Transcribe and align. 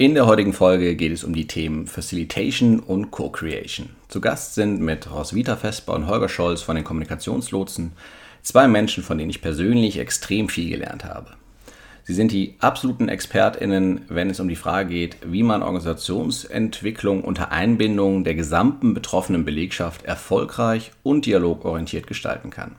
In 0.00 0.14
der 0.14 0.24
heutigen 0.24 0.54
Folge 0.54 0.96
geht 0.96 1.12
es 1.12 1.24
um 1.24 1.34
die 1.34 1.46
Themen 1.46 1.86
Facilitation 1.86 2.80
und 2.80 3.10
Co-Creation. 3.10 3.90
Zu 4.08 4.22
Gast 4.22 4.54
sind 4.54 4.80
mit 4.80 5.12
Roswitha 5.12 5.56
Vesper 5.56 5.92
und 5.92 6.06
Holger 6.06 6.30
Scholz 6.30 6.62
von 6.62 6.74
den 6.74 6.86
Kommunikationslotsen 6.86 7.92
zwei 8.40 8.66
Menschen, 8.66 9.04
von 9.04 9.18
denen 9.18 9.28
ich 9.28 9.42
persönlich 9.42 9.98
extrem 9.98 10.48
viel 10.48 10.70
gelernt 10.70 11.04
habe. 11.04 11.32
Sie 12.04 12.14
sind 12.14 12.32
die 12.32 12.54
absoluten 12.60 13.10
ExpertInnen, 13.10 14.06
wenn 14.08 14.30
es 14.30 14.40
um 14.40 14.48
die 14.48 14.56
Frage 14.56 14.88
geht, 14.88 15.18
wie 15.22 15.42
man 15.42 15.62
Organisationsentwicklung 15.62 17.22
unter 17.22 17.52
Einbindung 17.52 18.24
der 18.24 18.34
gesamten 18.34 18.94
betroffenen 18.94 19.44
Belegschaft 19.44 20.06
erfolgreich 20.06 20.92
und 21.02 21.26
dialogorientiert 21.26 22.06
gestalten 22.06 22.48
kann. 22.48 22.74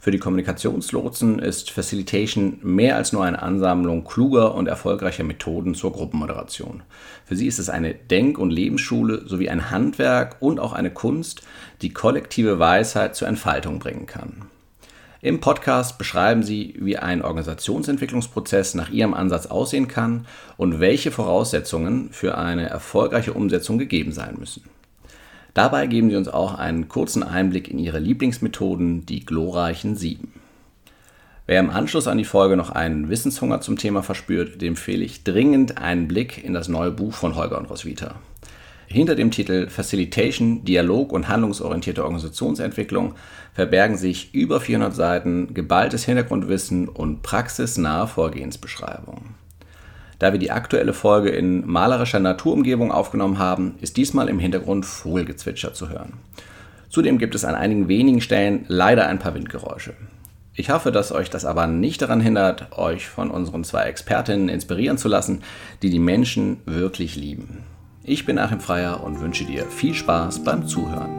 Für 0.00 0.12
die 0.12 0.20
Kommunikationslotsen 0.20 1.40
ist 1.40 1.72
Facilitation 1.72 2.60
mehr 2.62 2.94
als 2.94 3.12
nur 3.12 3.24
eine 3.24 3.42
Ansammlung 3.42 4.04
kluger 4.04 4.54
und 4.54 4.68
erfolgreicher 4.68 5.24
Methoden 5.24 5.74
zur 5.74 5.92
Gruppenmoderation. 5.92 6.84
Für 7.24 7.34
sie 7.34 7.48
ist 7.48 7.58
es 7.58 7.68
eine 7.68 7.94
Denk- 7.94 8.38
und 8.38 8.50
Lebensschule 8.50 9.26
sowie 9.26 9.48
ein 9.48 9.72
Handwerk 9.72 10.36
und 10.38 10.60
auch 10.60 10.72
eine 10.72 10.92
Kunst, 10.92 11.42
die 11.82 11.92
kollektive 11.92 12.60
Weisheit 12.60 13.16
zur 13.16 13.26
Entfaltung 13.26 13.80
bringen 13.80 14.06
kann. 14.06 14.42
Im 15.20 15.40
Podcast 15.40 15.98
beschreiben 15.98 16.44
sie, 16.44 16.76
wie 16.78 16.96
ein 16.96 17.22
Organisationsentwicklungsprozess 17.22 18.74
nach 18.74 18.90
ihrem 18.90 19.14
Ansatz 19.14 19.46
aussehen 19.46 19.88
kann 19.88 20.26
und 20.56 20.78
welche 20.78 21.10
Voraussetzungen 21.10 22.10
für 22.12 22.38
eine 22.38 22.68
erfolgreiche 22.68 23.32
Umsetzung 23.32 23.78
gegeben 23.78 24.12
sein 24.12 24.36
müssen. 24.38 24.62
Dabei 25.54 25.86
geben 25.86 26.10
sie 26.10 26.16
uns 26.16 26.28
auch 26.28 26.54
einen 26.54 26.88
kurzen 26.88 27.22
Einblick 27.22 27.68
in 27.68 27.78
ihre 27.78 27.98
Lieblingsmethoden, 27.98 29.06
die 29.06 29.24
glorreichen 29.24 29.96
Sieben. 29.96 30.32
Wer 31.46 31.60
im 31.60 31.70
Anschluss 31.70 32.06
an 32.06 32.18
die 32.18 32.24
Folge 32.24 32.56
noch 32.58 32.70
einen 32.70 33.08
Wissenshunger 33.08 33.62
zum 33.62 33.78
Thema 33.78 34.02
verspürt, 34.02 34.60
dem 34.60 34.74
empfehle 34.74 35.02
ich 35.02 35.24
dringend 35.24 35.78
einen 35.78 36.06
Blick 36.06 36.44
in 36.44 36.52
das 36.52 36.68
neue 36.68 36.90
Buch 36.90 37.14
von 37.14 37.36
Holger 37.36 37.58
und 37.58 37.70
Roswitha. 37.70 38.16
Hinter 38.86 39.14
dem 39.14 39.30
Titel 39.30 39.68
Facilitation, 39.68 40.64
Dialog 40.64 41.12
und 41.12 41.28
handlungsorientierte 41.28 42.04
Organisationsentwicklung 42.04 43.14
verbergen 43.52 43.96
sich 43.96 44.34
über 44.34 44.60
400 44.60 44.94
Seiten 44.94 45.54
geballtes 45.54 46.04
Hintergrundwissen 46.04 46.88
und 46.88 47.22
praxisnahe 47.22 48.06
Vorgehensbeschreibungen. 48.06 49.34
Da 50.18 50.32
wir 50.32 50.38
die 50.38 50.50
aktuelle 50.50 50.92
Folge 50.92 51.30
in 51.30 51.66
malerischer 51.66 52.18
Naturumgebung 52.18 52.90
aufgenommen 52.90 53.38
haben, 53.38 53.76
ist 53.80 53.96
diesmal 53.96 54.28
im 54.28 54.38
Hintergrund 54.38 54.84
Vogelgezwitscher 54.84 55.74
zu 55.74 55.88
hören. 55.88 56.14
Zudem 56.88 57.18
gibt 57.18 57.34
es 57.34 57.44
an 57.44 57.54
einigen 57.54 57.88
wenigen 57.88 58.20
Stellen 58.20 58.64
leider 58.66 59.06
ein 59.06 59.18
paar 59.18 59.34
Windgeräusche. 59.34 59.94
Ich 60.54 60.70
hoffe, 60.70 60.90
dass 60.90 61.12
euch 61.12 61.30
das 61.30 61.44
aber 61.44 61.68
nicht 61.68 62.02
daran 62.02 62.20
hindert, 62.20 62.76
euch 62.76 63.06
von 63.06 63.30
unseren 63.30 63.62
zwei 63.62 63.84
Expertinnen 63.84 64.48
inspirieren 64.48 64.98
zu 64.98 65.06
lassen, 65.06 65.42
die 65.82 65.90
die 65.90 66.00
Menschen 66.00 66.56
wirklich 66.64 67.14
lieben. 67.14 67.58
Ich 68.02 68.26
bin 68.26 68.38
Achim 68.38 68.58
Freier 68.58 69.04
und 69.04 69.20
wünsche 69.20 69.44
dir 69.44 69.66
viel 69.66 69.94
Spaß 69.94 70.42
beim 70.42 70.66
Zuhören. 70.66 71.17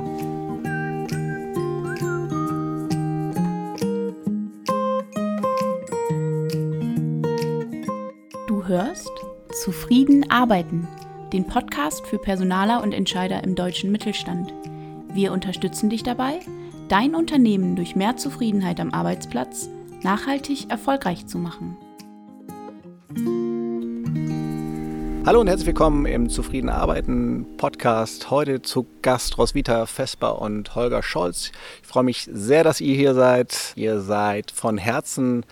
Zufrieden 10.00 10.32
arbeiten, 10.32 10.88
den 11.34 11.46
Podcast 11.46 12.08
für 12.08 12.20
Personaler 12.20 12.82
und 12.82 12.94
Entscheider 12.94 13.44
im 13.44 13.56
deutschen 13.56 13.92
Mittelstand. 13.92 14.54
Wir 15.14 15.34
unterstützen 15.34 15.90
dich 15.90 16.04
dabei, 16.04 16.40
dein 16.88 17.16
Unternehmen 17.16 17.76
durch 17.76 17.98
mehr 17.98 18.16
Zufriedenheit 18.16 18.80
am 18.80 18.94
Arbeitsplatz 18.94 19.68
nachhaltig 20.02 20.70
erfolgreich 20.72 21.28
zu 21.28 21.38
machen. 21.38 21.76
Hallo 25.26 25.42
und 25.42 25.48
herzlich 25.48 25.68
willkommen 25.68 26.06
im 26.06 26.30
Zufrieden 26.30 26.70
Arbeiten 26.70 27.46
Podcast. 27.58 28.32
Heute 28.32 28.62
zu 28.62 28.88
Gast 29.02 29.38
Roswitha 29.38 29.86
Vesper 29.86 30.42
und 30.42 30.76
Holger 30.76 31.04
Scholz. 31.04 31.52
Ich 31.82 31.88
freue 31.90 32.06
mich 32.06 32.30
sehr, 32.32 32.64
dass 32.64 32.80
ihr 32.80 32.96
hier 32.96 33.16
seid. 33.16 33.74
Ihr 33.76 34.00
seid 34.00 34.52
von 34.52 34.78
Herzen 34.78 35.44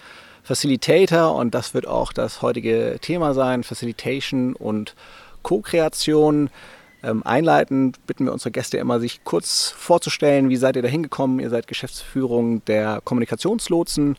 Facilitator 0.47 1.35
und 1.35 1.53
das 1.53 1.73
wird 1.73 1.87
auch 1.87 2.13
das 2.13 2.41
heutige 2.41 2.99
Thema 3.01 3.33
sein, 3.33 3.65
Facilitation 3.65 4.55
und 4.55 4.95
Co-Kreation. 5.43 6.49
Ähm, 7.03 7.21
einleitend 7.23 8.05
bitten 8.07 8.23
wir 8.23 8.31
unsere 8.31 8.51
Gäste 8.51 8.77
immer, 8.77 9.01
sich 9.01 9.25
kurz 9.25 9.73
vorzustellen. 9.77 10.47
Wie 10.47 10.55
seid 10.55 10.77
ihr 10.77 10.81
da 10.81 10.87
hingekommen? 10.87 11.41
Ihr 11.41 11.49
seid 11.49 11.67
Geschäftsführung 11.67 12.63
der 12.63 13.01
Kommunikationslotsen. 13.03 14.15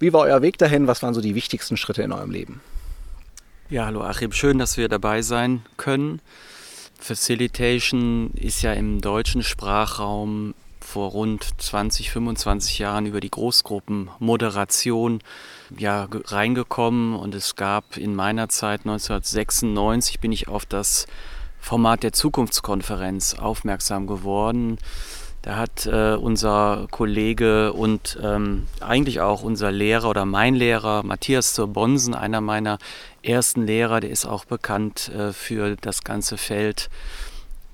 Wie 0.00 0.12
war 0.12 0.22
euer 0.22 0.42
Weg 0.42 0.58
dahin? 0.58 0.88
Was 0.88 1.04
waren 1.04 1.14
so 1.14 1.20
die 1.20 1.36
wichtigsten 1.36 1.76
Schritte 1.76 2.02
in 2.02 2.10
eurem 2.10 2.32
Leben? 2.32 2.60
Ja, 3.70 3.86
hallo 3.86 4.02
Achim, 4.02 4.32
schön, 4.32 4.58
dass 4.58 4.76
wir 4.76 4.88
dabei 4.88 5.22
sein 5.22 5.64
können. 5.76 6.20
Facilitation 6.98 8.32
ist 8.34 8.62
ja 8.62 8.72
im 8.72 9.00
deutschen 9.00 9.44
Sprachraum 9.44 10.54
vor 10.94 11.10
rund 11.10 11.60
20, 11.60 12.12
25 12.12 12.78
Jahren 12.78 13.06
über 13.06 13.18
die 13.18 13.30
Großgruppenmoderation 13.30 15.24
ja, 15.76 16.06
reingekommen 16.12 17.16
und 17.16 17.34
es 17.34 17.56
gab 17.56 17.96
in 17.96 18.14
meiner 18.14 18.48
Zeit 18.48 18.82
1996 18.82 20.20
bin 20.20 20.30
ich 20.30 20.46
auf 20.46 20.64
das 20.64 21.08
Format 21.58 22.04
der 22.04 22.12
Zukunftskonferenz 22.12 23.34
aufmerksam 23.34 24.06
geworden. 24.06 24.78
Da 25.42 25.56
hat 25.56 25.84
äh, 25.86 26.14
unser 26.14 26.86
Kollege 26.92 27.72
und 27.72 28.16
ähm, 28.22 28.68
eigentlich 28.78 29.20
auch 29.20 29.42
unser 29.42 29.72
Lehrer 29.72 30.08
oder 30.08 30.24
mein 30.24 30.54
Lehrer 30.54 31.02
Matthias 31.02 31.54
zur 31.54 31.66
Bonsen, 31.66 32.14
einer 32.14 32.40
meiner 32.40 32.78
ersten 33.20 33.66
Lehrer, 33.66 33.98
der 33.98 34.10
ist 34.10 34.26
auch 34.26 34.44
bekannt 34.44 35.08
äh, 35.08 35.32
für 35.32 35.74
das 35.74 36.04
ganze 36.04 36.36
Feld 36.36 36.88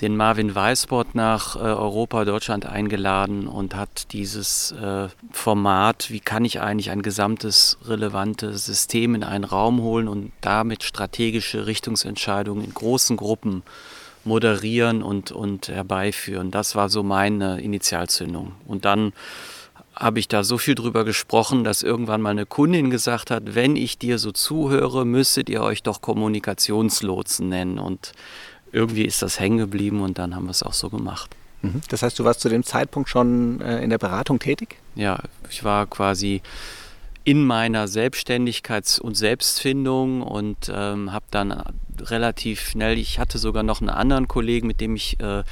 den 0.01 0.17
Marvin 0.17 0.55
Weißbott 0.55 1.15
nach 1.15 1.57
äh, 1.57 1.61
Europa, 1.61 2.25
Deutschland 2.25 2.67
eingeladen 2.67 3.47
und 3.47 3.75
hat 3.75 4.13
dieses 4.13 4.73
äh, 4.73 5.09
Format, 5.31 6.11
wie 6.11 6.21
kann 6.21 6.45
ich 6.45 6.61
eigentlich 6.61 6.91
ein 6.91 7.03
gesamtes 7.03 7.79
relevantes 7.85 8.65
System 8.65 9.15
in 9.15 9.25
einen 9.25 9.45
Raum 9.45 9.83
holen 9.83 10.09
und 10.09 10.33
damit 10.41 10.83
strategische 10.83 11.67
Richtungsentscheidungen 11.67 12.65
in 12.65 12.75
großen 12.75 13.17
Gruppen 13.17 13.63
moderieren 14.25 15.03
und, 15.03 15.33
und 15.33 15.69
herbeiführen. 15.69 16.51
Das 16.51 16.75
war 16.75 16.89
so 16.89 17.03
meine 17.03 17.61
Initialzündung. 17.61 18.53
Und 18.67 18.85
dann 18.85 19.13
habe 19.95 20.19
ich 20.19 20.29
da 20.29 20.45
so 20.45 20.57
viel 20.57 20.75
drüber 20.75 21.05
gesprochen, 21.05 21.65
dass 21.65 21.83
irgendwann 21.83 22.23
mal 22.23 22.31
eine 22.31 22.47
Kundin 22.47 22.91
gesagt 22.91 23.31
hat, 23.31 23.55
wenn 23.55 23.77
ich 23.77 23.99
dir 23.99 24.19
so 24.19 24.33
zuhöre, 24.33 25.05
müsstet 25.05 25.51
ihr 25.51 25.63
euch 25.63 25.83
doch 25.83 26.01
Kommunikationslotsen 26.01 27.49
nennen. 27.49 27.79
Und 27.79 28.13
irgendwie 28.73 29.05
ist 29.05 29.23
das 29.23 29.41
hängen 29.41 29.59
geblieben 29.59 30.01
und 30.03 30.19
dann 30.19 30.35
haben 30.35 30.45
wir 30.45 30.51
es 30.51 30.63
auch 30.63 30.73
so 30.73 30.91
gemacht. 30.91 31.35
Mhm. 31.63 31.81
Das 31.89 32.03
heißt, 32.03 32.19
du 32.19 32.25
warst 32.25 32.41
zu 32.41 32.49
dem 32.49 32.63
Zeitpunkt 32.63 33.09
schon 33.09 33.61
äh, 33.61 33.83
in 33.83 33.91
der 33.91 33.99
Beratung 33.99 34.39
tätig? 34.39 34.77
Ja, 34.95 35.21
ich 35.49 35.65
war 35.65 35.87
quasi 35.87 36.43
in 37.25 37.45
meiner 37.45 37.87
Selbstständigkeits- 37.87 39.01
und 39.01 39.17
Selbstfindung 39.17 40.23
und 40.23 40.71
ähm, 40.75 41.13
habe 41.13 41.27
dann 41.31 41.63
relativ 42.01 42.61
schnell, 42.61 42.99
ich 42.99 43.19
hatte 43.19 43.39
sogar 43.39 43.63
noch 43.63 43.81
einen 43.81 43.91
anderen 43.91 44.27
Kollegen, 44.27 44.67
mit 44.67 44.81
dem 44.81 44.97
ich 44.97 45.21
äh, 45.21 45.43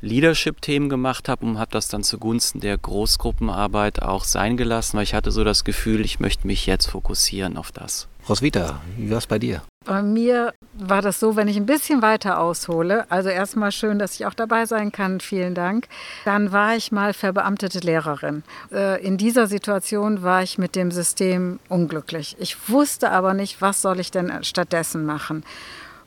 Leadership-Themen 0.00 0.88
gemacht 0.88 1.28
habe 1.28 1.44
und 1.44 1.58
habe 1.58 1.70
das 1.70 1.88
dann 1.88 2.04
zugunsten 2.04 2.60
der 2.60 2.76
Großgruppenarbeit 2.76 4.02
auch 4.02 4.24
sein 4.24 4.56
gelassen, 4.56 4.96
weil 4.96 5.04
ich 5.04 5.14
hatte 5.14 5.30
so 5.30 5.44
das 5.44 5.64
Gefühl, 5.64 6.04
ich 6.04 6.20
möchte 6.20 6.46
mich 6.46 6.66
jetzt 6.66 6.86
fokussieren 6.86 7.56
auf 7.56 7.72
das. 7.72 8.06
Roswitha, 8.28 8.80
wie 8.96 9.10
war 9.10 9.18
es 9.18 9.26
bei 9.26 9.38
dir? 9.38 9.62
Bei 9.84 10.02
mir 10.02 10.52
war 10.74 11.00
das 11.00 11.18
so, 11.18 11.34
wenn 11.36 11.48
ich 11.48 11.56
ein 11.56 11.64
bisschen 11.64 12.02
weiter 12.02 12.40
aushole, 12.40 13.10
also 13.10 13.30
erstmal 13.30 13.72
schön, 13.72 13.98
dass 13.98 14.14
ich 14.14 14.26
auch 14.26 14.34
dabei 14.34 14.66
sein 14.66 14.92
kann, 14.92 15.20
vielen 15.20 15.54
Dank. 15.54 15.88
Dann 16.24 16.52
war 16.52 16.76
ich 16.76 16.92
mal 16.92 17.14
verbeamtete 17.14 17.78
Lehrerin. 17.78 18.42
Äh, 18.70 19.02
in 19.02 19.16
dieser 19.16 19.46
Situation 19.46 20.22
war 20.22 20.42
ich 20.42 20.58
mit 20.58 20.76
dem 20.76 20.90
System 20.90 21.58
unglücklich. 21.68 22.36
Ich 22.38 22.68
wusste 22.68 23.10
aber 23.10 23.32
nicht, 23.34 23.62
was 23.62 23.80
soll 23.80 23.98
ich 24.00 24.10
denn 24.10 24.44
stattdessen 24.44 25.06
machen 25.06 25.44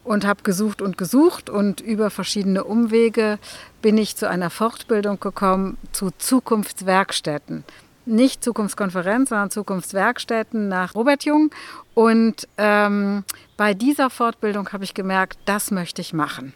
und 0.03 0.25
habe 0.25 0.43
gesucht 0.43 0.81
und 0.81 0.97
gesucht 0.97 1.49
und 1.49 1.81
über 1.81 2.09
verschiedene 2.09 2.63
Umwege 2.63 3.39
bin 3.81 3.97
ich 3.97 4.15
zu 4.15 4.29
einer 4.29 4.49
Fortbildung 4.49 5.19
gekommen 5.19 5.77
zu 5.91 6.11
Zukunftswerkstätten 6.17 7.63
nicht 8.05 8.43
Zukunftskonferenz, 8.43 9.29
sondern 9.29 9.51
Zukunftswerkstätten 9.51 10.67
nach 10.67 10.95
Robert 10.95 11.23
Jung. 11.23 11.51
Und 11.93 12.47
ähm, 12.57 13.23
bei 13.61 13.75
dieser 13.75 14.09
Fortbildung 14.09 14.69
habe 14.73 14.83
ich 14.83 14.95
gemerkt, 14.95 15.37
das 15.45 15.69
möchte 15.69 16.01
ich 16.01 16.13
machen. 16.13 16.53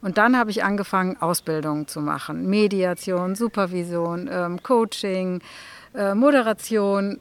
Und 0.00 0.16
dann 0.16 0.38
habe 0.38 0.50
ich 0.50 0.64
angefangen, 0.64 1.20
Ausbildungen 1.20 1.86
zu 1.86 2.00
machen. 2.00 2.48
Mediation, 2.48 3.34
Supervision, 3.34 4.26
ähm, 4.32 4.62
Coaching, 4.62 5.42
äh, 5.94 6.14
Moderation, 6.14 7.20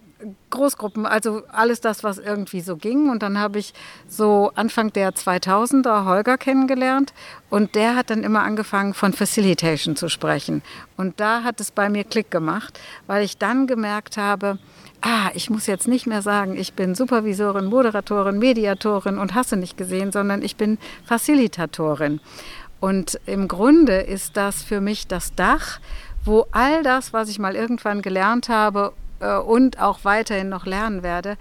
Großgruppen, 0.52 1.06
also 1.06 1.44
alles 1.52 1.82
das, 1.82 2.02
was 2.02 2.18
irgendwie 2.18 2.62
so 2.62 2.78
ging. 2.78 3.10
Und 3.10 3.24
dann 3.24 3.38
habe 3.38 3.60
ich 3.60 3.74
so 4.08 4.54
Anfang 4.56 4.94
der 4.94 5.14
2000er 5.14 6.06
Holger 6.06 6.38
kennengelernt 6.38 7.14
und 7.50 7.76
der 7.76 7.98
hat 7.98 8.12
dann 8.12 8.24
immer 8.24 8.44
angefangen 8.44 8.94
von 8.94 9.12
Facilitation 9.12 9.98
zu 9.98 10.08
sprechen. 10.08 10.62
Und 10.96 11.20
da 11.20 11.44
hat 11.44 11.60
es 11.60 11.72
bei 11.72 11.90
mir 11.90 12.06
Klick 12.06 12.32
gemacht, 12.32 12.80
weil 13.06 13.26
ich 13.26 13.38
dann 13.38 13.68
gemerkt 13.68 14.16
habe, 14.16 14.60
ah, 15.06 15.30
ich 15.36 15.50
muss 15.52 15.68
jetzt 15.68 15.88
nicht 15.88 16.08
mehr 16.08 16.24
sagen, 16.24 16.58
ich 16.58 16.74
bin 16.74 16.96
Supervisorin, 16.96 17.66
Moderatorin, 17.66 18.40
Mediatorin 18.40 19.20
und 19.20 19.36
hasse 19.36 19.56
nicht 19.56 19.78
gesehen, 19.78 20.12
sondern 20.12 20.42
ich 20.42 20.56
bin 20.56 20.80
Facilitatorin. 21.06 22.20
Und 22.80 23.20
im 23.28 23.48
Grunde 23.48 24.02
ist 24.02 24.36
das 24.36 24.64
für 24.64 24.82
mich 24.82 25.08
das 25.08 25.36
Dach, 25.36 25.80
wo 26.26 26.48
all 26.52 26.82
das, 26.82 27.14
was 27.14 27.30
ich 27.30 27.38
mal 27.38 27.56
irgendwann 27.56 28.02
gelernt 28.02 28.50
habe 28.50 28.94
äh, 29.20 29.38
und 29.38 29.80
auch 29.80 30.00
weiterhin 30.04 30.50
noch 30.50 30.66
lernen 30.66 31.04
werde, 31.04 31.38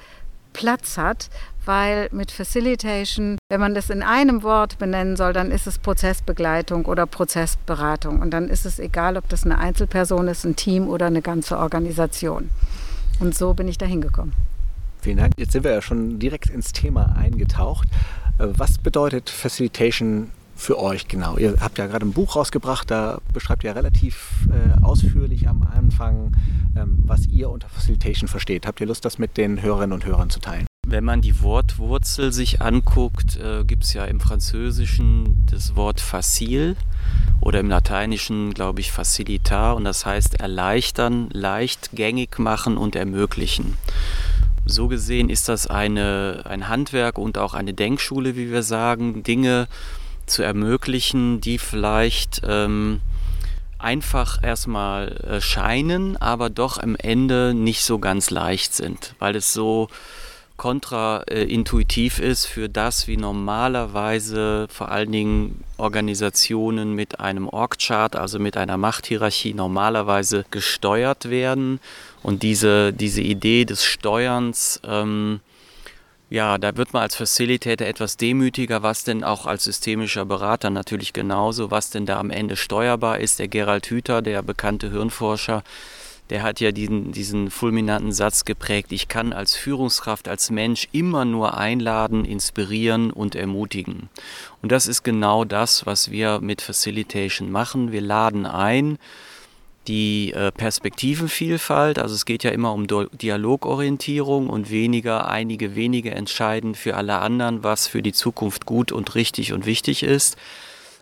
Platz 0.52 0.98
hat, 0.98 1.30
weil 1.64 2.08
mit 2.12 2.30
Facilitation, 2.30 3.38
wenn 3.48 3.60
man 3.60 3.74
das 3.74 3.88
in 3.88 4.02
einem 4.02 4.42
Wort 4.42 4.78
benennen 4.78 5.16
soll, 5.16 5.32
dann 5.32 5.50
ist 5.50 5.66
es 5.66 5.78
Prozessbegleitung 5.78 6.84
oder 6.84 7.06
Prozessberatung. 7.06 8.20
Und 8.20 8.30
dann 8.30 8.48
ist 8.48 8.66
es 8.66 8.78
egal, 8.78 9.16
ob 9.16 9.28
das 9.30 9.44
eine 9.44 9.58
Einzelperson 9.58 10.28
ist, 10.28 10.44
ein 10.44 10.54
Team 10.54 10.86
oder 10.86 11.06
eine 11.06 11.22
ganze 11.22 11.58
Organisation. 11.58 12.50
Und 13.20 13.34
so 13.34 13.54
bin 13.54 13.68
ich 13.68 13.78
da 13.78 13.86
hingekommen. 13.86 14.34
Vielen 15.00 15.18
Dank. 15.18 15.34
Jetzt 15.36 15.52
sind 15.52 15.64
wir 15.64 15.72
ja 15.72 15.82
schon 15.82 16.18
direkt 16.18 16.48
ins 16.48 16.72
Thema 16.72 17.14
eingetaucht. 17.16 17.88
Äh, 18.38 18.46
was 18.56 18.78
bedeutet 18.78 19.30
Facilitation 19.30 20.30
für 20.56 20.78
euch 20.78 21.08
genau? 21.08 21.36
Ihr 21.36 21.56
habt 21.60 21.78
ja 21.78 21.86
gerade 21.86 22.06
ein 22.06 22.12
Buch 22.12 22.36
rausgebracht, 22.36 22.90
da 22.90 23.20
beschreibt 23.32 23.64
ihr 23.64 23.74
relativ 23.74 24.48
äh, 24.48 24.82
ausführlich 24.82 25.48
am 25.48 25.62
Anfang, 25.62 26.32
ähm, 26.76 26.98
was 27.04 27.26
ihr 27.26 27.50
unter 27.50 27.68
Facilitation 27.68 28.28
versteht. 28.28 28.66
Habt 28.66 28.80
ihr 28.80 28.86
Lust, 28.86 29.04
das 29.04 29.18
mit 29.18 29.36
den 29.36 29.60
Hörerinnen 29.60 29.92
und 29.92 30.06
Hörern 30.06 30.30
zu 30.30 30.40
teilen? 30.40 30.66
Wenn 30.86 31.04
man 31.04 31.22
die 31.22 31.40
Wortwurzel 31.40 32.32
sich 32.32 32.60
anguckt, 32.60 33.36
äh, 33.36 33.64
gibt 33.64 33.84
es 33.84 33.94
ja 33.94 34.04
im 34.04 34.20
Französischen 34.20 35.46
das 35.50 35.76
Wort 35.76 36.00
facile 36.00 36.76
oder 37.40 37.60
im 37.60 37.70
Lateinischen, 37.70 38.52
glaube 38.52 38.80
ich, 38.80 38.92
facilitar 38.92 39.76
und 39.76 39.84
das 39.84 40.04
heißt 40.04 40.40
erleichtern, 40.40 41.30
leicht 41.32 41.90
gängig 41.92 42.38
machen 42.38 42.76
und 42.76 42.96
ermöglichen. 42.96 43.78
So 44.66 44.88
gesehen 44.88 45.30
ist 45.30 45.48
das 45.48 45.66
eine, 45.66 46.42
ein 46.44 46.68
Handwerk 46.68 47.18
und 47.18 47.38
auch 47.38 47.54
eine 47.54 47.74
Denkschule, 47.74 48.36
wie 48.36 48.50
wir 48.50 48.62
sagen, 48.62 49.22
Dinge 49.22 49.68
zu 50.26 50.42
ermöglichen, 50.42 51.40
die 51.40 51.58
vielleicht 51.58 52.42
ähm, 52.46 53.00
einfach 53.78 54.42
erstmal 54.42 55.08
äh, 55.18 55.40
scheinen, 55.40 56.16
aber 56.16 56.48
doch 56.48 56.78
am 56.78 56.96
Ende 56.96 57.52
nicht 57.54 57.82
so 57.82 57.98
ganz 57.98 58.30
leicht 58.30 58.74
sind, 58.74 59.14
weil 59.18 59.36
es 59.36 59.52
so 59.52 59.88
kontraintuitiv 60.56 62.20
ist 62.20 62.46
für 62.46 62.68
das, 62.68 63.08
wie 63.08 63.16
normalerweise 63.16 64.66
vor 64.70 64.90
allen 64.90 65.10
Dingen 65.10 65.64
Organisationen 65.76 66.94
mit 66.94 67.18
einem 67.20 67.48
Org-Chart, 67.48 68.14
also 68.16 68.38
mit 68.38 68.56
einer 68.56 68.76
Machthierarchie 68.76 69.54
normalerweise 69.54 70.44
gesteuert 70.50 71.28
werden. 71.28 71.80
Und 72.22 72.42
diese, 72.42 72.92
diese 72.92 73.20
Idee 73.20 73.64
des 73.64 73.84
Steuerns, 73.84 74.80
ähm, 74.84 75.40
ja, 76.30 76.56
da 76.58 76.76
wird 76.76 76.92
man 76.92 77.02
als 77.02 77.16
Facilitator 77.16 77.86
etwas 77.86 78.16
demütiger, 78.16 78.82
was 78.82 79.04
denn 79.04 79.24
auch 79.24 79.46
als 79.46 79.64
systemischer 79.64 80.24
Berater 80.24 80.70
natürlich 80.70 81.12
genauso, 81.12 81.70
was 81.70 81.90
denn 81.90 82.06
da 82.06 82.18
am 82.18 82.30
Ende 82.30 82.56
steuerbar 82.56 83.18
ist. 83.18 83.38
Der 83.40 83.48
Gerald 83.48 83.86
Hüther, 83.86 84.22
der 84.22 84.42
bekannte 84.42 84.90
Hirnforscher, 84.90 85.62
der 86.30 86.42
hat 86.42 86.60
ja 86.60 86.72
diesen, 86.72 87.12
diesen 87.12 87.50
fulminanten 87.50 88.12
Satz 88.12 88.44
geprägt, 88.44 88.92
ich 88.92 89.08
kann 89.08 89.32
als 89.32 89.54
Führungskraft, 89.56 90.26
als 90.28 90.50
Mensch 90.50 90.88
immer 90.92 91.24
nur 91.24 91.58
einladen, 91.58 92.24
inspirieren 92.24 93.10
und 93.10 93.34
ermutigen. 93.34 94.08
Und 94.62 94.72
das 94.72 94.86
ist 94.86 95.02
genau 95.02 95.44
das, 95.44 95.84
was 95.84 96.10
wir 96.10 96.40
mit 96.40 96.62
Facilitation 96.62 97.50
machen. 97.50 97.92
Wir 97.92 98.00
laden 98.00 98.46
ein, 98.46 98.98
die 99.86 100.32
äh, 100.32 100.50
Perspektivenvielfalt, 100.50 101.98
also 101.98 102.14
es 102.14 102.24
geht 102.24 102.42
ja 102.42 102.50
immer 102.52 102.72
um 102.72 102.86
Dialogorientierung 102.86 104.48
und 104.48 104.70
weniger 104.70 105.28
einige 105.28 105.74
wenige 105.74 106.12
entscheiden 106.12 106.74
für 106.74 106.96
alle 106.96 107.18
anderen, 107.18 107.62
was 107.62 107.86
für 107.86 108.00
die 108.00 108.14
Zukunft 108.14 108.64
gut 108.64 108.92
und 108.92 109.14
richtig 109.14 109.52
und 109.52 109.66
wichtig 109.66 110.02
ist. 110.02 110.38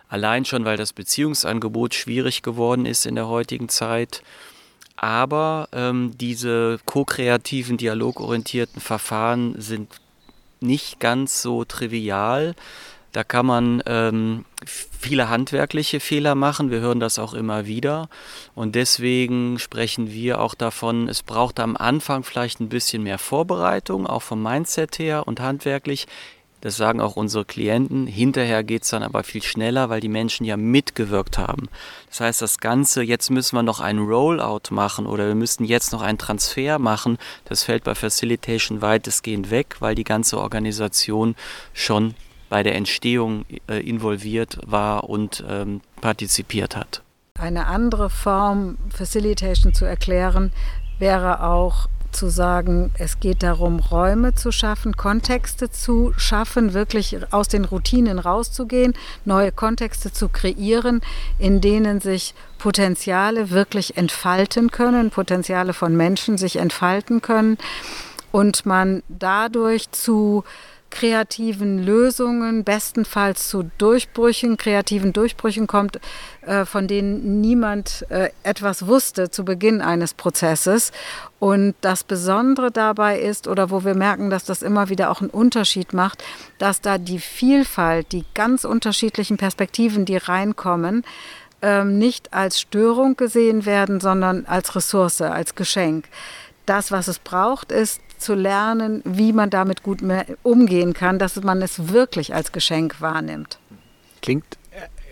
Allein 0.09 0.43
schon, 0.43 0.65
weil 0.65 0.75
das 0.75 0.91
Beziehungsangebot 0.91 1.93
schwierig 1.93 2.41
geworden 2.41 2.85
ist 2.85 3.05
in 3.05 3.15
der 3.15 3.29
heutigen 3.29 3.69
Zeit 3.69 4.21
aber 5.03 5.67
ähm, 5.73 6.11
diese 6.15 6.79
ko-kreativen, 6.85 7.75
dialogorientierten 7.75 8.79
Verfahren 8.79 9.53
sind 9.59 9.89
nicht 10.61 11.01
ganz 11.01 11.41
so 11.41 11.65
trivial. 11.65 12.55
Da 13.11 13.25
kann 13.25 13.45
man 13.45 13.83
ähm, 13.85 14.45
viele 14.65 15.27
handwerkliche 15.27 15.99
Fehler 15.99 16.35
machen. 16.35 16.71
Wir 16.71 16.79
hören 16.79 17.01
das 17.01 17.19
auch 17.19 17.33
immer 17.33 17.65
wieder. 17.65 18.07
Und 18.55 18.75
deswegen 18.75 19.59
sprechen 19.59 20.09
wir 20.09 20.39
auch 20.39 20.55
davon, 20.55 21.09
es 21.09 21.21
braucht 21.21 21.59
am 21.59 21.75
Anfang 21.75 22.23
vielleicht 22.23 22.61
ein 22.61 22.69
bisschen 22.69 23.03
mehr 23.03 23.19
Vorbereitung, 23.19 24.07
auch 24.07 24.21
vom 24.21 24.41
Mindset 24.41 24.99
her 24.99 25.27
und 25.27 25.41
handwerklich. 25.41 26.07
Das 26.63 26.77
sagen 26.77 27.01
auch 27.01 27.17
unsere 27.17 27.43
Klienten. 27.43 28.07
Hinterher 28.07 28.63
geht 28.63 28.83
es 28.83 28.89
dann 28.89 29.03
aber 29.03 29.25
viel 29.25 29.43
schneller, 29.43 29.89
weil 29.89 29.99
die 29.99 30.07
Menschen 30.07 30.45
ja 30.45 30.55
mitgewirkt 30.55 31.37
haben. 31.37 31.67
Das 32.07 32.21
heißt, 32.21 32.41
das 32.41 32.57
Ganze, 32.59 33.03
jetzt 33.03 33.29
müssen 33.29 33.57
wir 33.57 33.63
noch 33.63 33.81
einen 33.81 34.07
Rollout 34.07 34.69
machen 34.73 35.05
oder 35.05 35.27
wir 35.27 35.35
müssen 35.35 35.65
jetzt 35.65 35.91
noch 35.91 36.01
einen 36.01 36.17
Transfer 36.17 36.79
machen. 36.79 37.17
Das 37.43 37.63
fällt 37.63 37.83
bei 37.83 37.95
Facilitation 37.95 38.81
weitestgehend 38.81 39.51
weg, 39.51 39.75
weil 39.81 39.93
die 39.93 40.05
ganze 40.05 40.39
Organisation 40.39 41.35
schon 41.73 42.15
bei 42.47 42.63
der 42.63 42.75
Entstehung 42.75 43.43
äh, 43.67 43.85
involviert 43.85 44.57
war 44.65 45.09
und 45.09 45.43
ähm, 45.45 45.81
partizipiert 45.99 46.77
hat. 46.77 47.01
Eine 47.37 47.67
andere 47.67 48.09
Form, 48.09 48.77
Facilitation 48.89 49.73
zu 49.73 49.83
erklären, 49.83 50.53
wäre 50.97 51.43
auch 51.43 51.89
zu 52.13 52.29
sagen, 52.29 52.91
es 52.97 53.19
geht 53.19 53.43
darum, 53.43 53.79
Räume 53.79 54.33
zu 54.33 54.51
schaffen, 54.51 54.95
Kontexte 54.95 55.69
zu 55.69 56.13
schaffen, 56.17 56.73
wirklich 56.73 57.17
aus 57.31 57.47
den 57.47 57.65
Routinen 57.65 58.19
rauszugehen, 58.19 58.93
neue 59.25 59.51
Kontexte 59.51 60.11
zu 60.11 60.29
kreieren, 60.29 61.01
in 61.39 61.61
denen 61.61 61.99
sich 61.99 62.33
Potenziale 62.57 63.49
wirklich 63.49 63.97
entfalten 63.97 64.71
können, 64.71 65.09
Potenziale 65.09 65.73
von 65.73 65.95
Menschen 65.95 66.37
sich 66.37 66.55
entfalten 66.55 67.21
können 67.21 67.57
und 68.31 68.65
man 68.65 69.03
dadurch 69.09 69.91
zu 69.91 70.43
kreativen 70.93 71.83
Lösungen, 71.83 72.63
bestenfalls 72.63 73.47
zu 73.47 73.71
Durchbrüchen, 73.79 74.57
kreativen 74.57 75.11
Durchbrüchen 75.11 75.65
kommt, 75.65 75.99
äh, 76.45 76.65
von 76.65 76.87
denen 76.87 77.41
niemand 77.41 78.05
äh, 78.09 78.29
etwas 78.43 78.85
wusste 78.85 79.31
zu 79.31 79.43
Beginn 79.43 79.81
eines 79.81 80.13
Prozesses. 80.13 80.91
Und 81.39 81.73
das 81.81 82.03
Besondere 82.03 82.69
dabei 82.69 83.19
ist, 83.19 83.47
oder 83.47 83.71
wo 83.71 83.83
wir 83.83 83.95
merken, 83.95 84.29
dass 84.29 84.45
das 84.45 84.61
immer 84.61 84.89
wieder 84.89 85.09
auch 85.09 85.19
einen 85.19 85.31
Unterschied 85.31 85.93
macht, 85.93 86.23
dass 86.59 86.79
da 86.79 86.99
die 86.99 87.19
Vielfalt, 87.19 88.11
die 88.11 88.23
ganz 88.35 88.63
unterschiedlichen 88.63 89.37
Perspektiven, 89.37 90.05
die 90.05 90.17
reinkommen, 90.17 91.03
ähm, 91.63 91.97
nicht 91.97 92.33
als 92.33 92.59
Störung 92.59 93.17
gesehen 93.17 93.65
werden, 93.65 93.99
sondern 93.99 94.45
als 94.45 94.75
Ressource, 94.75 95.21
als 95.21 95.55
Geschenk. 95.55 96.05
Das, 96.67 96.91
was 96.91 97.07
es 97.07 97.17
braucht, 97.17 97.71
ist 97.71 97.99
zu 98.23 98.33
lernen, 98.33 99.01
wie 99.05 99.33
man 99.33 99.49
damit 99.49 99.83
gut 99.83 99.99
umgehen 100.43 100.93
kann, 100.93 101.19
dass 101.19 101.41
man 101.43 101.61
es 101.61 101.89
wirklich 101.89 102.33
als 102.33 102.51
Geschenk 102.51 103.01
wahrnimmt. 103.01 103.59
Klingt 104.21 104.45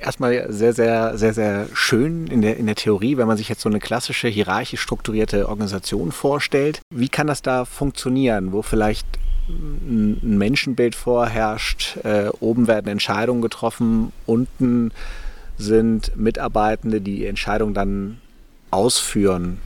erstmal 0.02 0.52
sehr, 0.52 0.74
sehr, 0.74 1.18
sehr, 1.18 1.34
sehr 1.34 1.68
schön 1.74 2.28
in 2.28 2.42
der, 2.42 2.58
in 2.58 2.66
der 2.66 2.76
Theorie, 2.76 3.18
wenn 3.18 3.28
man 3.28 3.38
sich 3.38 3.50
jetzt 3.50 3.62
so 3.62 3.70
eine 3.70 3.80
klassische 3.80 4.28
hierarchisch 4.28 4.82
strukturierte 4.82 5.48
Organisation 5.48 6.12
vorstellt. 6.12 6.82
Wie 6.94 7.10
kann 7.10 7.28
das 7.28 7.42
da 7.42 7.66
funktionieren, 7.66 8.52
wo 8.52 8.62
vielleicht 8.62 9.06
ein 9.50 10.38
Menschenbild 10.38 10.96
vorherrscht, 10.96 11.98
äh, 12.04 12.30
oben 12.40 12.68
werden 12.68 12.88
Entscheidungen 12.88 13.42
getroffen, 13.42 14.12
unten 14.26 14.92
sind 15.58 16.16
Mitarbeitende, 16.16 17.02
die 17.02 17.18
die 17.18 17.26
Entscheidung 17.26 17.74
dann 17.74 18.20
ausführen. 18.72 19.60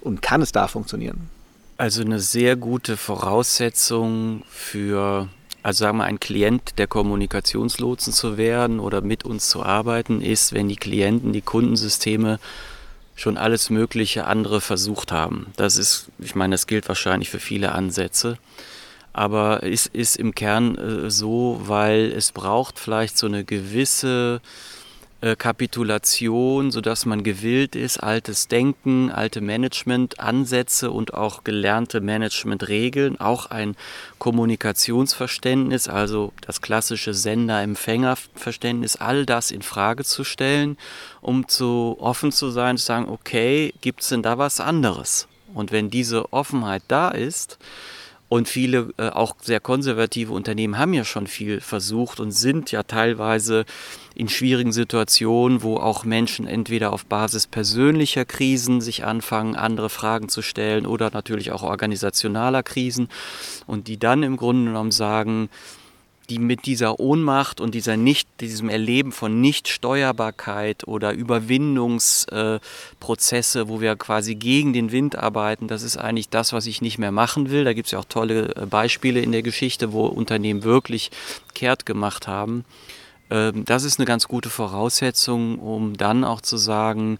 Und 0.00 0.22
kann 0.22 0.42
es 0.42 0.52
da 0.52 0.68
funktionieren? 0.68 1.30
Also 1.78 2.02
eine 2.02 2.18
sehr 2.18 2.56
gute 2.56 2.96
Voraussetzung 2.96 4.42
für, 4.50 5.28
also 5.62 5.84
sagen 5.84 5.98
wir, 5.98 6.06
ein 6.06 6.18
Klient 6.18 6.76
der 6.76 6.88
Kommunikationslotsen 6.88 8.12
zu 8.12 8.36
werden 8.36 8.80
oder 8.80 9.00
mit 9.00 9.24
uns 9.24 9.48
zu 9.48 9.62
arbeiten, 9.62 10.20
ist, 10.20 10.52
wenn 10.52 10.68
die 10.68 10.74
Klienten 10.74 11.32
die 11.32 11.40
Kundensysteme 11.40 12.40
schon 13.14 13.36
alles 13.36 13.70
mögliche 13.70 14.24
andere 14.24 14.60
versucht 14.60 15.12
haben. 15.12 15.52
Das 15.54 15.76
ist, 15.76 16.08
ich 16.18 16.34
meine, 16.34 16.54
das 16.54 16.66
gilt 16.66 16.88
wahrscheinlich 16.88 17.30
für 17.30 17.38
viele 17.38 17.70
Ansätze. 17.70 18.38
Aber 19.12 19.62
es 19.62 19.86
ist 19.86 20.16
im 20.16 20.34
Kern 20.34 20.76
äh, 20.76 21.10
so, 21.12 21.60
weil 21.64 22.10
es 22.10 22.32
braucht 22.32 22.80
vielleicht 22.80 23.16
so 23.16 23.28
eine 23.28 23.44
gewisse 23.44 24.40
äh, 25.20 25.34
Kapitulation, 25.34 26.70
sodass 26.70 27.04
man 27.04 27.24
gewillt 27.24 27.74
ist, 27.74 27.98
altes 27.98 28.46
Denken, 28.46 29.10
alte 29.10 29.40
Managementansätze 29.40 30.92
und 30.92 31.14
auch 31.14 31.42
gelernte 31.42 32.00
Managementregeln, 32.00 33.18
auch 33.18 33.46
ein 33.46 33.74
Kommunikationsverständnis, 34.18 35.88
also 35.88 36.32
das 36.40 36.60
klassische 36.60 37.14
Sender-Empfänger-Verständnis, 37.14 38.96
all 38.96 39.26
das 39.26 39.50
in 39.50 39.62
Frage 39.62 40.04
zu 40.04 40.22
stellen, 40.22 40.78
um 41.20 41.48
zu 41.48 41.96
offen 41.98 42.30
zu 42.30 42.50
sein, 42.50 42.78
zu 42.78 42.84
sagen, 42.84 43.08
okay, 43.08 43.74
gibt 43.80 44.02
es 44.02 44.10
denn 44.10 44.22
da 44.22 44.38
was 44.38 44.60
anderes? 44.60 45.26
Und 45.52 45.72
wenn 45.72 45.90
diese 45.90 46.32
Offenheit 46.32 46.82
da 46.86 47.08
ist, 47.08 47.58
und 48.28 48.48
viele 48.48 48.92
äh, 48.98 49.08
auch 49.08 49.36
sehr 49.40 49.60
konservative 49.60 50.32
Unternehmen 50.32 50.78
haben 50.78 50.92
ja 50.92 51.04
schon 51.04 51.26
viel 51.26 51.60
versucht 51.60 52.20
und 52.20 52.32
sind 52.32 52.70
ja 52.70 52.82
teilweise 52.82 53.64
in 54.14 54.28
schwierigen 54.28 54.72
Situationen, 54.72 55.62
wo 55.62 55.76
auch 55.76 56.04
Menschen 56.04 56.46
entweder 56.46 56.92
auf 56.92 57.06
Basis 57.06 57.46
persönlicher 57.46 58.24
Krisen 58.24 58.80
sich 58.80 59.04
anfangen, 59.04 59.56
andere 59.56 59.88
Fragen 59.88 60.28
zu 60.28 60.42
stellen 60.42 60.86
oder 60.86 61.10
natürlich 61.12 61.52
auch 61.52 61.62
organisationaler 61.62 62.62
Krisen 62.62 63.08
und 63.66 63.88
die 63.88 63.98
dann 63.98 64.22
im 64.22 64.36
Grunde 64.36 64.70
genommen 64.70 64.90
sagen, 64.90 65.48
die 66.28 66.38
mit 66.38 66.66
dieser 66.66 67.00
Ohnmacht 67.00 67.60
und 67.60 67.74
dieser 67.74 67.96
nicht, 67.96 68.28
diesem 68.40 68.68
Erleben 68.68 69.10
von 69.12 69.40
Nichtsteuerbarkeit 69.40 70.86
oder 70.86 71.12
Überwindungsprozesse, 71.12 73.60
äh, 73.60 73.68
wo 73.68 73.80
wir 73.80 73.96
quasi 73.96 74.34
gegen 74.34 74.72
den 74.72 74.92
Wind 74.92 75.16
arbeiten, 75.16 75.68
das 75.68 75.82
ist 75.82 75.96
eigentlich 75.96 76.28
das, 76.28 76.52
was 76.52 76.66
ich 76.66 76.82
nicht 76.82 76.98
mehr 76.98 77.12
machen 77.12 77.50
will. 77.50 77.64
Da 77.64 77.72
gibt 77.72 77.86
es 77.86 77.92
ja 77.92 77.98
auch 77.98 78.04
tolle 78.04 78.54
äh, 78.54 78.66
Beispiele 78.66 79.20
in 79.20 79.32
der 79.32 79.42
Geschichte, 79.42 79.92
wo 79.92 80.04
Unternehmen 80.06 80.64
wirklich 80.64 81.10
kehrt 81.54 81.86
gemacht 81.86 82.28
haben. 82.28 82.66
Ähm, 83.30 83.64
das 83.64 83.84
ist 83.84 83.98
eine 83.98 84.06
ganz 84.06 84.28
gute 84.28 84.50
Voraussetzung, 84.50 85.58
um 85.58 85.96
dann 85.96 86.24
auch 86.24 86.42
zu 86.42 86.58
sagen, 86.58 87.18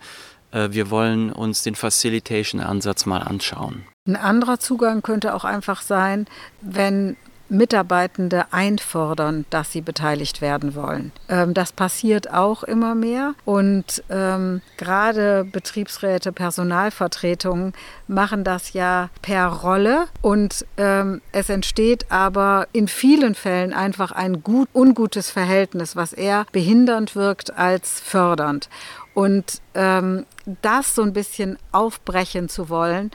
äh, 0.50 0.68
wir 0.70 0.90
wollen 0.90 1.32
uns 1.32 1.62
den 1.62 1.74
Facilitation-Ansatz 1.74 3.06
mal 3.06 3.22
anschauen. 3.22 3.84
Ein 4.06 4.16
anderer 4.16 4.58
Zugang 4.58 5.02
könnte 5.02 5.34
auch 5.34 5.44
einfach 5.44 5.82
sein, 5.82 6.26
wenn 6.60 7.16
Mitarbeitende 7.48 8.46
einfordern, 8.52 9.44
dass 9.50 9.72
sie 9.72 9.80
beteiligt 9.80 10.40
werden 10.40 10.74
wollen. 10.74 11.12
Ähm, 11.28 11.54
das 11.54 11.72
passiert 11.72 12.32
auch 12.32 12.62
immer 12.62 12.94
mehr 12.94 13.34
und 13.44 14.02
ähm, 14.10 14.60
gerade 14.76 15.44
Betriebsräte, 15.44 16.32
Personalvertretungen 16.32 17.72
machen 18.06 18.44
das 18.44 18.72
ja 18.72 19.10
per 19.22 19.46
Rolle 19.46 20.06
und 20.22 20.66
ähm, 20.76 21.20
es 21.32 21.48
entsteht 21.48 22.10
aber 22.10 22.68
in 22.72 22.88
vielen 22.88 23.34
Fällen 23.34 23.72
einfach 23.72 24.12
ein 24.12 24.42
gut, 24.42 24.68
ungutes 24.72 25.30
Verhältnis, 25.30 25.96
was 25.96 26.12
eher 26.12 26.46
behindernd 26.52 27.16
wirkt 27.16 27.56
als 27.56 28.00
fördernd. 28.00 28.68
Und 29.14 29.60
ähm, 29.74 30.26
das 30.62 30.94
so 30.94 31.02
ein 31.02 31.12
bisschen 31.12 31.58
aufbrechen 31.72 32.48
zu 32.48 32.68
wollen, 32.68 33.10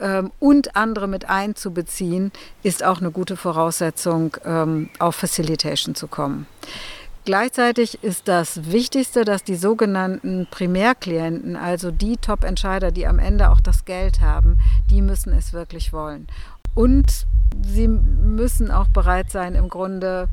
ähm, 0.00 0.32
und 0.40 0.76
andere 0.76 1.08
mit 1.08 1.28
einzubeziehen, 1.28 2.32
ist 2.62 2.84
auch 2.84 3.00
eine 3.00 3.10
gute 3.10 3.36
Voraussetzung, 3.36 4.36
ähm, 4.44 4.90
auf 4.98 5.16
Facilitation 5.16 5.94
zu 5.94 6.08
kommen. 6.08 6.46
Gleichzeitig 7.24 8.04
ist 8.04 8.28
das 8.28 8.70
Wichtigste, 8.70 9.24
dass 9.24 9.42
die 9.42 9.54
sogenannten 9.54 10.46
Primärklienten, 10.50 11.56
also 11.56 11.90
die 11.90 12.18
Top-Entscheider, 12.18 12.90
die 12.90 13.06
am 13.06 13.18
Ende 13.18 13.50
auch 13.50 13.60
das 13.60 13.86
Geld 13.86 14.20
haben, 14.20 14.58
die 14.90 15.00
müssen 15.00 15.32
es 15.32 15.54
wirklich 15.54 15.94
wollen. 15.94 16.26
Und 16.74 17.26
sie 17.62 17.88
müssen 17.88 18.70
auch 18.70 18.88
bereit 18.88 19.30
sein, 19.30 19.54
im 19.54 19.70
Grunde 19.70 20.28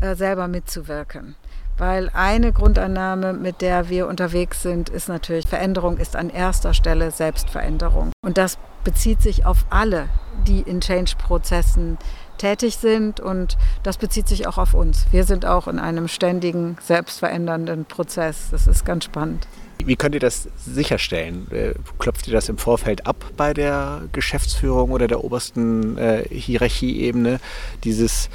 äh, 0.00 0.14
selber 0.14 0.48
mitzuwirken. 0.48 1.34
Weil 1.80 2.10
eine 2.12 2.52
Grundannahme, 2.52 3.32
mit 3.32 3.62
der 3.62 3.88
wir 3.88 4.06
unterwegs 4.06 4.60
sind, 4.60 4.90
ist 4.90 5.08
natürlich, 5.08 5.48
Veränderung 5.48 5.96
ist 5.96 6.14
an 6.14 6.28
erster 6.28 6.74
Stelle 6.74 7.10
Selbstveränderung. 7.10 8.12
Und 8.20 8.36
das 8.36 8.58
bezieht 8.84 9.22
sich 9.22 9.46
auf 9.46 9.64
alle, 9.70 10.10
die 10.46 10.60
in 10.60 10.82
Change-Prozessen 10.82 11.96
tätig 12.36 12.76
sind 12.76 13.18
und 13.18 13.56
das 13.82 13.96
bezieht 13.96 14.28
sich 14.28 14.46
auch 14.46 14.58
auf 14.58 14.74
uns. 14.74 15.06
Wir 15.10 15.24
sind 15.24 15.46
auch 15.46 15.68
in 15.68 15.78
einem 15.78 16.06
ständigen, 16.08 16.76
selbstverändernden 16.82 17.86
Prozess. 17.86 18.48
Das 18.50 18.66
ist 18.66 18.84
ganz 18.84 19.04
spannend. 19.06 19.48
Wie 19.82 19.96
könnt 19.96 20.14
ihr 20.14 20.20
das 20.20 20.50
sicherstellen? 20.58 21.46
Äh, 21.50 21.72
klopft 21.98 22.28
ihr 22.28 22.34
das 22.34 22.50
im 22.50 22.58
Vorfeld 22.58 23.06
ab 23.06 23.24
bei 23.38 23.54
der 23.54 24.02
Geschäftsführung 24.12 24.90
oder 24.90 25.08
der 25.08 25.24
obersten 25.24 25.96
äh, 25.96 26.24
Hierarchieebene? 26.28 27.40
Dieses 27.84 28.28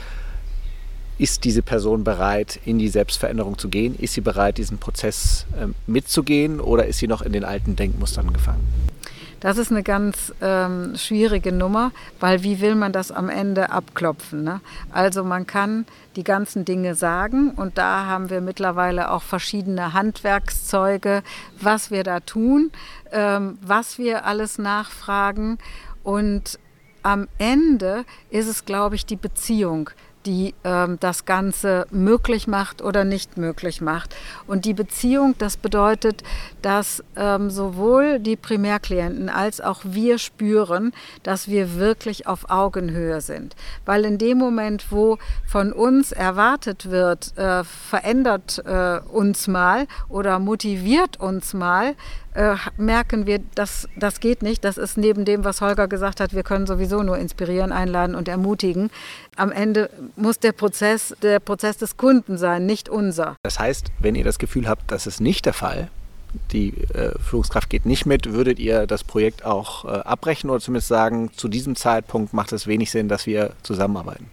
ist 1.17 1.43
diese 1.43 1.61
Person 1.61 2.03
bereit, 2.03 2.59
in 2.65 2.79
die 2.79 2.89
Selbstveränderung 2.89 3.57
zu 3.57 3.69
gehen? 3.69 3.95
Ist 3.97 4.13
sie 4.13 4.21
bereit, 4.21 4.57
diesen 4.57 4.77
Prozess 4.77 5.45
äh, 5.59 5.67
mitzugehen 5.87 6.59
oder 6.59 6.85
ist 6.85 6.99
sie 6.99 7.07
noch 7.07 7.21
in 7.21 7.31
den 7.31 7.45
alten 7.45 7.75
Denkmustern 7.75 8.33
gefangen? 8.33 8.67
Das 9.39 9.57
ist 9.57 9.69
eine 9.69 9.83
ganz 9.83 10.33
ähm, 10.41 10.95
schwierige 10.95 11.51
Nummer, 11.51 11.91
weil 12.19 12.41
wie 12.41 12.61
will 12.61 12.73
man 12.73 12.91
das 12.91 13.11
am 13.11 13.29
Ende 13.29 13.69
abklopfen? 13.69 14.43
Ne? 14.43 14.59
Also 14.91 15.23
man 15.23 15.45
kann 15.45 15.85
die 16.15 16.23
ganzen 16.23 16.65
Dinge 16.65 16.95
sagen 16.95 17.51
und 17.51 17.77
da 17.77 18.05
haben 18.05 18.29
wir 18.29 18.41
mittlerweile 18.41 19.11
auch 19.11 19.21
verschiedene 19.21 19.93
Handwerkszeuge, 19.93 21.21
was 21.61 21.91
wir 21.91 22.03
da 22.03 22.21
tun, 22.21 22.71
ähm, 23.11 23.59
was 23.61 23.99
wir 23.99 24.25
alles 24.25 24.57
nachfragen 24.57 25.59
und 26.03 26.57
am 27.03 27.27
Ende 27.37 28.03
ist 28.31 28.47
es, 28.47 28.65
glaube 28.65 28.95
ich, 28.95 29.05
die 29.05 29.15
Beziehung, 29.15 29.91
die 30.25 30.53
ähm, 30.63 30.97
das 30.99 31.25
Ganze 31.25 31.85
möglich 31.91 32.47
macht 32.47 32.81
oder 32.81 33.03
nicht 33.03 33.37
möglich 33.37 33.81
macht. 33.81 34.15
Und 34.47 34.65
die 34.65 34.73
Beziehung, 34.73 35.35
das 35.37 35.57
bedeutet, 35.57 36.23
dass 36.61 37.03
ähm, 37.15 37.49
sowohl 37.49 38.19
die 38.19 38.35
Primärklienten 38.35 39.29
als 39.29 39.61
auch 39.61 39.81
wir 39.83 40.17
spüren, 40.17 40.93
dass 41.23 41.47
wir 41.47 41.75
wirklich 41.75 42.27
auf 42.27 42.49
Augenhöhe 42.49 43.21
sind. 43.21 43.55
Weil 43.85 44.05
in 44.05 44.17
dem 44.17 44.37
Moment, 44.37 44.91
wo 44.91 45.17
von 45.47 45.71
uns 45.71 46.11
erwartet 46.11 46.89
wird, 46.89 47.37
äh, 47.37 47.63
verändert 47.63 48.63
äh, 48.65 48.99
uns 49.11 49.47
mal 49.47 49.87
oder 50.09 50.39
motiviert 50.39 51.19
uns 51.19 51.53
mal, 51.53 51.95
äh, 52.35 52.55
merken 52.77 53.25
wir, 53.25 53.39
dass 53.55 53.87
das 53.95 54.19
geht 54.19 54.41
nicht. 54.41 54.63
Das 54.63 54.77
ist 54.77 54.97
neben 54.97 55.25
dem, 55.25 55.43
was 55.43 55.61
Holger 55.61 55.87
gesagt 55.87 56.19
hat, 56.19 56.33
wir 56.33 56.43
können 56.43 56.67
sowieso 56.67 57.01
nur 57.01 57.17
inspirieren, 57.17 57.71
einladen 57.71 58.15
und 58.15 58.27
ermutigen. 58.27 58.91
Am 59.35 59.51
Ende 59.51 59.89
muss 60.15 60.39
der 60.39 60.51
Prozess 60.51 61.15
der 61.21 61.39
Prozess 61.39 61.77
des 61.77 61.97
Kunden 61.97 62.37
sein, 62.37 62.65
nicht 62.65 62.89
unser. 62.89 63.35
Das 63.43 63.59
heißt, 63.59 63.91
wenn 63.99 64.15
ihr 64.15 64.23
das 64.23 64.37
Gefühl 64.37 64.67
habt, 64.67 64.91
das 64.91 65.07
ist 65.07 65.21
nicht 65.21 65.45
der 65.45 65.53
Fall, 65.53 65.89
die 66.51 66.73
äh, 66.93 67.17
Führungskraft 67.19 67.69
geht 67.69 67.85
nicht 67.85 68.05
mit, 68.05 68.33
würdet 68.33 68.59
ihr 68.59 68.87
das 68.87 69.03
Projekt 69.03 69.45
auch 69.45 69.85
äh, 69.85 69.87
abbrechen 69.87 70.49
oder 70.49 70.59
zumindest 70.59 70.89
sagen, 70.89 71.31
zu 71.33 71.47
diesem 71.47 71.75
Zeitpunkt 71.75 72.33
macht 72.33 72.51
es 72.51 72.67
wenig 72.67 72.91
Sinn, 72.91 73.07
dass 73.07 73.25
wir 73.25 73.53
zusammenarbeiten? 73.63 74.29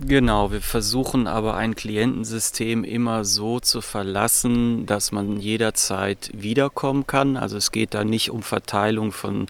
Genau, 0.00 0.50
wir 0.50 0.60
versuchen 0.60 1.28
aber 1.28 1.54
ein 1.54 1.76
Klientensystem 1.76 2.82
immer 2.82 3.24
so 3.24 3.60
zu 3.60 3.80
verlassen, 3.80 4.86
dass 4.86 5.12
man 5.12 5.38
jederzeit 5.38 6.30
wiederkommen 6.34 7.06
kann. 7.06 7.36
Also 7.36 7.56
es 7.56 7.70
geht 7.70 7.94
da 7.94 8.02
nicht 8.02 8.30
um 8.30 8.42
Verteilung 8.42 9.12
von 9.12 9.46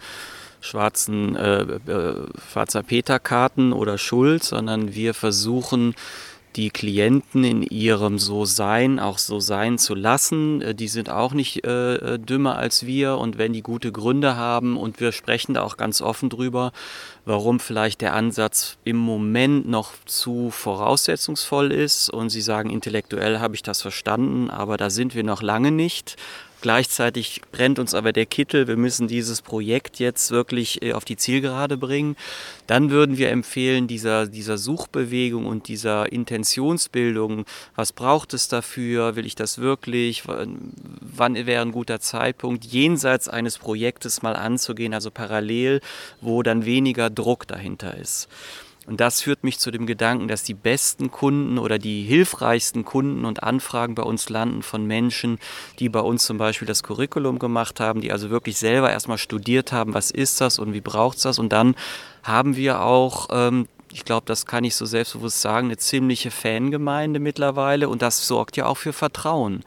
schwarzen 0.61 1.35
äh, 1.35 1.63
äh, 1.63 2.27
schwarzer 2.51 2.83
Peter-Karten 2.83 3.73
oder 3.73 3.97
Schuld, 3.97 4.45
sondern 4.45 4.95
wir 4.95 5.15
versuchen 5.15 5.95
die 6.57 6.71
Klienten 6.71 7.43
in 7.43 7.63
ihrem 7.63 8.19
So-Sein 8.19 9.01
auch 9.01 9.19
so 9.19 9.41
sein 9.41 9.79
zu 9.79 9.95
lassen. 9.95 10.63
Äh, 10.63 10.75
die 10.75 10.89
sind 10.89 11.11
auch 11.11 11.33
nicht 11.33 11.67
äh, 11.67 11.95
äh, 11.97 12.19
dümmer 12.19 12.57
als 12.57 12.87
wir 12.87 13.19
und 13.19 13.39
wenn 13.39 13.53
die 13.53 13.63
gute 13.63 13.93
Gründe 13.93 14.37
haben 14.37 14.77
und 14.77 15.01
wir 15.01 15.13
sprechen 15.13 15.55
da 15.55 15.63
auch 15.63 15.77
ganz 15.77 16.01
offen 16.01 16.31
drüber, 16.31 16.73
warum 17.25 17.61
vielleicht 17.61 18.01
der 18.01 18.15
Ansatz 18.15 18.77
im 18.85 18.97
Moment 18.97 19.69
noch 19.69 19.93
zu 20.05 20.51
voraussetzungsvoll 20.51 21.73
ist 21.73 22.11
und 22.11 22.31
sie 22.31 22.43
sagen, 22.43 22.71
intellektuell 22.71 23.41
habe 23.41 23.55
ich 23.55 23.63
das 23.63 23.83
verstanden, 23.83 24.51
aber 24.51 24.77
da 24.77 24.91
sind 24.91 25.15
wir 25.15 25.25
noch 25.25 25.43
lange 25.43 25.71
nicht. 25.71 26.17
Gleichzeitig 26.65 27.43
brennt 27.53 27.79
uns 27.79 27.93
aber 27.93 28.15
der 28.15 28.25
Kittel, 28.25 28.67
wir 28.67 28.79
müssen 28.79 29.07
dieses 29.07 29.43
Projekt 29.43 29.99
jetzt 29.99 30.31
wirklich 30.31 30.81
äh, 30.83 30.95
auf 30.95 31.05
die 31.05 31.19
Zielgerade 31.19 31.77
bringen. 31.77 32.17
Dann 32.67 32.91
würden 32.91 33.19
wir 33.19 33.29
empfehlen, 33.29 33.87
dieser, 33.87 34.27
dieser 34.27 34.57
Suchbewegung 34.57 35.45
und 35.45 35.69
dieser 35.69 36.11
Intentionsbildung, 36.11 37.45
was 37.77 37.93
braucht 37.93 38.33
es 38.33 38.49
dafür, 38.49 39.15
will 39.15 39.27
ich 39.27 39.35
das 39.35 39.59
wirklich, 39.59 40.23
wann 40.27 41.35
wäre 41.35 41.61
ein 41.61 41.71
guter 41.71 42.01
Zeitpunkt, 42.01 42.65
jenseits 42.65 43.29
eines 43.29 43.59
Projektes 43.59 44.23
mal 44.23 44.35
anzugehen, 44.35 44.95
also 44.95 45.11
parallel, 45.11 45.83
wo 46.23 46.43
dann 46.43 46.65
weniger 46.65 47.11
Druck 47.11 47.47
dahinter 47.47 47.95
ist. 47.99 48.27
Und 48.87 49.01
das 49.01 49.23
führt 49.23 49.45
mich 49.45 49.59
zu 49.59 49.71
dem 49.71 49.87
Gedanken, 49.87 50.29
dass 50.29 50.43
die 50.43 50.55
besten 50.55 51.11
Kunden 51.11 51.59
oder 51.59 51.79
die 51.79 52.03
hilfreichsten 52.03 52.85
Kunden 52.85 53.25
und 53.25 53.43
Anfragen 53.43 53.95
bei 53.95 54.03
uns 54.03 54.29
landen 54.29 54.63
von 54.63 54.87
Menschen, 54.87 55.39
die 55.79 55.89
bei 55.89 56.01
uns 56.01 56.25
zum 56.25 56.39
Beispiel 56.39 56.67
das 56.67 56.83
Curriculum 56.83 57.39
gemacht 57.39 57.81
haben, 57.81 58.01
die 58.01 58.13
also 58.13 58.31
wirklich 58.31 58.59
selber 58.59 58.91
erstmal 58.91 59.19
studiert 59.19 59.73
haben, 59.73 59.95
was 59.95 60.11
ist 60.11 60.41
das 60.41 60.59
und 60.59 60.73
wie 60.73 60.81
braucht 60.81 61.17
es 61.17 61.23
das. 61.23 61.39
Und 61.39 61.53
dann 61.53 61.75
haben 62.23 62.57
wir 62.57 62.83
auch 62.83 63.29
ähm, 63.33 63.67
ich 63.95 64.05
glaube, 64.05 64.27
das 64.27 64.45
kann 64.45 64.65
ich 64.65 64.75
so 64.75 64.87
selbstbewusst 64.87 65.41
sagen, 65.41 65.69
eine 65.69 65.77
ziemliche 65.77 66.33
Fangemeinde 66.33 67.21
mittlerweile 67.21 67.89
und 67.89 68.03
das 68.03 68.27
sorgt 68.27 68.57
ja 68.57 68.67
auch 68.67 68.77
für 68.77 68.93
Vertrauen. 68.93 69.65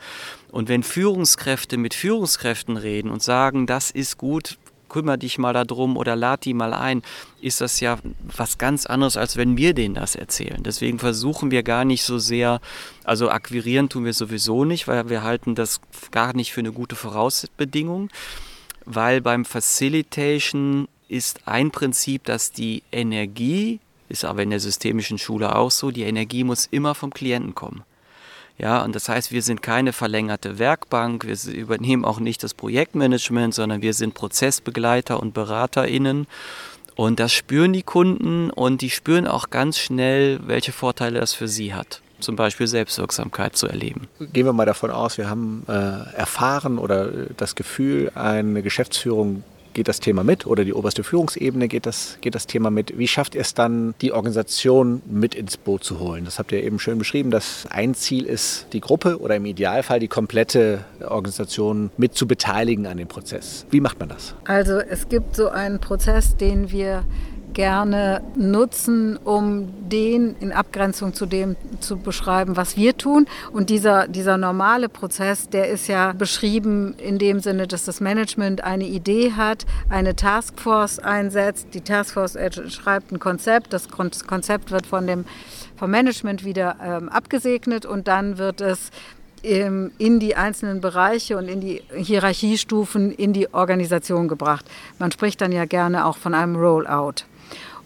Und 0.52 0.68
wenn 0.68 0.84
Führungskräfte 0.84 1.78
mit 1.78 1.94
Führungskräften 1.94 2.76
reden 2.76 3.10
und 3.10 3.24
sagen, 3.24 3.68
das 3.68 3.90
ist 3.90 4.18
gut, 4.18 4.58
kümmere 4.90 5.18
dich 5.18 5.38
mal 5.38 5.54
darum 5.54 5.98
oder 5.98 6.16
lad 6.16 6.46
die 6.46 6.54
mal 6.54 6.74
ein, 6.74 7.02
ist 7.42 7.62
das 7.62 7.80
ja 7.80 7.98
was 8.36 8.58
ganz 8.58 8.86
anderes, 8.86 9.18
als 9.18 9.38
wenn 9.38 9.58
wir 9.58 9.74
denen 9.74 9.96
das 9.96 10.16
erzählen. 10.16 10.62
Deswegen 10.64 11.00
versuchen 11.00 11.52
wir 11.52 11.64
gar 11.64 11.86
nicht 11.86 12.04
so 12.04 12.18
sehr, 12.20 12.62
also 13.04 13.30
akquirieren 13.30 13.90
tun 13.90 14.06
wir 14.06 14.14
sowieso 14.14 14.66
nicht, 14.66 14.88
weil 14.88 15.10
wir 15.10 15.24
halten 15.24 15.56
das 15.56 15.82
gar 16.12 16.36
nicht 16.36 16.54
für 16.54 16.62
eine 16.62 16.72
gute 16.72 16.96
Vorausbedingung, 16.96 18.10
weil 18.86 19.22
beim 19.22 19.46
Facilitation 19.46 20.88
ist 21.08 21.48
ein 21.48 21.72
Prinzip, 21.72 22.24
dass 22.26 22.52
die 22.52 22.84
Energie, 22.92 23.80
ist 24.10 24.26
aber 24.26 24.44
in 24.44 24.50
der 24.50 24.60
systemischen 24.60 25.18
Schule 25.18 25.56
auch 25.56 25.72
so, 25.72 25.92
die 25.92 26.04
Energie 26.04 26.44
muss 26.44 26.68
immer 26.70 26.96
vom 26.96 27.12
Klienten 27.12 27.56
kommen. 27.56 27.84
Ja, 28.58 28.84
und 28.84 28.96
das 28.96 29.08
heißt, 29.08 29.32
wir 29.32 29.44
sind 29.44 29.62
keine 29.62 29.94
verlängerte 29.94 30.58
Werkbank, 30.58 31.26
wir 31.28 31.54
übernehmen 31.54 32.06
auch 32.06 32.20
nicht 32.20 32.42
das 32.44 32.54
Projektmanagement, 32.54 33.54
sondern 33.54 33.82
wir 33.82 33.94
sind 33.94 34.16
Prozessbegleiter 34.16 35.20
und 35.20 35.34
BeraterInnen. 35.34 36.26
Und 36.96 37.20
das 37.20 37.32
spüren 37.32 37.74
die 37.74 37.84
Kunden 37.84 38.50
und 38.50 38.82
die 38.82 38.90
spüren 38.90 39.28
auch 39.28 39.52
ganz 39.52 39.78
schnell, 39.78 40.40
welche 40.48 40.72
Vorteile 40.72 41.20
das 41.20 41.34
für 41.34 41.48
sie 41.48 41.74
hat 41.74 42.02
zum 42.20 42.36
Beispiel 42.36 42.68
Selbstwirksamkeit 42.68 43.56
zu 43.56 43.68
erleben. 43.68 44.08
Gehen 44.34 44.46
wir 44.46 44.54
mal 44.54 44.66
davon 44.66 44.92
aus, 44.92 45.18
wir 45.18 45.30
haben 45.30 45.64
äh, 45.68 45.72
erfahren 45.72 46.80
oder 46.80 47.12
das 47.38 47.56
Gefühl, 47.56 48.12
eine 48.16 48.64
Geschäftsführung 48.64 49.44
geht 49.78 49.88
das 49.88 50.00
Thema 50.00 50.24
mit 50.24 50.48
oder 50.48 50.66
die 50.66 50.74
oberste 50.74 51.04
Führungsebene 51.04 51.68
geht 51.68 51.86
das, 51.86 52.18
geht 52.22 52.34
das 52.34 52.48
Thema 52.48 52.72
mit. 52.72 52.98
Wie 52.98 53.08
schafft 53.08 53.36
ihr 53.36 53.42
es 53.42 53.54
dann, 53.54 53.94
die 54.02 54.12
Organisation 54.12 55.04
mit 55.06 55.36
ins 55.36 55.56
Boot 55.56 55.84
zu 55.84 56.00
holen? 56.00 56.26
Das 56.26 56.40
habt 56.40 56.52
ihr 56.52 56.64
eben 56.64 56.80
schön 56.80 56.98
beschrieben, 56.98 57.30
dass 57.30 57.68
ein 57.70 57.94
Ziel 57.94 58.26
ist, 58.26 58.66
die 58.74 58.82
Gruppe 58.82 59.20
oder 59.22 59.36
im 59.36 59.46
Idealfall 59.46 60.00
die 60.00 60.08
komplette 60.08 60.84
Organisation 61.08 61.92
mit 61.96 62.16
zu 62.16 62.26
beteiligen 62.26 62.88
an 62.88 62.98
dem 62.98 63.08
Prozess. 63.08 63.68
Wie 63.70 63.80
macht 63.80 64.00
man 64.00 64.10
das? 64.10 64.34
Also 64.46 64.80
es 64.80 65.10
gibt 65.10 65.36
so 65.36 65.50
einen 65.50 65.80
Prozess, 65.80 66.36
den 66.36 66.72
wir 66.72 67.04
gerne 67.58 68.22
nutzen, 68.36 69.18
um 69.18 69.90
den 69.90 70.36
in 70.40 70.52
Abgrenzung 70.52 71.16
zu 71.16 71.26
dem 71.26 71.56
zu 71.80 71.98
beschreiben, 71.98 72.56
was 72.56 72.78
wir 72.78 72.96
tun. 72.96 73.26
Und 73.52 73.72
dieser, 73.72 74.08
dieser 74.08 74.38
normale 74.38 74.90
Prozess, 74.90 75.50
der 75.50 75.68
ist 75.68 75.88
ja 75.88 76.14
beschrieben 76.14 76.94
in 77.00 77.18
dem 77.18 77.40
Sinne, 77.40 77.66
dass 77.66 77.84
das 77.84 78.00
Management 78.00 78.64
eine 78.64 78.86
Idee 78.86 79.34
hat, 79.36 79.66
eine 79.90 80.16
Taskforce 80.16 81.00
einsetzt. 81.00 81.70
Die 81.74 81.82
Taskforce 81.82 82.38
schreibt 82.70 83.12
ein 83.12 83.18
Konzept, 83.18 83.74
das 83.74 83.90
Konzept 83.90 84.70
wird 84.70 84.86
von 84.86 85.08
dem 85.08 85.26
vom 85.78 85.90
Management 85.90 86.44
wieder 86.44 86.76
ähm, 86.84 87.10
abgesegnet 87.10 87.86
und 87.88 88.08
dann 88.08 88.38
wird 88.38 88.62
es 88.62 88.92
ähm, 89.44 89.92
in 89.98 90.20
die 90.20 90.36
einzelnen 90.36 90.80
Bereiche 90.82 91.38
und 91.38 91.48
in 91.48 91.62
die 91.62 91.82
Hierarchiestufen 91.96 93.12
in 93.12 93.34
die 93.34 93.52
Organisation 93.52 94.28
gebracht. 94.28 94.66
Man 95.00 95.12
spricht 95.12 95.42
dann 95.42 95.52
ja 95.52 95.66
gerne 95.66 96.06
auch 96.06 96.18
von 96.18 96.36
einem 96.36 96.56
Rollout. 96.56 97.26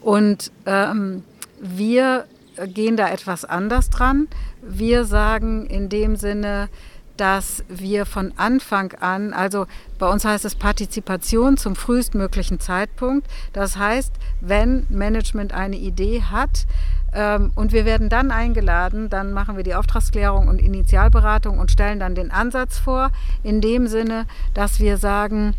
Und 0.01 0.51
ähm, 0.65 1.24
wir 1.60 2.25
gehen 2.67 2.98
da 2.98 3.10
etwas 3.10 3.46
anders 3.46 3.89
dran. 3.89 4.27
Wir 4.62 5.05
sagen 5.05 5.65
in 5.67 5.89
dem 5.89 6.15
Sinne, 6.15 6.70
dass 7.17 7.63
wir 7.67 8.05
von 8.05 8.34
Anfang 8.38 8.93
an, 9.00 9.34
also 9.34 9.67
bei 10.00 10.10
uns 10.10 10.25
heißt 10.25 10.43
es 10.46 10.55
Partizipation 10.55 11.55
zum 11.58 11.75
frühestmöglichen 11.75 12.60
Zeitpunkt. 12.60 13.27
Das 13.53 13.77
heißt, 13.77 14.12
wenn 14.39 14.88
Management 14.89 15.53
eine 15.53 15.75
Idee 15.75 16.24
hat 16.24 16.65
ähm, 17.13 17.51
und 17.53 17.74
wir 17.74 17.86
werden 17.86 18.10
dann 18.10 18.31
eingeladen, 18.31 19.10
dann 19.10 19.34
machen 19.34 19.55
wir 19.55 19.63
die 19.63 19.75
Auftragsklärung 19.75 20.48
und 20.48 20.60
Initialberatung 20.60 21.60
und 21.60 21.70
stellen 21.70 22.00
dann 22.00 22.15
den 22.15 22.31
Ansatz 22.31 22.79
vor, 22.79 23.12
in 23.43 23.62
dem 23.62 23.86
Sinne, 23.86 24.25
dass 24.55 24.79
wir 24.79 24.98
sagen, 24.98 25.53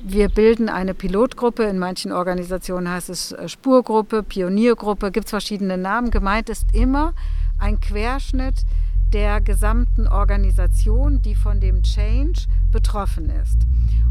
wir 0.00 0.28
bilden 0.28 0.68
eine 0.68 0.94
Pilotgruppe. 0.94 1.64
In 1.64 1.78
manchen 1.78 2.12
Organisationen 2.12 2.88
heißt 2.88 3.10
es 3.10 3.32
äh, 3.32 3.48
Spurgruppe, 3.48 4.22
Pioniergruppe, 4.22 5.10
gibt 5.10 5.26
es 5.26 5.30
verschiedene 5.30 5.76
Namen. 5.76 6.10
Gemeint 6.10 6.48
ist 6.48 6.74
immer 6.74 7.14
ein 7.58 7.80
Querschnitt 7.80 8.64
der 9.12 9.40
gesamten 9.40 10.06
Organisation, 10.06 11.22
die 11.22 11.34
von 11.34 11.60
dem 11.60 11.82
Change 11.82 12.42
betroffen 12.70 13.30
ist. 13.30 13.58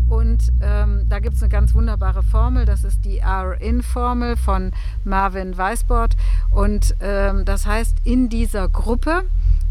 Und 0.09 0.53
ähm, 0.61 1.05
da 1.09 1.19
gibt 1.19 1.35
es 1.35 1.43
eine 1.43 1.49
ganz 1.49 1.73
wunderbare 1.73 2.23
Formel, 2.23 2.65
das 2.65 2.83
ist 2.83 3.03
die 3.03 3.17
R-In-Formel 3.17 4.37
von 4.37 4.71
Marvin 5.03 5.57
Weisbord. 5.57 6.15
Und 6.49 6.95
ähm, 7.01 7.43
das 7.43 7.65
heißt, 7.65 7.97
in 8.05 8.29
dieser 8.29 8.69
Gruppe 8.69 9.23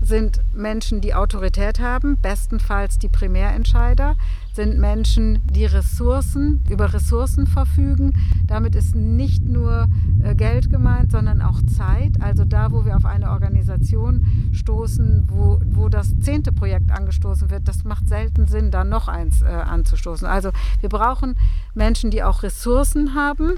sind 0.07 0.41
Menschen, 0.55 1.01
die 1.01 1.15
Autorität 1.15 1.81
haben, 1.81 2.17
bestenfalls 2.21 2.99
die 2.99 3.09
Primärentscheider, 3.09 4.17
sind 4.53 4.79
Menschen, 4.79 5.41
die 5.45 5.67
Ressourcen, 5.67 6.65
über 6.71 6.95
Ressourcen 6.95 7.47
verfügen. 7.47 8.13
Damit 8.47 8.75
ist 8.75 8.95
nicht 8.95 9.45
nur 9.45 9.89
äh, 10.23 10.35
Geld 10.35 10.71
gemeint, 10.71 11.13
sondern 11.13 11.43
auch 11.43 11.61
Zeit. 11.77 12.21
Also 12.21 12.45
da, 12.45 12.73
wo 12.73 12.85
wir 12.85 12.97
auf 12.97 13.05
eine 13.05 13.31
Organisation 13.31 14.51
stoßen, 14.53 15.29
wo, 15.31 15.61
wo 15.65 15.89
das 15.89 16.19
zehnte 16.21 16.53
Projekt 16.53 16.91
angestoßen 16.91 17.51
wird, 17.51 17.69
das 17.69 17.85
macht 17.85 18.09
selten 18.09 18.47
Sinn, 18.47 18.71
da 18.71 18.85
noch 18.85 19.09
eins 19.09 19.43
äh, 19.43 19.47
anzustoßen. 19.47 20.27
Also 20.27 20.51
wir 20.81 20.89
brauchen 20.89 21.37
Menschen, 21.75 22.11
die 22.11 22.23
auch 22.23 22.43
Ressourcen 22.43 23.15
haben. 23.15 23.55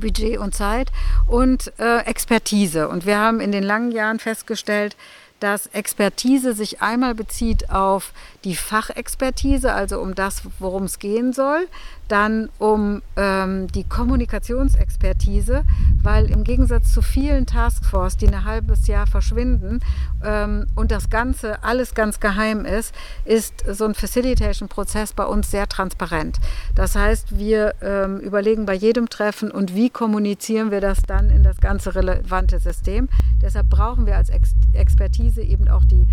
Budget 0.00 0.38
und 0.38 0.56
Zeit 0.56 0.90
und 1.28 1.72
äh, 1.78 2.00
Expertise. 2.00 2.88
Und 2.88 3.06
wir 3.06 3.18
haben 3.18 3.38
in 3.38 3.52
den 3.52 3.62
langen 3.62 3.92
Jahren 3.92 4.18
festgestellt, 4.18 4.96
dass 5.44 5.66
Expertise 5.66 6.54
sich 6.54 6.80
einmal 6.80 7.14
bezieht 7.14 7.68
auf 7.68 8.14
die 8.44 8.54
Fachexpertise, 8.54 9.72
also 9.72 10.00
um 10.00 10.14
das, 10.14 10.42
worum 10.58 10.84
es 10.84 10.98
gehen 10.98 11.32
soll, 11.32 11.66
dann 12.08 12.50
um 12.58 13.00
ähm, 13.16 13.68
die 13.68 13.84
Kommunikationsexpertise, 13.84 15.64
weil 16.02 16.30
im 16.30 16.44
Gegensatz 16.44 16.92
zu 16.92 17.00
vielen 17.00 17.46
Taskforce, 17.46 18.18
die 18.18 18.28
ein 18.28 18.44
halbes 18.44 18.86
Jahr 18.86 19.06
verschwinden 19.06 19.80
ähm, 20.22 20.66
und 20.74 20.90
das 20.90 21.08
Ganze 21.08 21.64
alles 21.64 21.94
ganz 21.94 22.20
geheim 22.20 22.66
ist, 22.66 22.94
ist 23.24 23.64
so 23.66 23.86
ein 23.86 23.94
Facilitation-Prozess 23.94 25.14
bei 25.14 25.24
uns 25.24 25.50
sehr 25.50 25.66
transparent. 25.66 26.38
Das 26.74 26.94
heißt, 26.94 27.38
wir 27.38 27.74
ähm, 27.80 28.18
überlegen 28.20 28.66
bei 28.66 28.74
jedem 28.74 29.08
Treffen 29.08 29.50
und 29.50 29.74
wie 29.74 29.88
kommunizieren 29.88 30.70
wir 30.70 30.82
das 30.82 31.02
dann 31.02 31.30
in 31.30 31.42
das 31.42 31.58
ganze 31.58 31.94
relevante 31.94 32.58
System. 32.58 33.08
Deshalb 33.40 33.70
brauchen 33.70 34.06
wir 34.06 34.16
als 34.16 34.28
Ex 34.28 34.54
Expertise 34.74 35.40
eben 35.40 35.68
auch 35.68 35.84
die 35.84 36.08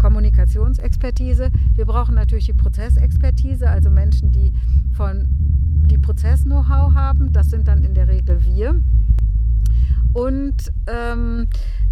Kommunikationsexpertise. 0.00 1.50
Wir 1.76 1.84
brauchen 1.84 2.14
natürlich 2.14 2.46
die 2.46 2.54
Prozessexpertise, 2.54 3.68
also 3.68 3.90
Menschen, 3.90 4.32
die 4.32 4.52
von 4.94 5.26
die 5.84 5.98
Prozess-Know-how 5.98 6.94
haben. 6.94 7.32
Das 7.32 7.50
sind 7.50 7.68
dann 7.68 7.84
in 7.84 7.94
der 7.94 8.08
Regel 8.08 8.42
wir. 8.44 8.82
Und 10.14 10.72
ähm, 10.86 11.46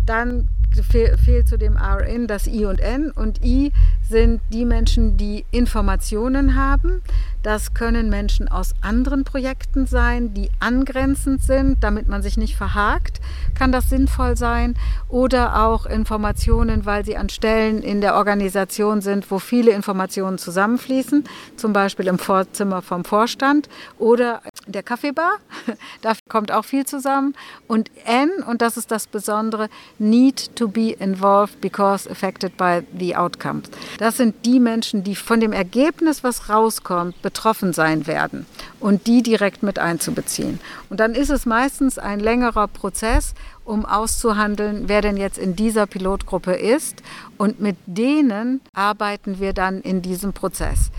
dann 0.06 0.48
fehl, 0.82 1.16
fehlt 1.16 1.48
zu 1.48 1.56
dem 1.56 1.76
RN 1.76 2.26
das 2.26 2.46
I 2.46 2.64
und 2.64 2.80
N. 2.80 3.10
Und 3.10 3.44
I 3.44 3.72
sind 4.08 4.40
die 4.52 4.64
Menschen, 4.64 5.16
die 5.16 5.44
Informationen 5.50 6.56
haben. 6.56 7.02
Das 7.42 7.74
können 7.74 8.08
Menschen 8.08 8.48
aus 8.48 8.74
anderen 8.80 9.24
Projekten 9.24 9.86
sein, 9.86 10.32
die 10.32 10.50
angrenzend 10.60 11.42
sind, 11.42 11.84
damit 11.84 12.08
man 12.08 12.22
sich 12.22 12.36
nicht 12.36 12.56
verhakt, 12.56 13.20
kann 13.54 13.70
das 13.70 13.90
sinnvoll 13.90 14.36
sein. 14.36 14.74
Oder 15.08 15.62
auch 15.62 15.86
Informationen, 15.86 16.86
weil 16.86 17.04
sie 17.04 17.16
an 17.16 17.28
Stellen 17.28 17.82
in 17.82 18.00
der 18.00 18.14
Organisation 18.14 19.02
sind, 19.02 19.30
wo 19.30 19.38
viele 19.38 19.72
Informationen 19.72 20.38
zusammenfließen, 20.38 21.24
zum 21.56 21.72
Beispiel 21.72 22.06
im 22.06 22.18
Vorzimmer 22.18 22.82
vom 22.82 23.04
Vorstand 23.04 23.68
oder 23.98 24.40
der 24.66 24.82
Kaffeebar. 24.82 25.38
Da 26.02 26.12
kommt 26.28 26.52
auch 26.52 26.64
viel 26.64 26.84
zusammen. 26.84 27.34
Und 27.66 27.90
N, 28.04 28.30
und 28.46 28.60
das 28.60 28.76
ist 28.76 28.90
das 28.90 29.06
Besondere, 29.06 29.68
need 29.98 30.54
to 30.54 30.68
be 30.68 30.90
involved 30.90 31.60
because 31.60 32.10
affected 32.10 32.56
by 32.56 32.82
the 32.98 33.16
outcomes. 33.16 33.70
Das 33.98 34.18
sind 34.18 34.44
die 34.44 34.60
Menschen, 34.60 35.02
die 35.02 35.16
von 35.16 35.40
dem 35.40 35.52
Ergebnis, 35.52 36.22
was 36.22 36.50
rauskommt, 36.50 37.20
betroffen 37.22 37.72
sein 37.72 38.06
werden 38.06 38.44
und 38.80 39.06
die 39.06 39.22
direkt 39.22 39.62
mit 39.62 39.78
einzubeziehen. 39.78 40.60
Und 40.90 41.00
dann 41.00 41.14
ist 41.14 41.30
es 41.30 41.46
meistens 41.46 41.98
ein 41.98 42.20
längerer 42.20 42.68
Prozess, 42.68 43.34
um 43.64 43.86
auszuhandeln, 43.86 44.88
wer 44.88 45.00
denn 45.00 45.16
jetzt 45.16 45.38
in 45.38 45.56
dieser 45.56 45.86
Pilotgruppe 45.86 46.52
ist. 46.52 47.02
Und 47.38 47.60
mit 47.60 47.76
denen 47.86 48.60
arbeiten 48.74 49.40
wir 49.40 49.52
dann 49.52 49.80
in 49.80 50.02
diesem 50.02 50.32
Prozess. 50.32 50.90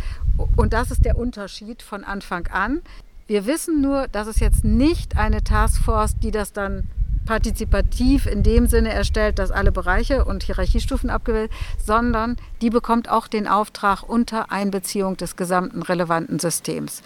Und 0.55 0.73
das 0.73 0.91
ist 0.91 1.05
der 1.05 1.17
Unterschied 1.17 1.81
von 1.81 2.03
Anfang 2.03 2.47
an. 2.47 2.81
Wir 3.27 3.47
wissen 3.47 3.81
nur, 3.81 4.07
dass 4.07 4.27
es 4.27 4.39
jetzt 4.39 4.63
nicht 4.63 5.17
eine 5.17 5.43
Taskforce, 5.43 6.15
die 6.19 6.29
das 6.29 6.53
dann 6.53 6.83
partizipativ 7.25 8.27
in 8.27 8.43
dem 8.43 8.67
Sinne 8.67 8.93
erstellt, 8.93 9.39
dass 9.39 9.49
alle 9.49 9.71
Bereiche 9.71 10.25
und 10.25 10.43
Hierarchiestufen 10.43 11.09
abgewählt, 11.09 11.49
sondern 11.83 12.37
die 12.61 12.69
bekommt 12.69 13.09
auch 13.09 13.27
den 13.27 13.47
Auftrag 13.47 14.03
unter 14.03 14.51
Einbeziehung 14.51 15.17
des 15.17 15.35
gesamten 15.35 15.81
relevanten 15.81 16.37
Systems. 16.37 17.01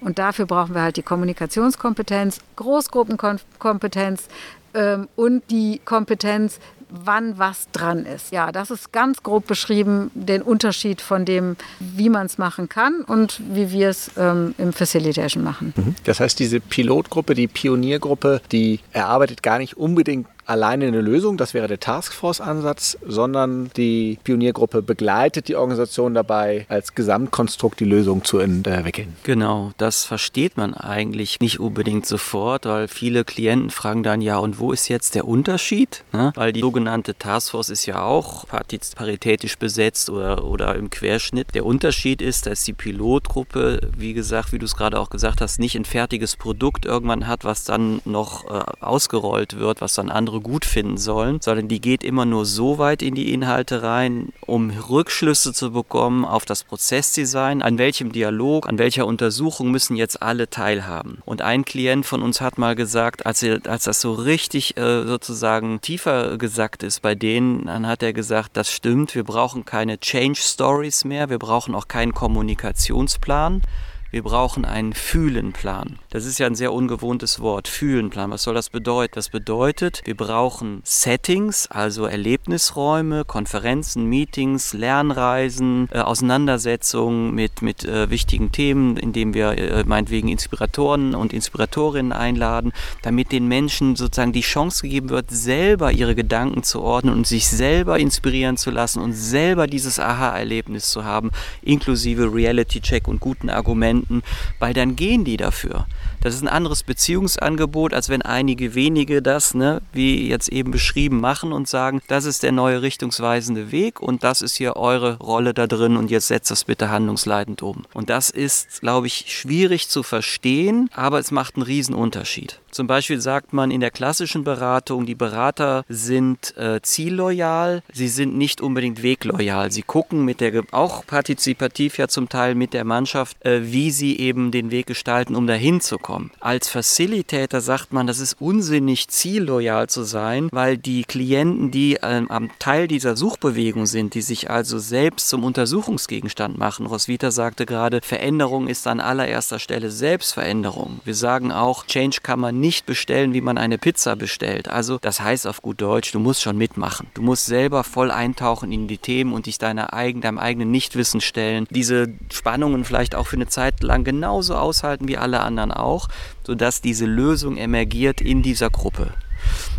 Und 0.00 0.18
dafür 0.18 0.46
brauchen 0.46 0.74
wir 0.74 0.80
halt 0.80 0.96
die 0.96 1.02
Kommunikationskompetenz, 1.02 2.40
Großgruppenkompetenz 2.56 4.28
ähm, 4.72 5.06
und 5.16 5.42
die 5.50 5.82
Kompetenz, 5.84 6.60
wann 6.90 7.38
was 7.38 7.68
dran 7.72 8.06
ist. 8.06 8.32
Ja, 8.32 8.52
das 8.52 8.70
ist 8.70 8.92
ganz 8.92 9.22
grob 9.22 9.46
beschrieben, 9.46 10.10
den 10.14 10.42
Unterschied 10.42 11.00
von 11.00 11.24
dem, 11.24 11.56
wie 11.80 12.08
man 12.08 12.26
es 12.26 12.38
machen 12.38 12.68
kann 12.68 13.02
und 13.02 13.40
wie 13.50 13.70
wir 13.70 13.90
es 13.90 14.10
ähm, 14.16 14.54
im 14.58 14.72
Facilitation 14.72 15.42
machen. 15.42 15.72
Mhm. 15.76 15.94
Das 16.04 16.20
heißt, 16.20 16.38
diese 16.38 16.60
Pilotgruppe, 16.60 17.34
die 17.34 17.48
Pioniergruppe, 17.48 18.40
die 18.52 18.80
erarbeitet 18.92 19.42
gar 19.42 19.58
nicht 19.58 19.76
unbedingt 19.76 20.26
alleine 20.48 20.86
eine 20.86 21.00
Lösung, 21.00 21.36
das 21.36 21.54
wäre 21.54 21.68
der 21.68 21.78
Taskforce-Ansatz, 21.78 22.98
sondern 23.06 23.70
die 23.76 24.18
Pioniergruppe 24.24 24.82
begleitet 24.82 25.48
die 25.48 25.56
Organisation 25.56 26.14
dabei, 26.14 26.66
als 26.68 26.94
Gesamtkonstrukt 26.94 27.80
die 27.80 27.84
Lösung 27.84 28.24
zu 28.24 28.38
entwickeln. 28.38 29.16
Genau, 29.24 29.72
das 29.76 30.04
versteht 30.04 30.56
man 30.56 30.74
eigentlich 30.74 31.40
nicht 31.40 31.60
unbedingt 31.60 32.06
sofort, 32.06 32.66
weil 32.66 32.88
viele 32.88 33.24
Klienten 33.24 33.70
fragen 33.70 34.02
dann, 34.02 34.22
ja, 34.22 34.38
und 34.38 34.58
wo 34.58 34.72
ist 34.72 34.88
jetzt 34.88 35.14
der 35.14 35.26
Unterschied? 35.26 36.04
Ne? 36.12 36.32
Weil 36.34 36.52
die 36.52 36.60
sogenannte 36.60 37.14
Taskforce 37.16 37.68
ist 37.68 37.86
ja 37.86 38.02
auch 38.02 38.46
paritätisch 38.48 39.58
besetzt 39.58 40.08
oder, 40.10 40.44
oder 40.44 40.76
im 40.76 40.90
Querschnitt. 40.90 41.54
Der 41.54 41.66
Unterschied 41.66 42.22
ist, 42.22 42.46
dass 42.46 42.64
die 42.64 42.72
Pilotgruppe, 42.72 43.80
wie 43.96 44.14
gesagt, 44.14 44.52
wie 44.52 44.58
du 44.58 44.64
es 44.64 44.76
gerade 44.76 44.98
auch 44.98 45.10
gesagt 45.10 45.40
hast, 45.40 45.58
nicht 45.58 45.76
ein 45.76 45.84
fertiges 45.84 46.36
Produkt 46.36 46.86
irgendwann 46.86 47.26
hat, 47.26 47.44
was 47.44 47.64
dann 47.64 48.00
noch 48.04 48.46
äh, 48.46 48.62
ausgerollt 48.80 49.58
wird, 49.58 49.80
was 49.80 49.94
dann 49.94 50.10
andere 50.10 50.37
gut 50.40 50.64
finden 50.64 50.98
sollen, 50.98 51.40
sondern 51.40 51.68
die 51.68 51.80
geht 51.80 52.02
immer 52.02 52.24
nur 52.24 52.44
so 52.44 52.78
weit 52.78 53.02
in 53.02 53.14
die 53.14 53.32
Inhalte 53.32 53.82
rein, 53.82 54.32
um 54.40 54.70
Rückschlüsse 54.70 55.52
zu 55.52 55.72
bekommen 55.72 56.24
auf 56.24 56.44
das 56.44 56.64
Prozessdesign, 56.64 57.62
an 57.62 57.78
welchem 57.78 58.12
Dialog, 58.12 58.68
an 58.68 58.78
welcher 58.78 59.06
Untersuchung 59.06 59.70
müssen 59.70 59.96
jetzt 59.96 60.22
alle 60.22 60.50
teilhaben. 60.50 61.18
Und 61.24 61.42
ein 61.42 61.64
Klient 61.64 62.06
von 62.06 62.22
uns 62.22 62.40
hat 62.40 62.58
mal 62.58 62.74
gesagt, 62.74 63.26
als, 63.26 63.42
er, 63.42 63.60
als 63.66 63.84
das 63.84 64.00
so 64.00 64.12
richtig 64.12 64.76
äh, 64.76 65.06
sozusagen 65.06 65.80
tiefer 65.80 66.38
gesackt 66.38 66.82
ist 66.82 67.02
bei 67.02 67.14
denen, 67.14 67.66
dann 67.66 67.86
hat 67.86 68.02
er 68.02 68.12
gesagt, 68.12 68.56
das 68.56 68.72
stimmt, 68.72 69.14
wir 69.14 69.24
brauchen 69.24 69.64
keine 69.64 69.98
Change 69.98 70.40
Stories 70.40 71.04
mehr, 71.04 71.30
wir 71.30 71.38
brauchen 71.38 71.74
auch 71.74 71.88
keinen 71.88 72.12
Kommunikationsplan, 72.12 73.62
wir 74.10 74.22
brauchen 74.22 74.64
einen 74.64 74.94
Fühlenplan. 74.94 75.98
Das 76.08 76.24
ist 76.24 76.38
ja 76.38 76.46
ein 76.46 76.54
sehr 76.54 76.72
ungewohntes 76.72 77.40
Wort. 77.40 77.68
Fühlenplan. 77.68 78.30
Was 78.30 78.42
soll 78.42 78.54
das 78.54 78.70
bedeuten? 78.70 79.12
Das 79.14 79.28
bedeutet, 79.28 80.00
wir 80.04 80.16
brauchen 80.16 80.80
Settings, 80.84 81.66
also 81.70 82.06
Erlebnisräume, 82.06 83.26
Konferenzen, 83.26 84.06
Meetings, 84.06 84.72
Lernreisen, 84.72 85.88
äh, 85.92 85.98
Auseinandersetzungen 85.98 87.34
mit, 87.34 87.60
mit 87.60 87.84
äh, 87.84 88.08
wichtigen 88.08 88.50
Themen, 88.50 88.96
indem 88.96 89.34
wir 89.34 89.50
äh, 89.58 89.84
meinetwegen 89.84 90.28
Inspiratoren 90.28 91.14
und 91.14 91.34
Inspiratorinnen 91.34 92.12
einladen, 92.12 92.72
damit 93.02 93.30
den 93.30 93.46
Menschen 93.46 93.94
sozusagen 93.94 94.32
die 94.32 94.40
Chance 94.40 94.82
gegeben 94.82 95.10
wird, 95.10 95.30
selber 95.30 95.92
ihre 95.92 96.14
Gedanken 96.14 96.62
zu 96.62 96.80
ordnen 96.80 97.12
und 97.12 97.26
sich 97.26 97.46
selber 97.46 97.98
inspirieren 97.98 98.56
zu 98.56 98.70
lassen 98.70 99.02
und 99.02 99.12
selber 99.12 99.66
dieses 99.66 99.98
Aha-Erlebnis 99.98 100.88
zu 100.88 101.04
haben, 101.04 101.30
inklusive 101.60 102.32
Reality-Check 102.32 103.06
und 103.06 103.20
guten 103.20 103.50
Argumenten 103.50 103.97
Klienten, 103.98 104.22
weil 104.58 104.74
dann 104.74 104.96
gehen 104.96 105.24
die 105.24 105.36
dafür. 105.36 105.86
Das 106.28 106.34
ist 106.34 106.42
ein 106.42 106.48
anderes 106.48 106.82
Beziehungsangebot, 106.82 107.94
als 107.94 108.10
wenn 108.10 108.20
einige 108.20 108.74
wenige 108.74 109.22
das, 109.22 109.54
ne, 109.54 109.80
wie 109.94 110.28
jetzt 110.28 110.50
eben 110.50 110.70
beschrieben, 110.70 111.22
machen 111.22 111.54
und 111.54 111.66
sagen, 111.66 112.02
das 112.06 112.26
ist 112.26 112.42
der 112.42 112.52
neue 112.52 112.82
richtungsweisende 112.82 113.72
Weg 113.72 114.02
und 114.02 114.22
das 114.24 114.42
ist 114.42 114.56
hier 114.56 114.76
eure 114.76 115.16
Rolle 115.20 115.54
da 115.54 115.66
drin 115.66 115.96
und 115.96 116.10
jetzt 116.10 116.28
setzt 116.28 116.50
das 116.50 116.64
bitte 116.64 116.90
handlungsleitend 116.90 117.62
um. 117.62 117.86
Und 117.94 118.10
das 118.10 118.28
ist, 118.28 118.82
glaube 118.82 119.06
ich, 119.06 119.24
schwierig 119.28 119.88
zu 119.88 120.02
verstehen, 120.02 120.90
aber 120.94 121.18
es 121.18 121.30
macht 121.30 121.56
einen 121.56 121.62
riesen 121.62 121.94
Unterschied. 121.94 122.60
Zum 122.70 122.86
Beispiel 122.86 123.20
sagt 123.20 123.54
man 123.54 123.70
in 123.70 123.80
der 123.80 123.90
klassischen 123.90 124.44
Beratung, 124.44 125.06
die 125.06 125.14
Berater 125.14 125.84
sind 125.88 126.54
äh, 126.58 126.80
zielloyal, 126.82 127.82
sie 127.92 128.08
sind 128.08 128.36
nicht 128.36 128.60
unbedingt 128.60 129.02
wegloyal. 129.02 129.72
Sie 129.72 129.82
gucken 129.82 130.24
mit 130.26 130.40
der, 130.42 130.62
auch 130.72 131.06
partizipativ 131.06 131.96
ja 131.96 132.08
zum 132.08 132.28
Teil 132.28 132.54
mit 132.54 132.74
der 132.74 132.84
Mannschaft, 132.84 133.42
äh, 133.44 133.72
wie 133.72 133.90
sie 133.90 134.18
eben 134.18 134.50
den 134.50 134.70
Weg 134.70 134.86
gestalten, 134.86 135.34
um 135.34 135.46
dahin 135.46 135.80
zu 135.80 135.96
kommen. 135.96 136.17
Als 136.40 136.68
Facilitator 136.68 137.60
sagt 137.60 137.92
man, 137.92 138.06
das 138.06 138.18
ist 138.20 138.40
unsinnig, 138.40 139.08
zielloyal 139.08 139.88
zu 139.88 140.02
sein, 140.02 140.48
weil 140.52 140.76
die 140.76 141.04
Klienten, 141.04 141.70
die 141.70 141.96
äh, 141.96 142.22
am 142.28 142.50
Teil 142.58 142.88
dieser 142.88 143.16
Suchbewegung 143.16 143.86
sind, 143.86 144.14
die 144.14 144.22
sich 144.22 144.50
also 144.50 144.78
selbst 144.78 145.28
zum 145.28 145.44
Untersuchungsgegenstand 145.44 146.58
machen. 146.58 146.86
Roswitha 146.86 147.30
sagte 147.30 147.66
gerade, 147.66 148.00
Veränderung 148.02 148.68
ist 148.68 148.86
an 148.86 149.00
allererster 149.00 149.58
Stelle 149.58 149.90
Selbstveränderung. 149.90 151.00
Wir 151.04 151.14
sagen 151.14 151.52
auch, 151.52 151.86
Change 151.86 152.18
kann 152.22 152.40
man 152.40 152.60
nicht 152.60 152.86
bestellen, 152.86 153.34
wie 153.34 153.40
man 153.40 153.58
eine 153.58 153.78
Pizza 153.78 154.16
bestellt. 154.16 154.68
Also 154.68 154.98
das 155.00 155.20
heißt 155.20 155.46
auf 155.46 155.62
gut 155.62 155.80
Deutsch, 155.80 156.12
du 156.12 156.18
musst 156.18 156.42
schon 156.42 156.56
mitmachen. 156.56 157.08
Du 157.14 157.22
musst 157.22 157.46
selber 157.46 157.84
voll 157.84 158.10
eintauchen 158.10 158.72
in 158.72 158.88
die 158.88 158.98
Themen 158.98 159.32
und 159.32 159.46
dich 159.46 159.58
deiner 159.58 159.92
eigen, 159.94 160.20
deinem 160.20 160.38
eigenen 160.38 160.70
Nichtwissen 160.70 161.20
stellen. 161.20 161.66
Diese 161.70 162.08
Spannungen 162.32 162.84
vielleicht 162.84 163.14
auch 163.14 163.26
für 163.26 163.36
eine 163.36 163.48
Zeit 163.48 163.82
lang 163.82 164.04
genauso 164.04 164.54
aushalten 164.54 165.08
wie 165.08 165.16
alle 165.16 165.40
anderen 165.40 165.72
auch, 165.72 165.97
sodass 166.46 166.80
diese 166.80 167.06
Lösung 167.06 167.56
emergiert 167.56 168.20
in 168.20 168.42
dieser 168.42 168.70
Gruppe. 168.70 169.14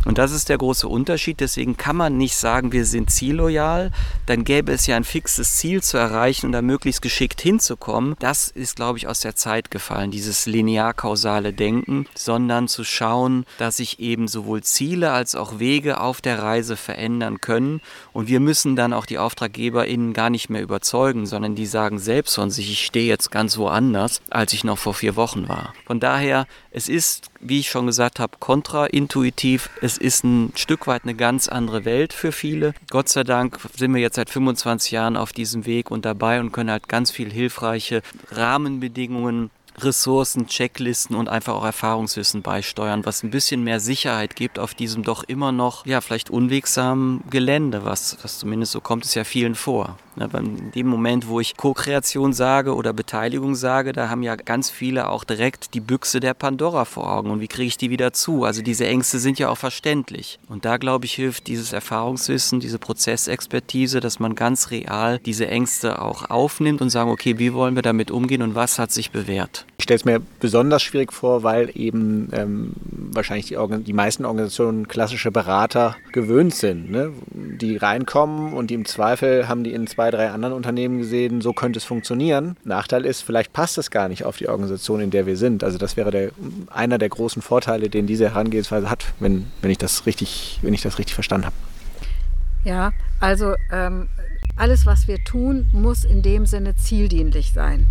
Und 0.06 0.18
das 0.18 0.32
ist 0.32 0.50
der 0.50 0.58
große 0.58 0.88
Unterschied. 0.88 1.40
Deswegen 1.40 1.78
kann 1.78 1.96
man 1.96 2.18
nicht 2.18 2.36
sagen, 2.36 2.72
wir 2.72 2.86
sind 2.86 3.10
zielloyal. 3.10 3.92
Dann 4.26 4.44
gäbe 4.44 4.72
es 4.72 4.88
ja 4.88 4.96
ein 4.96 5.04
fixes 5.04 5.58
Ziel 5.58 5.84
zu 5.84 5.98
erreichen 5.98 6.48
und 6.48 6.52
da 6.52 6.62
möglichst 6.62 7.02
geschickt 7.02 7.42
hinzukommen. 7.42 8.16
Das 8.20 8.48
ist, 8.48 8.76
glaube 8.76 8.98
ich, 8.98 9.08
aus 9.08 9.20
der 9.20 9.36
Zeit 9.36 9.72
gefallen, 9.72 10.12
dieses 10.12 10.46
linear-kausale 10.46 11.54
Denken, 11.54 12.06
sondern 12.16 12.68
zu 12.68 12.84
schauen, 12.84 13.46
dass 13.58 13.78
sich 13.78 14.00
eben 14.00 14.28
sowohl 14.28 14.64
Ziele 14.64 15.12
als 15.12 15.36
auch 15.36 15.60
Wege 15.60 16.00
auf 16.00 16.22
der 16.22 16.42
Reise 16.42 16.78
verändern 16.78 17.42
können. 17.42 17.82
Und 18.14 18.28
wir 18.28 18.40
müssen 18.40 18.76
dann 18.76 18.94
auch 18.94 19.06
die 19.06 19.18
AuftraggeberInnen 19.18 20.14
gar 20.14 20.30
nicht 20.30 20.50
mehr 20.50 20.62
überzeugen, 20.62 21.26
sondern 21.26 21.56
die 21.56 21.66
sagen 21.66 22.00
selbst 22.00 22.36
von 22.36 22.52
sich, 22.52 22.72
ich 22.72 22.86
stehe 22.86 23.08
jetzt 23.08 23.32
ganz 23.32 23.58
woanders, 23.58 24.22
als 24.30 24.54
ich 24.54 24.64
noch 24.64 24.78
vor 24.78 24.94
vier 24.94 25.16
Wochen 25.16 25.48
war. 25.50 25.74
Von 25.86 26.00
daher, 26.00 26.48
es 26.72 26.88
ist, 26.88 27.30
wie 27.40 27.60
ich 27.60 27.70
schon 27.70 27.88
gesagt 27.88 28.20
habe, 28.20 28.38
kontraintuitiv. 28.40 29.70
Es 29.82 29.89
ist 29.98 30.24
ein 30.24 30.52
Stück 30.56 30.88
weit 30.88 31.04
eine 31.04 31.16
ganz 31.16 31.48
andere 31.48 31.86
Welt 31.86 32.14
für 32.14 32.32
viele. 32.32 32.74
Gott 32.90 33.10
sei 33.10 33.24
Dank 33.24 33.60
sind 33.76 33.94
wir 33.94 34.02
jetzt 34.02 34.16
seit 34.16 34.30
25 34.30 34.92
Jahren 34.92 35.18
auf 35.18 35.34
diesem 35.34 35.66
Weg 35.66 35.92
und 35.92 36.06
dabei 36.06 36.40
und 36.40 36.52
können 36.52 36.72
halt 36.72 36.88
ganz 36.88 37.12
viel 37.12 37.32
hilfreiche 37.32 38.02
Rahmenbedingungen 38.32 39.52
Ressourcen, 39.84 40.48
Checklisten 40.48 41.16
und 41.16 41.30
einfach 41.30 41.54
auch 41.54 41.66
Erfahrungswissen 41.66 42.42
beisteuern, 42.42 43.06
was 43.06 43.24
ein 43.24 43.32
bisschen 43.32 43.64
mehr 43.64 43.80
Sicherheit 43.80 44.36
gibt 44.36 44.60
auf 44.60 44.74
diesem 44.74 45.04
doch 45.04 45.24
immer 45.24 45.52
noch, 45.52 45.86
ja, 45.86 46.02
vielleicht 46.02 46.30
unwegsamen 46.30 47.24
Gelände, 47.30 47.86
was, 47.86 48.18
was 48.22 48.40
zumindest 48.40 48.72
so 48.72 48.82
kommt 48.82 49.06
es 49.06 49.14
ja 49.14 49.24
vielen 49.24 49.56
vor. 49.56 49.98
In 50.20 50.72
dem 50.72 50.88
Moment, 50.88 51.28
wo 51.28 51.40
ich 51.40 51.56
Co-Kreation 51.56 52.34
sage 52.34 52.76
oder 52.76 52.94
Beteiligung 52.94 53.56
sage, 53.56 53.94
da 53.94 54.10
haben 54.10 54.24
ja 54.24 54.36
ganz 54.36 54.70
viele 54.70 55.10
auch 55.10 55.24
direkt 55.24 55.74
die 55.74 55.80
Büchse 55.80 56.20
der 56.20 56.34
Pandora 56.34 56.86
vor 56.86 57.12
Augen. 57.12 57.32
Und 57.32 57.40
wie 57.40 57.48
kriege 57.48 57.68
ich 57.68 57.78
die 57.78 57.90
wieder 57.90 58.14
zu? 58.14 58.44
Also 58.44 58.62
diese 58.62 58.86
Ängste 58.86 59.20
sind 59.20 59.40
ja 59.40 59.50
auch 59.50 59.58
verständlich. 59.58 60.40
Und 60.48 60.66
da, 60.66 60.78
glaube 60.78 61.06
ich, 61.06 61.14
hilft 61.14 61.48
dieses 61.48 61.74
Erfahrungswissen, 61.74 62.60
diese 62.60 62.80
Prozessexpertise, 62.80 64.00
dass 64.00 64.20
man 64.20 64.36
ganz 64.36 64.72
real 64.72 65.20
diese 65.20 65.48
Ängste 65.48 66.02
auch 66.02 66.30
aufnimmt 66.30 66.82
und 66.82 66.90
sagen, 66.90 67.10
okay, 67.10 67.40
wie 67.40 67.54
wollen 67.54 67.76
wir 67.76 67.82
damit 67.82 68.12
umgehen 68.12 68.42
und 68.42 68.56
was 68.56 68.80
hat 68.80 68.92
sich 68.92 69.12
bewährt? 69.12 69.66
Ich 69.78 69.84
stelle 69.84 69.96
es 69.98 70.06
mir 70.06 70.22
besonders 70.40 70.84
schwierig 70.84 71.14
vor, 71.14 71.44
weil 71.44 71.72
eben 71.74 72.30
ähm, 72.34 72.74
wahrscheinlich 73.14 73.48
die, 73.48 73.58
die, 73.84 73.94
meisten 73.94 74.26
Organisationen 74.26 74.88
klassische 74.88 75.32
Berater 75.32 75.96
gewöhnt 76.12 76.54
sind, 76.54 76.92
ne? 76.92 77.14
die 77.32 77.78
reinkommen 77.78 78.54
und 78.54 78.70
die 78.70 78.74
im 78.74 78.86
Zweifel 78.86 79.48
haben 79.48 79.64
die 79.64 79.72
in 79.72 79.88
zwei, 80.10 80.18
drei 80.18 80.30
anderen 80.32 80.54
Unternehmen 80.54 80.98
gesehen, 80.98 81.42
so 81.42 81.54
könnte 81.54 81.78
es 81.78 81.86
funktionieren. 81.86 82.58
Nachteil 82.64 83.06
ist, 83.06 83.22
vielleicht 83.22 83.54
passt 83.54 83.78
es 83.78 83.92
gar 83.92 84.10
nicht 84.10 84.26
auf 84.26 84.38
die 84.38 84.48
Organisation, 84.50 85.02
in 85.02 85.12
der 85.12 85.26
wir 85.26 85.38
sind. 85.38 85.64
Also 85.64 85.78
das 85.78 85.98
wäre 85.98 86.12
der, 86.12 86.32
einer 86.70 86.98
der 86.98 87.10
großen 87.10 87.42
Vorteile, 87.42 87.90
den 87.90 88.08
diese 88.08 88.30
Herangehensweise 88.30 88.90
hat, 88.90 89.14
wenn, 89.20 89.46
wenn, 89.62 89.72
ich, 89.72 89.78
das 89.78 90.06
richtig, 90.06 90.60
wenn 90.62 90.74
ich 90.74 90.82
das 90.82 90.98
richtig 90.98 91.14
verstanden 91.14 91.48
habe. 91.48 91.56
Ja, 92.64 92.92
also 93.20 93.54
ähm, 93.72 94.10
alles, 94.58 94.86
was 94.86 95.08
wir 95.08 95.24
tun, 95.24 95.68
muss 95.72 96.04
in 96.04 96.22
dem 96.22 96.46
Sinne 96.46 96.76
zieldienlich 96.76 97.54
sein. 97.54 97.88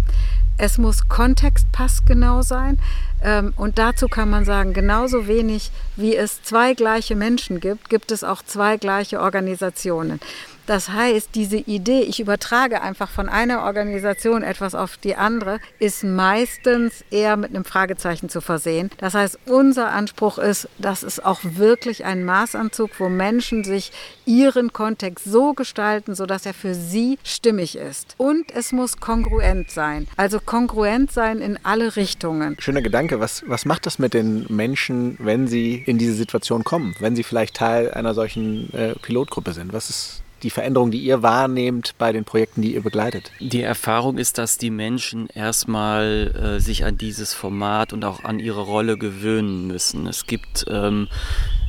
Es 0.56 0.76
muss 0.76 1.08
kontextpassgenau 1.08 2.42
sein. 2.42 2.78
Ähm, 3.22 3.52
und 3.56 3.78
dazu 3.78 4.08
kann 4.08 4.30
man 4.30 4.44
sagen, 4.44 4.72
genauso 4.72 5.26
wenig 5.26 5.70
wie 5.96 6.16
es 6.16 6.42
zwei 6.42 6.74
gleiche 6.74 7.16
Menschen 7.16 7.60
gibt, 7.60 7.90
gibt 7.90 8.12
es 8.12 8.24
auch 8.24 8.42
zwei 8.42 8.76
gleiche 8.76 9.20
Organisationen. 9.20 10.20
Das 10.68 10.90
heißt, 10.90 11.30
diese 11.34 11.56
Idee, 11.56 12.02
ich 12.02 12.20
übertrage 12.20 12.82
einfach 12.82 13.08
von 13.08 13.30
einer 13.30 13.62
Organisation 13.62 14.42
etwas 14.42 14.74
auf 14.74 14.98
die 14.98 15.16
andere, 15.16 15.60
ist 15.78 16.04
meistens 16.04 17.06
eher 17.10 17.38
mit 17.38 17.54
einem 17.54 17.64
Fragezeichen 17.64 18.28
zu 18.28 18.42
versehen. 18.42 18.90
Das 18.98 19.14
heißt, 19.14 19.38
unser 19.46 19.88
Anspruch 19.92 20.36
ist, 20.36 20.68
dass 20.76 21.02
es 21.02 21.20
auch 21.20 21.40
wirklich 21.42 22.04
ein 22.04 22.22
Maßanzug, 22.22 22.90
wo 22.98 23.08
Menschen 23.08 23.64
sich 23.64 23.92
ihren 24.26 24.74
Kontext 24.74 25.24
so 25.24 25.54
gestalten, 25.54 26.14
sodass 26.14 26.44
er 26.44 26.52
für 26.52 26.74
sie 26.74 27.18
stimmig 27.24 27.78
ist. 27.78 28.14
Und 28.18 28.54
es 28.54 28.70
muss 28.70 28.98
kongruent 28.98 29.70
sein. 29.70 30.06
Also 30.18 30.38
kongruent 30.38 31.10
sein 31.10 31.38
in 31.38 31.58
alle 31.62 31.96
Richtungen. 31.96 32.56
Schöner 32.60 32.82
Gedanke. 32.82 33.07
Was, 33.18 33.44
was 33.46 33.64
macht 33.64 33.86
das 33.86 33.98
mit 33.98 34.14
den 34.14 34.46
Menschen, 34.48 35.16
wenn 35.20 35.48
sie 35.48 35.82
in 35.86 35.98
diese 35.98 36.14
Situation 36.14 36.64
kommen? 36.64 36.94
Wenn 37.00 37.16
sie 37.16 37.22
vielleicht 37.22 37.54
Teil 37.54 37.90
einer 37.92 38.14
solchen 38.14 38.72
äh, 38.72 38.94
Pilotgruppe 38.94 39.52
sind? 39.52 39.72
Was 39.72 39.90
ist 39.90 40.22
die 40.42 40.50
Veränderung, 40.50 40.90
die 40.90 41.00
ihr 41.00 41.22
wahrnehmt 41.22 41.94
bei 41.98 42.12
den 42.12 42.24
Projekten, 42.24 42.62
die 42.62 42.74
ihr 42.74 42.82
begleitet? 42.82 43.32
Die 43.40 43.62
Erfahrung 43.62 44.18
ist, 44.18 44.38
dass 44.38 44.58
die 44.58 44.70
Menschen 44.70 45.28
erstmal 45.28 46.56
äh, 46.58 46.60
sich 46.60 46.84
an 46.84 46.96
dieses 46.96 47.34
Format 47.34 47.92
und 47.92 48.04
auch 48.04 48.24
an 48.24 48.38
ihre 48.38 48.60
Rolle 48.60 48.98
gewöhnen 48.98 49.66
müssen. 49.66 50.06
Es 50.06 50.26
gibt 50.26 50.64
ähm, 50.68 51.08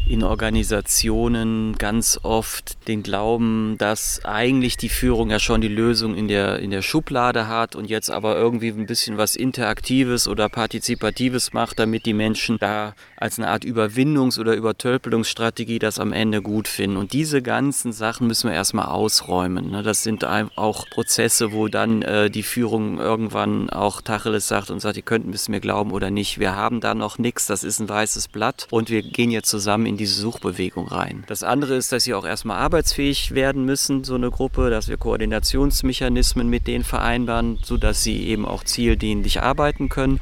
in 0.10 0.24
Organisationen 0.24 1.78
ganz 1.78 2.20
oft 2.24 2.88
den 2.88 3.04
Glauben, 3.04 3.76
dass 3.78 4.26
eigentlich 4.26 4.76
die 4.76 4.90
Führung 4.90 5.30
ja 5.30 5.38
schon 5.38 5.62
die 5.62 5.68
Lösung 5.68 6.16
in 6.16 6.28
der, 6.28 6.60
in 6.60 6.72
der 6.72 6.82
Schublade 6.82 7.48
hat 7.48 7.76
und 7.76 7.86
jetzt 7.92 8.10
aber 8.10 8.36
irgendwie 8.36 8.70
ein 8.70 8.88
bisschen 8.88 9.20
was 9.20 9.36
Interaktives 9.36 10.28
oder 10.28 10.50
Partizipatives 10.50 11.54
macht, 11.54 11.78
damit 11.78 12.08
die 12.08 12.16
Menschen 12.16 12.58
da 12.58 12.96
als 13.18 13.38
eine 13.38 13.50
Art 13.50 13.64
Überwindungs- 13.64 14.40
oder 14.40 14.56
Übertölpelungsstrategie 14.56 15.78
das 15.78 16.00
am 16.00 16.12
Ende 16.12 16.42
gut 16.42 16.68
finden. 16.68 16.98
Und 16.98 17.14
diese 17.14 17.44
ganzen 17.44 17.94
Sachen 17.94 18.26
müssen 18.26 18.50
wir 18.50 18.56
erstmal 18.56 18.88
ausräumen. 18.88 19.70
Ne? 19.70 19.84
Das 19.84 20.02
sind 20.02 20.26
auch 20.26 20.90
Prozesse, 20.90 21.52
wo 21.52 21.68
dann 21.68 22.02
äh, 22.02 22.32
die 22.32 22.44
Führung 22.44 22.98
irgendwann 22.98 23.70
auch 23.70 24.02
Tacheles 24.02 24.48
sagt 24.48 24.72
und 24.72 24.80
sagt, 24.80 24.98
ihr 24.98 25.04
könnt 25.04 25.34
es 25.36 25.50
mir 25.50 25.60
glauben 25.60 25.92
oder 25.92 26.10
nicht. 26.10 26.40
Wir 26.40 26.56
haben 26.56 26.82
da 26.82 26.96
noch 26.96 27.20
nichts, 27.20 27.46
das 27.46 27.64
ist 27.64 27.80
ein 27.80 27.88
weißes 27.88 28.30
Blatt 28.30 28.68
und 28.72 28.90
wir 28.90 29.04
gehen 29.04 29.30
jetzt 29.30 29.50
zusammen 29.50 29.86
in 29.86 29.99
diese 30.00 30.20
Suchbewegung 30.20 30.88
rein. 30.88 31.24
Das 31.28 31.44
andere 31.44 31.76
ist, 31.76 31.92
dass 31.92 32.06
sie 32.06 32.14
auch 32.14 32.26
erstmal 32.26 32.58
arbeitsfähig 32.58 33.36
werden 33.36 33.66
müssen, 33.66 34.04
so 34.04 34.16
eine 34.16 34.32
Gruppe, 34.32 34.70
dass 34.70 34.88
wir 34.88 34.98
Koordinationsmechanismen 34.98 36.50
mit 36.50 36.68
denen 36.68 36.84
vereinbaren, 36.84 37.60
sodass 37.64 38.04
sie 38.04 38.28
eben 38.28 38.46
auch 38.46 38.64
zieldienlich 38.64 39.42
arbeiten 39.42 39.90
können. 39.90 40.20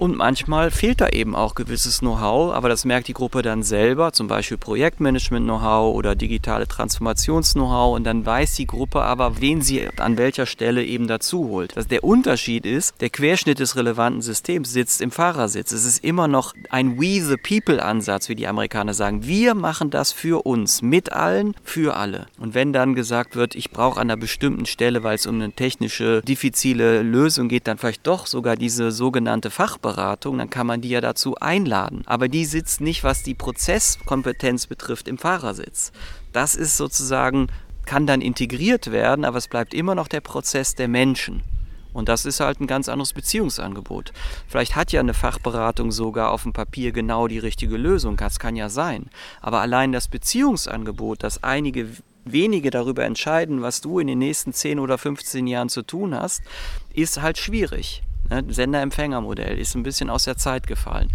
Und 0.00 0.16
manchmal 0.16 0.70
fehlt 0.70 1.02
da 1.02 1.08
eben 1.10 1.36
auch 1.36 1.54
gewisses 1.54 1.98
Know-how, 1.98 2.54
aber 2.54 2.70
das 2.70 2.86
merkt 2.86 3.08
die 3.08 3.12
Gruppe 3.12 3.42
dann 3.42 3.62
selber, 3.62 4.14
zum 4.14 4.28
Beispiel 4.28 4.56
Projektmanagement-Know-how 4.56 5.94
oder 5.94 6.14
digitale 6.14 6.66
Transformations-Know-how. 6.66 7.96
Und 7.96 8.04
dann 8.04 8.24
weiß 8.24 8.54
die 8.54 8.66
Gruppe 8.66 9.02
aber, 9.02 9.42
wen 9.42 9.60
sie 9.60 9.90
an 9.98 10.16
welcher 10.16 10.46
Stelle 10.46 10.82
eben 10.82 11.06
dazu 11.06 11.48
holt. 11.48 11.76
Also 11.76 11.90
der 11.90 12.02
Unterschied 12.02 12.64
ist, 12.64 12.98
der 13.02 13.10
Querschnitt 13.10 13.58
des 13.58 13.76
relevanten 13.76 14.22
Systems 14.22 14.72
sitzt 14.72 15.02
im 15.02 15.10
Fahrersitz. 15.10 15.70
Es 15.70 15.84
ist 15.84 16.02
immer 16.02 16.28
noch 16.28 16.54
ein 16.70 16.98
We 16.98 17.20
the 17.20 17.36
People-Ansatz, 17.36 18.30
wie 18.30 18.36
die 18.36 18.46
Amerikaner 18.46 18.94
sagen. 18.94 19.26
Wir 19.26 19.52
machen 19.52 19.90
das 19.90 20.12
für 20.12 20.46
uns, 20.46 20.80
mit 20.80 21.12
allen, 21.12 21.54
für 21.62 21.98
alle. 21.98 22.28
Und 22.38 22.54
wenn 22.54 22.72
dann 22.72 22.94
gesagt 22.94 23.36
wird, 23.36 23.54
ich 23.54 23.70
brauche 23.70 24.00
an 24.00 24.10
einer 24.10 24.16
bestimmten 24.16 24.64
Stelle, 24.64 25.02
weil 25.02 25.16
es 25.16 25.26
um 25.26 25.34
eine 25.34 25.52
technische, 25.52 26.22
diffizile 26.22 27.02
Lösung 27.02 27.50
geht, 27.50 27.66
dann 27.66 27.76
vielleicht 27.76 28.06
doch 28.06 28.26
sogar 28.26 28.56
diese 28.56 28.92
sogenannte 28.92 29.50
Fachberatung 29.50 29.89
Fachberatung, 29.90 30.38
dann 30.38 30.50
kann 30.50 30.66
man 30.66 30.80
die 30.80 30.88
ja 30.88 31.00
dazu 31.00 31.36
einladen. 31.36 32.02
Aber 32.06 32.28
die 32.28 32.44
sitzt 32.44 32.80
nicht, 32.80 33.04
was 33.04 33.22
die 33.22 33.34
Prozesskompetenz 33.34 34.66
betrifft, 34.66 35.08
im 35.08 35.18
Fahrersitz. 35.18 35.92
Das 36.32 36.54
ist 36.54 36.76
sozusagen, 36.76 37.48
kann 37.86 38.06
dann 38.06 38.20
integriert 38.20 38.92
werden, 38.92 39.24
aber 39.24 39.38
es 39.38 39.48
bleibt 39.48 39.74
immer 39.74 39.94
noch 39.94 40.08
der 40.08 40.20
Prozess 40.20 40.74
der 40.74 40.88
Menschen. 40.88 41.42
Und 41.92 42.08
das 42.08 42.24
ist 42.24 42.38
halt 42.38 42.60
ein 42.60 42.68
ganz 42.68 42.88
anderes 42.88 43.12
Beziehungsangebot. 43.12 44.12
Vielleicht 44.46 44.76
hat 44.76 44.92
ja 44.92 45.00
eine 45.00 45.14
Fachberatung 45.14 45.90
sogar 45.90 46.30
auf 46.30 46.44
dem 46.44 46.52
Papier 46.52 46.92
genau 46.92 47.26
die 47.26 47.40
richtige 47.40 47.76
Lösung, 47.76 48.16
das 48.16 48.38
kann 48.38 48.54
ja 48.54 48.68
sein. 48.68 49.10
Aber 49.40 49.60
allein 49.60 49.90
das 49.90 50.06
Beziehungsangebot, 50.06 51.24
dass 51.24 51.42
einige 51.42 51.88
wenige 52.24 52.70
darüber 52.70 53.04
entscheiden, 53.04 53.62
was 53.62 53.80
du 53.80 53.98
in 53.98 54.06
den 54.06 54.20
nächsten 54.20 54.52
10 54.52 54.78
oder 54.78 54.98
15 54.98 55.48
Jahren 55.48 55.68
zu 55.68 55.82
tun 55.82 56.14
hast, 56.14 56.42
ist 56.94 57.20
halt 57.20 57.38
schwierig. 57.38 58.04
Ne? 58.30 58.44
Sender-Empfänger-Modell 58.48 59.58
ist 59.58 59.74
ein 59.74 59.82
bisschen 59.82 60.08
aus 60.08 60.24
der 60.24 60.36
Zeit 60.36 60.66
gefallen. 60.66 61.10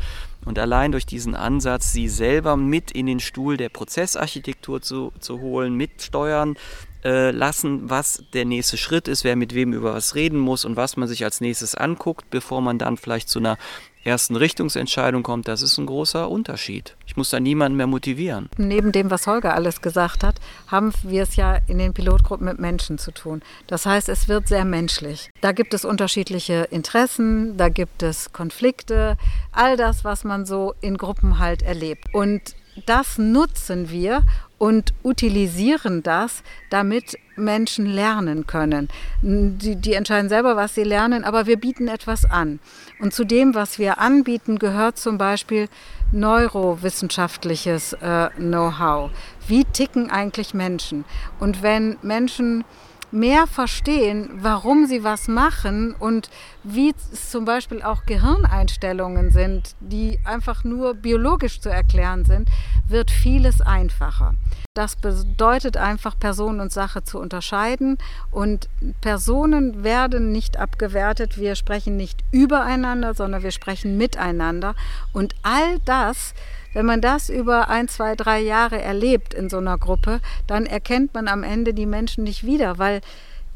Und 0.46 0.60
allein 0.60 0.92
durch 0.92 1.06
diesen 1.06 1.36
Ansatz, 1.36 1.92
sie 1.92 2.08
selber 2.08 2.56
mit 2.56 2.92
in 2.92 3.08
den 3.08 3.20
Stuhl 3.20 3.58
der 3.58 3.70
Prozessarchitektur 3.70 4.82
zu, 4.82 5.12
zu 5.20 5.40
holen, 5.40 5.74
mitsteuern 5.76 6.56
äh, 7.04 7.32
lassen, 7.32 7.90
was 7.90 8.24
der 8.34 8.46
nächste 8.46 8.78
Schritt 8.78 9.08
ist, 9.08 9.24
wer 9.24 9.36
mit 9.36 9.56
wem 9.56 9.74
über 9.74 9.94
was 9.94 10.14
reden 10.14 10.38
muss 10.38 10.66
und 10.66 10.76
was 10.76 10.98
man 10.98 11.08
sich 11.08 11.24
als 11.24 11.42
nächstes 11.42 11.74
anguckt, 11.74 12.30
bevor 12.30 12.62
man 12.62 12.78
dann 12.78 12.98
vielleicht 12.98 13.30
zu 13.30 13.40
einer 13.40 13.58
ersten 14.06 14.36
Richtungsentscheidung 14.36 15.24
kommt, 15.24 15.48
das 15.48 15.62
ist 15.62 15.78
ein 15.78 15.86
großer 15.86 16.30
Unterschied. 16.30 16.96
Ich 17.06 17.18
muss 17.18 17.32
da 17.32 17.40
niemanden 17.40 17.78
mehr 17.78 17.88
motivieren. 17.88 18.50
Neben 18.58 18.92
dem, 18.92 19.10
was 19.10 19.28
Holger 19.28 19.56
alles 19.56 19.82
gesagt 19.82 20.24
hat, 20.24 20.36
haben 20.68 20.94
wir 21.04 21.24
es 21.24 21.36
ja 21.36 21.58
in 21.68 21.78
den 21.78 21.94
Pilotgruppen 21.94 22.46
mit 22.46 22.60
Menschen 22.60 22.98
zu 22.98 23.12
tun. 23.12 23.42
Das 23.68 23.86
heißt, 23.86 24.10
es 24.10 24.28
wird 24.28 24.48
sehr 24.48 24.66
menschlich. 24.66 25.30
Da 25.42 25.52
gibt 25.52 25.74
es 25.74 25.86
unterschiedliche 25.86 26.68
Interessen, 26.72 27.58
da 27.58 27.70
gibt 27.70 28.04
es 28.04 28.32
Konflikte, 28.32 29.18
all 29.52 29.78
das, 29.78 30.04
was 30.04 30.24
man 30.24 30.46
so 30.46 30.74
in 30.82 30.98
Gruppen 30.98 31.40
halt 31.40 31.64
erlebt. 31.64 32.14
Und 32.14 32.56
das 32.86 33.18
nutzen 33.18 33.90
wir 33.90 34.24
und 34.58 34.94
utilisieren 35.04 36.04
das, 36.04 36.44
damit 36.70 37.18
Menschen 37.36 37.86
lernen 37.86 38.48
können. 38.48 38.88
Die, 39.22 39.76
die, 39.76 39.94
entscheiden 39.94 40.30
selber, 40.30 40.56
was 40.56 40.76
sie 40.76 40.84
lernen, 40.84 41.24
aber 41.24 41.46
wir 41.46 41.58
bieten 41.58 41.88
etwas 41.88 42.26
an. 42.26 42.60
Und 43.00 43.14
zu 43.14 43.26
dem, 43.26 43.54
was 43.54 43.78
wir 43.78 44.00
anbieten, 44.00 44.58
gehört 44.58 44.98
zum 44.98 45.18
Beispiel 45.18 45.68
neurowissenschaftliches 46.12 47.94
äh, 47.94 48.30
Know-how. 48.38 49.12
Wie 49.48 49.66
ticken 49.66 50.10
eigentlich 50.10 50.54
Menschen? 50.54 51.04
Und 51.40 51.62
wenn 51.62 51.98
Menschen 52.02 52.64
mehr 53.12 53.48
verstehen, 53.48 54.30
warum 54.42 54.86
sie 54.88 55.04
was 55.04 55.28
machen 55.28 55.96
und 55.98 56.30
wie 56.64 56.94
es 57.14 57.32
zum 57.32 57.46
Beispiel 57.46 57.82
auch 57.82 58.06
Gehirneinstellungen 58.06 59.32
sind, 59.32 59.76
die 59.80 60.20
einfach 60.24 60.64
nur 60.64 60.94
biologisch 60.96 61.62
zu 61.62 61.70
erklären 61.70 62.26
sind, 62.26 62.50
wird 62.88 63.12
vieles 63.12 63.62
einfacher. 63.62 64.36
Das 64.76 64.98
bedeutet 64.98 65.78
einfach, 65.78 66.20
Person 66.20 66.60
und 66.60 66.72
Sache 66.72 67.04
zu 67.04 67.20
unterscheiden 67.20 67.98
und 68.30 68.68
Personen 69.00 69.84
werden 69.84 70.32
nicht 70.32 70.58
abgewertet. 70.58 71.38
Wir 71.38 71.56
sprechen 71.56 71.96
nicht 71.96 72.24
übereinander, 72.32 73.14
sondern 73.14 73.42
wir 73.44 73.52
sprechen 73.52 73.98
miteinander 73.98 74.76
und 75.14 75.34
all 75.44 75.80
das 75.86 76.34
wenn 76.76 76.86
man 76.86 77.00
das 77.00 77.30
über 77.30 77.70
ein, 77.70 77.88
zwei, 77.88 78.16
drei 78.16 78.42
Jahre 78.42 78.82
erlebt 78.82 79.34
in 79.34 79.50
so 79.50 79.58
einer 79.58 79.78
Gruppe, 79.78 80.20
dann 80.46 80.66
erkennt 80.66 81.14
man 81.14 81.30
am 81.30 81.42
Ende 81.42 81.74
die 81.74 81.86
Menschen 81.86 82.26
nicht 82.26 82.44
wieder, 82.46 82.78
weil 82.78 83.00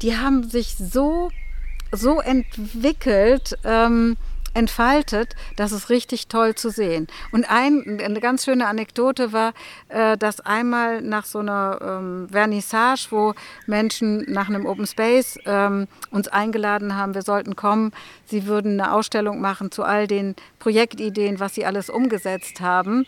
die 0.00 0.16
haben 0.16 0.48
sich 0.48 0.76
so, 0.78 1.30
so 1.92 2.20
entwickelt. 2.20 3.58
Ähm, 3.62 4.16
entfaltet, 4.54 5.34
das 5.56 5.72
ist 5.72 5.90
richtig 5.90 6.28
toll 6.28 6.54
zu 6.54 6.70
sehen. 6.70 7.06
Und 7.32 7.50
ein, 7.50 8.00
eine 8.02 8.20
ganz 8.20 8.44
schöne 8.44 8.66
Anekdote 8.66 9.32
war, 9.32 9.52
äh, 9.88 10.16
dass 10.16 10.40
einmal 10.40 11.02
nach 11.02 11.24
so 11.24 11.38
einer 11.38 11.78
ähm, 11.82 12.28
Vernissage, 12.30 13.06
wo 13.10 13.34
Menschen 13.66 14.24
nach 14.30 14.48
einem 14.48 14.66
Open 14.66 14.86
Space 14.86 15.38
ähm, 15.46 15.86
uns 16.10 16.28
eingeladen 16.28 16.96
haben, 16.96 17.14
wir 17.14 17.22
sollten 17.22 17.56
kommen, 17.56 17.92
sie 18.26 18.46
würden 18.46 18.80
eine 18.80 18.92
Ausstellung 18.92 19.40
machen 19.40 19.70
zu 19.70 19.84
all 19.84 20.06
den 20.06 20.34
Projektideen, 20.58 21.40
was 21.40 21.54
sie 21.54 21.64
alles 21.64 21.90
umgesetzt 21.90 22.60
haben. 22.60 23.06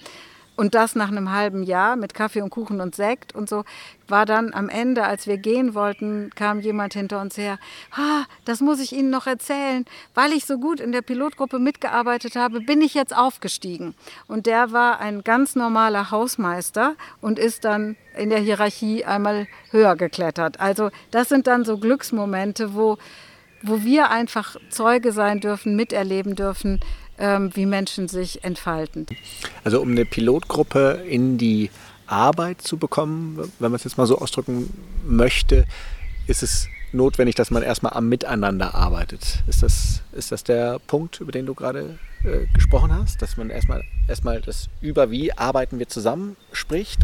Und 0.62 0.76
das 0.76 0.94
nach 0.94 1.08
einem 1.08 1.32
halben 1.32 1.64
Jahr 1.64 1.96
mit 1.96 2.14
Kaffee 2.14 2.40
und 2.40 2.50
Kuchen 2.50 2.80
und 2.80 2.94
Sekt 2.94 3.34
und 3.34 3.48
so, 3.48 3.64
war 4.06 4.26
dann 4.26 4.54
am 4.54 4.68
Ende, 4.68 5.02
als 5.02 5.26
wir 5.26 5.36
gehen 5.36 5.74
wollten, 5.74 6.30
kam 6.36 6.60
jemand 6.60 6.94
hinter 6.94 7.20
uns 7.20 7.36
her. 7.36 7.58
Ah, 7.90 8.26
das 8.44 8.60
muss 8.60 8.78
ich 8.78 8.92
Ihnen 8.92 9.10
noch 9.10 9.26
erzählen. 9.26 9.84
Weil 10.14 10.32
ich 10.32 10.44
so 10.44 10.58
gut 10.58 10.78
in 10.78 10.92
der 10.92 11.02
Pilotgruppe 11.02 11.58
mitgearbeitet 11.58 12.36
habe, 12.36 12.60
bin 12.60 12.80
ich 12.80 12.94
jetzt 12.94 13.12
aufgestiegen. 13.12 13.96
Und 14.28 14.46
der 14.46 14.70
war 14.70 15.00
ein 15.00 15.24
ganz 15.24 15.56
normaler 15.56 16.12
Hausmeister 16.12 16.94
und 17.20 17.40
ist 17.40 17.64
dann 17.64 17.96
in 18.16 18.30
der 18.30 18.38
Hierarchie 18.38 19.04
einmal 19.04 19.48
höher 19.72 19.96
geklettert. 19.96 20.60
Also 20.60 20.90
das 21.10 21.28
sind 21.28 21.48
dann 21.48 21.64
so 21.64 21.76
Glücksmomente, 21.76 22.76
wo, 22.76 22.98
wo 23.62 23.82
wir 23.82 24.12
einfach 24.12 24.54
Zeuge 24.70 25.10
sein 25.10 25.40
dürfen, 25.40 25.74
miterleben 25.74 26.36
dürfen, 26.36 26.78
wie 27.18 27.66
Menschen 27.66 28.08
sich 28.08 28.42
entfalten. 28.42 29.06
Also 29.64 29.80
um 29.80 29.90
eine 29.90 30.04
Pilotgruppe 30.04 31.04
in 31.08 31.38
die 31.38 31.70
Arbeit 32.06 32.60
zu 32.62 32.76
bekommen, 32.76 33.38
wenn 33.58 33.70
man 33.70 33.74
es 33.74 33.84
jetzt 33.84 33.96
mal 33.96 34.06
so 34.06 34.18
ausdrücken 34.18 34.72
möchte, 35.06 35.64
ist 36.26 36.42
es 36.42 36.68
notwendig, 36.92 37.34
dass 37.34 37.50
man 37.50 37.62
erstmal 37.62 37.94
am 37.94 38.08
Miteinander 38.08 38.74
arbeitet. 38.74 39.42
Ist 39.46 39.62
das, 39.62 40.02
ist 40.12 40.32
das 40.32 40.44
der 40.44 40.78
Punkt, 40.80 41.20
über 41.20 41.32
den 41.32 41.46
du 41.46 41.54
gerade 41.54 41.98
äh, 42.24 42.46
gesprochen 42.52 42.92
hast? 42.92 43.22
Dass 43.22 43.36
man 43.36 43.50
erstmal, 43.50 43.82
erstmal 44.08 44.40
das 44.40 44.68
über 44.80 45.10
wie 45.10 45.32
arbeiten 45.32 45.78
wir 45.78 45.88
zusammen 45.88 46.36
spricht? 46.52 47.00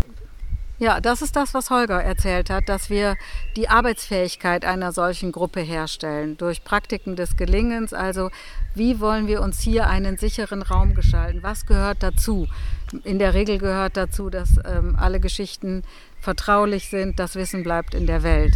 Ja, 0.80 1.00
das 1.00 1.22
ist 1.22 1.34
das, 1.34 1.54
was 1.54 1.70
Holger 1.70 2.00
erzählt 2.00 2.50
hat, 2.50 2.68
dass 2.68 2.88
wir 2.88 3.16
die 3.56 3.68
Arbeitsfähigkeit 3.68 4.64
einer 4.64 4.92
solchen 4.92 5.32
Gruppe 5.32 5.60
herstellen 5.60 6.36
durch 6.36 6.62
Praktiken 6.62 7.16
des 7.16 7.36
Gelingens. 7.36 7.92
Also 7.92 8.30
wie 8.76 9.00
wollen 9.00 9.26
wir 9.26 9.42
uns 9.42 9.60
hier 9.60 9.88
einen 9.88 10.18
sicheren 10.18 10.62
Raum 10.62 10.94
gestalten? 10.94 11.42
Was 11.42 11.66
gehört 11.66 12.04
dazu? 12.04 12.46
In 13.02 13.18
der 13.18 13.34
Regel 13.34 13.58
gehört 13.58 13.96
dazu, 13.96 14.30
dass 14.30 14.50
ähm, 14.64 14.94
alle 14.96 15.18
Geschichten 15.18 15.82
vertraulich 16.20 16.88
sind, 16.88 17.18
das 17.18 17.34
Wissen 17.34 17.64
bleibt 17.64 17.94
in 17.94 18.06
der 18.06 18.22
Welt. 18.22 18.54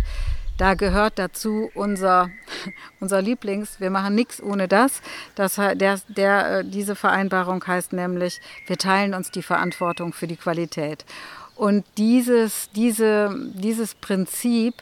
Da 0.62 0.74
gehört 0.74 1.18
dazu 1.18 1.72
unser, 1.74 2.30
unser 3.00 3.20
Lieblings, 3.20 3.80
wir 3.80 3.90
machen 3.90 4.14
nichts 4.14 4.40
ohne 4.40 4.68
das. 4.68 5.02
das 5.34 5.56
der, 5.56 6.00
der, 6.06 6.58
äh, 6.60 6.64
diese 6.64 6.94
Vereinbarung 6.94 7.66
heißt 7.66 7.92
nämlich, 7.92 8.40
wir 8.68 8.78
teilen 8.78 9.12
uns 9.12 9.32
die 9.32 9.42
Verantwortung 9.42 10.12
für 10.12 10.28
die 10.28 10.36
Qualität. 10.36 11.04
Und 11.56 11.84
dieses, 11.98 12.70
diese, 12.76 13.34
dieses 13.54 13.96
Prinzip 13.96 14.74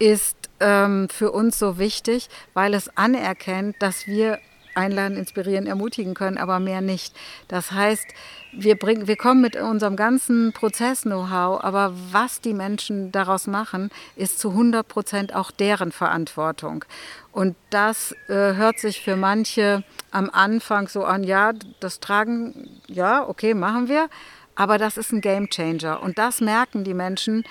ist 0.00 0.36
ähm, 0.58 1.08
für 1.08 1.30
uns 1.30 1.60
so 1.60 1.78
wichtig, 1.78 2.28
weil 2.52 2.74
es 2.74 2.96
anerkennt, 2.96 3.76
dass 3.78 4.08
wir 4.08 4.40
einladen, 4.74 5.16
inspirieren, 5.16 5.66
ermutigen 5.66 6.14
können, 6.14 6.38
aber 6.38 6.60
mehr 6.60 6.80
nicht. 6.80 7.14
Das 7.48 7.72
heißt, 7.72 8.06
wir, 8.52 8.76
bringen, 8.76 9.06
wir 9.06 9.16
kommen 9.16 9.40
mit 9.40 9.56
unserem 9.56 9.96
ganzen 9.96 10.52
Prozess-Know-how, 10.52 11.62
aber 11.62 11.92
was 12.10 12.40
die 12.40 12.54
Menschen 12.54 13.12
daraus 13.12 13.46
machen, 13.46 13.90
ist 14.16 14.38
zu 14.38 14.50
100 14.50 14.86
Prozent 14.86 15.34
auch 15.34 15.50
deren 15.50 15.92
Verantwortung. 15.92 16.84
Und 17.32 17.56
das 17.70 18.12
äh, 18.28 18.54
hört 18.54 18.78
sich 18.78 19.02
für 19.02 19.16
manche 19.16 19.84
am 20.10 20.30
Anfang 20.30 20.88
so 20.88 21.04
an, 21.04 21.22
ja, 21.22 21.52
das 21.78 22.00
tragen, 22.00 22.80
ja, 22.88 23.26
okay, 23.28 23.54
machen 23.54 23.88
wir. 23.88 24.08
Aber 24.56 24.76
das 24.76 24.96
ist 24.96 25.12
ein 25.12 25.20
Game 25.20 25.48
Changer. 25.48 26.02
Und 26.02 26.18
das 26.18 26.40
merken 26.40 26.84
die 26.84 26.92
Menschen, 26.92 27.44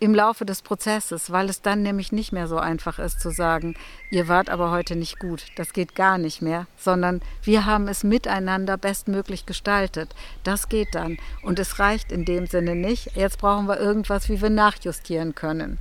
im 0.00 0.14
Laufe 0.14 0.44
des 0.44 0.62
Prozesses, 0.62 1.30
weil 1.30 1.48
es 1.48 1.60
dann 1.60 1.82
nämlich 1.82 2.12
nicht 2.12 2.32
mehr 2.32 2.46
so 2.46 2.58
einfach 2.58 2.98
ist 2.98 3.20
zu 3.20 3.30
sagen, 3.30 3.74
ihr 4.10 4.28
wart 4.28 4.48
aber 4.48 4.70
heute 4.70 4.94
nicht 4.94 5.18
gut, 5.18 5.44
das 5.56 5.72
geht 5.72 5.94
gar 5.94 6.18
nicht 6.18 6.40
mehr, 6.40 6.66
sondern 6.76 7.20
wir 7.42 7.66
haben 7.66 7.88
es 7.88 8.04
miteinander 8.04 8.76
bestmöglich 8.76 9.46
gestaltet. 9.46 10.14
Das 10.44 10.68
geht 10.68 10.94
dann 10.94 11.18
und 11.42 11.58
es 11.58 11.78
reicht 11.78 12.12
in 12.12 12.24
dem 12.24 12.46
Sinne 12.46 12.76
nicht. 12.76 13.16
Jetzt 13.16 13.38
brauchen 13.38 13.66
wir 13.66 13.80
irgendwas, 13.80 14.28
wie 14.28 14.40
wir 14.40 14.50
nachjustieren 14.50 15.34
können. 15.34 15.78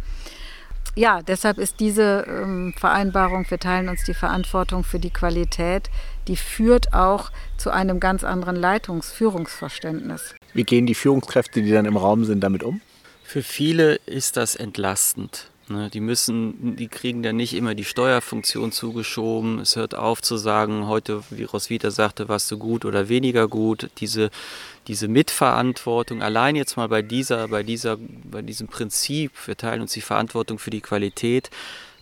Ja, 0.95 1.21
deshalb 1.21 1.59
ist 1.59 1.79
diese 1.79 2.25
ähm, 2.27 2.73
Vereinbarung, 2.75 3.45
wir 3.49 3.59
teilen 3.59 3.87
uns 3.87 4.03
die 4.03 4.15
Verantwortung 4.15 4.83
für 4.83 4.97
die 4.97 5.11
Qualität, 5.11 5.91
die 6.27 6.35
führt 6.35 6.91
auch 6.91 7.29
zu 7.55 7.69
einem 7.69 7.99
ganz 7.99 8.23
anderen 8.23 8.55
Leitungs-, 8.55 9.11
Führungsverständnis. 9.11 10.33
Wie 10.55 10.63
gehen 10.63 10.87
die 10.87 10.95
Führungskräfte, 10.95 11.61
die 11.61 11.71
dann 11.71 11.85
im 11.85 11.97
Raum 11.97 12.25
sind, 12.25 12.41
damit 12.41 12.63
um? 12.63 12.81
Für 13.27 13.43
viele 13.43 13.95
ist 14.05 14.37
das 14.37 14.55
entlastend. 14.55 15.49
Ne? 15.67 15.89
Die 15.89 15.99
müssen, 15.99 16.77
die 16.77 16.87
kriegen 16.87 17.23
dann 17.23 17.35
nicht 17.35 17.55
immer 17.55 17.75
die 17.75 17.83
Steuerfunktion 17.83 18.71
zugeschoben. 18.71 19.59
Es 19.59 19.75
hört 19.75 19.95
auf 19.95 20.21
zu 20.21 20.37
sagen, 20.37 20.87
heute, 20.87 21.21
wie 21.29 21.43
Roswitha 21.43 21.91
sagte, 21.91 22.29
warst 22.29 22.49
du 22.51 22.57
gut 22.57 22.85
oder 22.85 23.09
weniger 23.09 23.49
gut. 23.49 23.89
Diese, 23.97 24.29
diese 24.87 25.09
Mitverantwortung, 25.09 26.21
allein 26.21 26.55
jetzt 26.55 26.77
mal 26.77 26.87
bei 26.87 27.01
dieser, 27.01 27.49
bei 27.49 27.63
dieser, 27.63 27.97
bei 27.99 28.41
diesem 28.41 28.69
Prinzip, 28.69 29.33
wir 29.45 29.57
teilen 29.57 29.81
uns 29.81 29.91
die 29.91 29.99
Verantwortung 29.99 30.57
für 30.57 30.69
die 30.69 30.79
Qualität, 30.79 31.49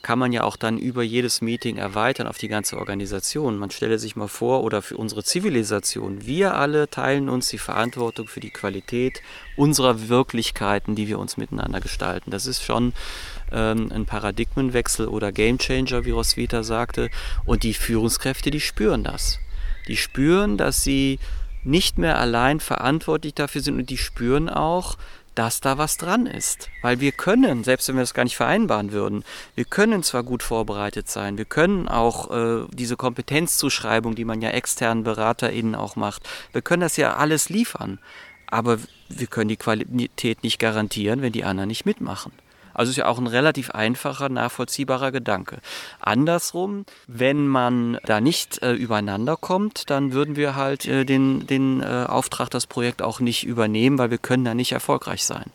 kann 0.06 0.20
man 0.20 0.32
ja 0.32 0.44
auch 0.44 0.56
dann 0.56 0.78
über 0.78 1.02
jedes 1.02 1.42
Meeting 1.42 1.78
erweitern 1.78 2.28
auf 2.28 2.38
die 2.38 2.48
ganze 2.48 2.78
Organisation. 2.78 3.58
Man 3.58 3.72
stelle 3.72 3.98
sich 3.98 4.16
mal 4.16 4.28
vor, 4.28 4.64
oder 4.64 4.84
für 4.84 4.98
unsere 4.98 5.24
Zivilisation, 5.24 6.28
wir 6.28 6.54
alle 6.54 6.88
teilen 6.92 7.28
uns 7.28 7.48
die 7.48 7.58
Verantwortung 7.58 8.28
für 8.28 8.40
die 8.40 8.52
Qualität 8.52 9.24
unserer 9.58 10.08
Wirklichkeiten, 10.08 10.94
die 10.94 11.08
wir 11.08 11.18
uns 11.18 11.38
miteinander 11.38 11.82
gestalten. 11.82 12.30
Das 12.30 12.46
ist 12.46 12.62
schon 12.62 12.94
ähm, 13.52 13.92
ein 13.92 14.06
Paradigmenwechsel 14.06 15.08
oder 15.08 15.32
Gamechanger, 15.32 16.06
wie 16.06 16.12
Roswitha 16.12 16.62
sagte. 16.62 17.10
Und 17.44 17.64
die 17.64 17.74
Führungskräfte, 17.74 18.52
die 18.52 18.62
spüren 18.62 19.04
das. 19.04 19.40
Die 19.88 19.98
spüren, 19.98 20.56
dass 20.56 20.84
sie 20.84 21.18
nicht 21.64 21.98
mehr 21.98 22.20
allein 22.20 22.60
verantwortlich 22.60 23.34
dafür 23.34 23.62
sind 23.62 23.80
und 23.80 23.90
die 23.90 23.98
spüren 23.98 24.50
auch, 24.50 24.98
dass 25.36 25.62
da 25.62 25.78
was 25.78 25.98
dran 25.98 26.26
ist. 26.26 26.70
Weil 26.82 27.00
wir 27.00 27.12
können, 27.12 27.64
selbst 27.64 27.88
wenn 27.88 27.96
wir 27.96 28.02
das 28.02 28.14
gar 28.14 28.24
nicht 28.24 28.38
vereinbaren 28.38 28.92
würden, 28.92 29.24
wir 29.54 29.66
können 29.66 30.02
zwar 30.02 30.24
gut 30.24 30.42
vorbereitet 30.44 31.10
sein, 31.10 31.38
wir 31.38 31.46
können 31.46 31.88
auch 31.88 32.32
äh, 32.32 32.66
diese 32.72 32.96
Kompetenzzuschreibung, 32.96 34.16
die 34.16 34.26
man 34.26 34.42
ja 34.42 34.50
externen 34.50 35.04
BeraterInnen 35.04 35.76
auch 35.76 35.96
macht, 35.96 36.28
wir 36.54 36.62
können 36.62 36.82
das 36.82 36.98
ja 36.98 37.16
alles 37.16 37.50
liefern. 37.50 38.00
Aber 38.48 38.80
wir 39.10 39.28
können 39.28 39.50
die 39.50 39.58
Qualität 39.58 40.44
nicht 40.44 40.60
garantieren, 40.60 41.22
wenn 41.22 41.34
die 41.34 41.44
anderen 41.44 41.68
nicht 41.68 41.86
mitmachen. 41.86 42.32
Also 42.76 42.92
ist 42.92 42.98
ja 42.98 43.08
auch 43.08 43.18
ein 43.18 43.28
relativ 43.28 43.72
einfacher, 43.72 44.30
nachvollziehbarer 44.30 45.12
Gedanke. 45.12 45.60
Andersrum, 46.00 46.86
wenn 47.08 47.48
man 47.48 47.98
da 48.06 48.22
nicht 48.22 48.62
äh, 48.62 48.74
übereinander 48.74 49.38
kommt, 49.38 49.90
dann 49.90 50.12
würden 50.12 50.36
wir 50.36 50.56
halt 50.56 50.86
äh, 50.86 51.06
den, 51.06 51.48
den 51.48 51.82
äh, 51.82 52.06
Auftrag, 52.08 52.50
das 52.50 52.68
Projekt 52.68 53.02
auch 53.02 53.20
nicht 53.20 53.46
übernehmen, 53.46 53.98
weil 53.98 54.12
wir 54.12 54.18
können 54.18 54.44
da 54.44 54.54
nicht 54.54 54.74
erfolgreich 54.74 55.24
sein. 55.26 55.46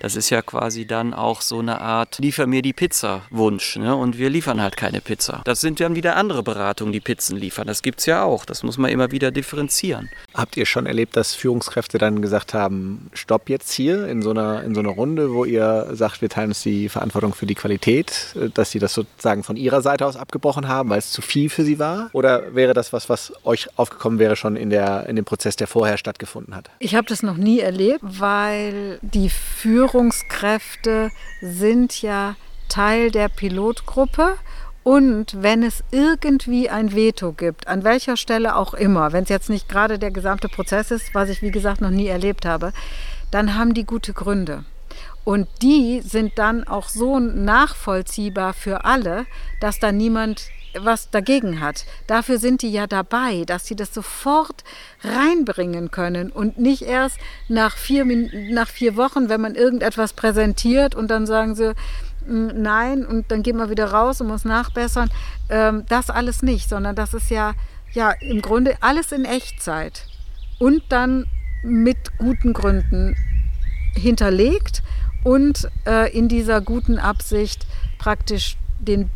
Das 0.00 0.16
ist 0.16 0.30
ja 0.30 0.40
quasi 0.42 0.86
dann 0.86 1.12
auch 1.12 1.42
so 1.42 1.58
eine 1.58 1.80
Art, 1.80 2.18
liefer 2.18 2.46
mir 2.46 2.62
die 2.62 2.72
Pizza 2.72 3.22
Wunsch 3.30 3.76
ne? 3.76 3.94
und 3.94 4.16
wir 4.16 4.30
liefern 4.30 4.60
halt 4.60 4.76
keine 4.76 5.00
Pizza. 5.00 5.42
Das 5.44 5.60
sind 5.60 5.80
dann 5.80 5.94
wieder 5.94 6.16
andere 6.16 6.42
Beratungen, 6.42 6.92
die 6.92 7.00
Pizzen 7.00 7.36
liefern. 7.36 7.66
Das 7.66 7.82
gibt 7.82 8.00
es 8.00 8.06
ja 8.06 8.22
auch. 8.22 8.46
Das 8.46 8.62
muss 8.62 8.78
man 8.78 8.90
immer 8.90 9.10
wieder 9.10 9.30
differenzieren. 9.30 10.08
Habt 10.34 10.56
ihr 10.56 10.64
schon 10.64 10.86
erlebt, 10.86 11.16
dass 11.16 11.34
Führungskräfte 11.34 11.98
dann 11.98 12.22
gesagt 12.22 12.54
haben, 12.54 13.10
stopp 13.12 13.50
jetzt 13.50 13.72
hier 13.72 14.06
in 14.08 14.22
so 14.22 14.30
einer, 14.30 14.62
in 14.62 14.74
so 14.74 14.80
einer 14.80 14.90
Runde, 14.90 15.32
wo 15.34 15.44
ihr 15.44 15.88
sagt, 15.92 16.22
wir 16.22 16.30
teilen 16.30 16.48
uns 16.48 16.62
die 16.62 16.69
die 16.70 16.88
Verantwortung 16.88 17.34
für 17.34 17.46
die 17.46 17.54
Qualität, 17.54 18.34
äh, 18.36 18.48
dass 18.48 18.70
Sie 18.70 18.78
das 18.78 18.94
sozusagen 18.94 19.42
von 19.42 19.56
Ihrer 19.56 19.82
Seite 19.82 20.06
aus 20.06 20.16
abgebrochen 20.16 20.68
haben, 20.68 20.90
weil 20.90 20.98
es 20.98 21.10
zu 21.10 21.22
viel 21.22 21.50
für 21.50 21.64
Sie 21.64 21.78
war? 21.78 22.10
Oder 22.12 22.54
wäre 22.54 22.74
das 22.74 22.92
was, 22.92 23.08
was 23.08 23.32
euch 23.44 23.68
aufgekommen 23.76 24.18
wäre 24.18 24.36
schon 24.36 24.56
in, 24.56 24.70
der, 24.70 25.06
in 25.06 25.16
dem 25.16 25.24
Prozess, 25.24 25.56
der 25.56 25.66
vorher 25.66 25.98
stattgefunden 25.98 26.54
hat? 26.54 26.70
Ich 26.78 26.94
habe 26.94 27.06
das 27.06 27.22
noch 27.22 27.36
nie 27.36 27.60
erlebt, 27.60 28.00
weil 28.02 28.98
die 29.02 29.30
Führungskräfte 29.30 31.10
sind 31.40 32.02
ja 32.02 32.36
Teil 32.68 33.10
der 33.10 33.28
Pilotgruppe 33.28 34.36
und 34.82 35.42
wenn 35.42 35.62
es 35.62 35.84
irgendwie 35.90 36.70
ein 36.70 36.94
Veto 36.94 37.32
gibt, 37.32 37.68
an 37.68 37.84
welcher 37.84 38.16
Stelle 38.16 38.56
auch 38.56 38.72
immer, 38.72 39.12
wenn 39.12 39.24
es 39.24 39.28
jetzt 39.28 39.50
nicht 39.50 39.68
gerade 39.68 39.98
der 39.98 40.10
gesamte 40.10 40.48
Prozess 40.48 40.90
ist, 40.90 41.14
was 41.14 41.28
ich 41.28 41.42
wie 41.42 41.50
gesagt 41.50 41.80
noch 41.80 41.90
nie 41.90 42.06
erlebt 42.06 42.46
habe, 42.46 42.72
dann 43.30 43.56
haben 43.56 43.74
die 43.74 43.84
gute 43.84 44.12
Gründe. 44.12 44.64
Und 45.24 45.48
die 45.62 46.00
sind 46.00 46.38
dann 46.38 46.64
auch 46.64 46.88
so 46.88 47.18
nachvollziehbar 47.18 48.54
für 48.54 48.84
alle, 48.84 49.26
dass 49.60 49.78
da 49.78 49.92
niemand 49.92 50.50
was 50.78 51.10
dagegen 51.10 51.60
hat. 51.60 51.84
Dafür 52.06 52.38
sind 52.38 52.62
die 52.62 52.70
ja 52.70 52.86
dabei, 52.86 53.44
dass 53.44 53.66
sie 53.66 53.76
das 53.76 53.92
sofort 53.92 54.64
reinbringen 55.02 55.90
können 55.90 56.30
und 56.30 56.58
nicht 56.58 56.82
erst 56.82 57.18
nach 57.48 57.76
vier, 57.76 58.04
nach 58.04 58.68
vier 58.68 58.96
Wochen, 58.96 59.28
wenn 59.28 59.40
man 59.40 59.54
irgendetwas 59.54 60.12
präsentiert 60.12 60.94
und 60.94 61.10
dann 61.10 61.26
sagen 61.26 61.54
sie, 61.54 61.74
hm, 62.26 62.62
nein, 62.62 63.04
und 63.04 63.30
dann 63.30 63.42
gehen 63.42 63.56
wir 63.56 63.70
wieder 63.70 63.90
raus 63.90 64.20
und 64.20 64.28
muss 64.28 64.44
nachbessern. 64.44 65.10
Ähm, 65.48 65.84
das 65.88 66.10
alles 66.10 66.42
nicht, 66.42 66.68
sondern 66.68 66.94
das 66.94 67.14
ist 67.14 67.30
ja, 67.30 67.54
ja 67.92 68.12
im 68.20 68.40
Grunde 68.40 68.76
alles 68.80 69.12
in 69.12 69.24
Echtzeit 69.24 70.06
und 70.58 70.82
dann 70.88 71.26
mit 71.62 72.16
guten 72.18 72.52
Gründen 72.52 73.16
hinterlegt 73.94 74.82
und 75.24 75.68
äh, 75.86 76.10
in 76.16 76.28
dieser 76.28 76.60
guten 76.60 76.98
Absicht 76.98 77.66
praktisch 77.98 78.56
den 78.78 79.10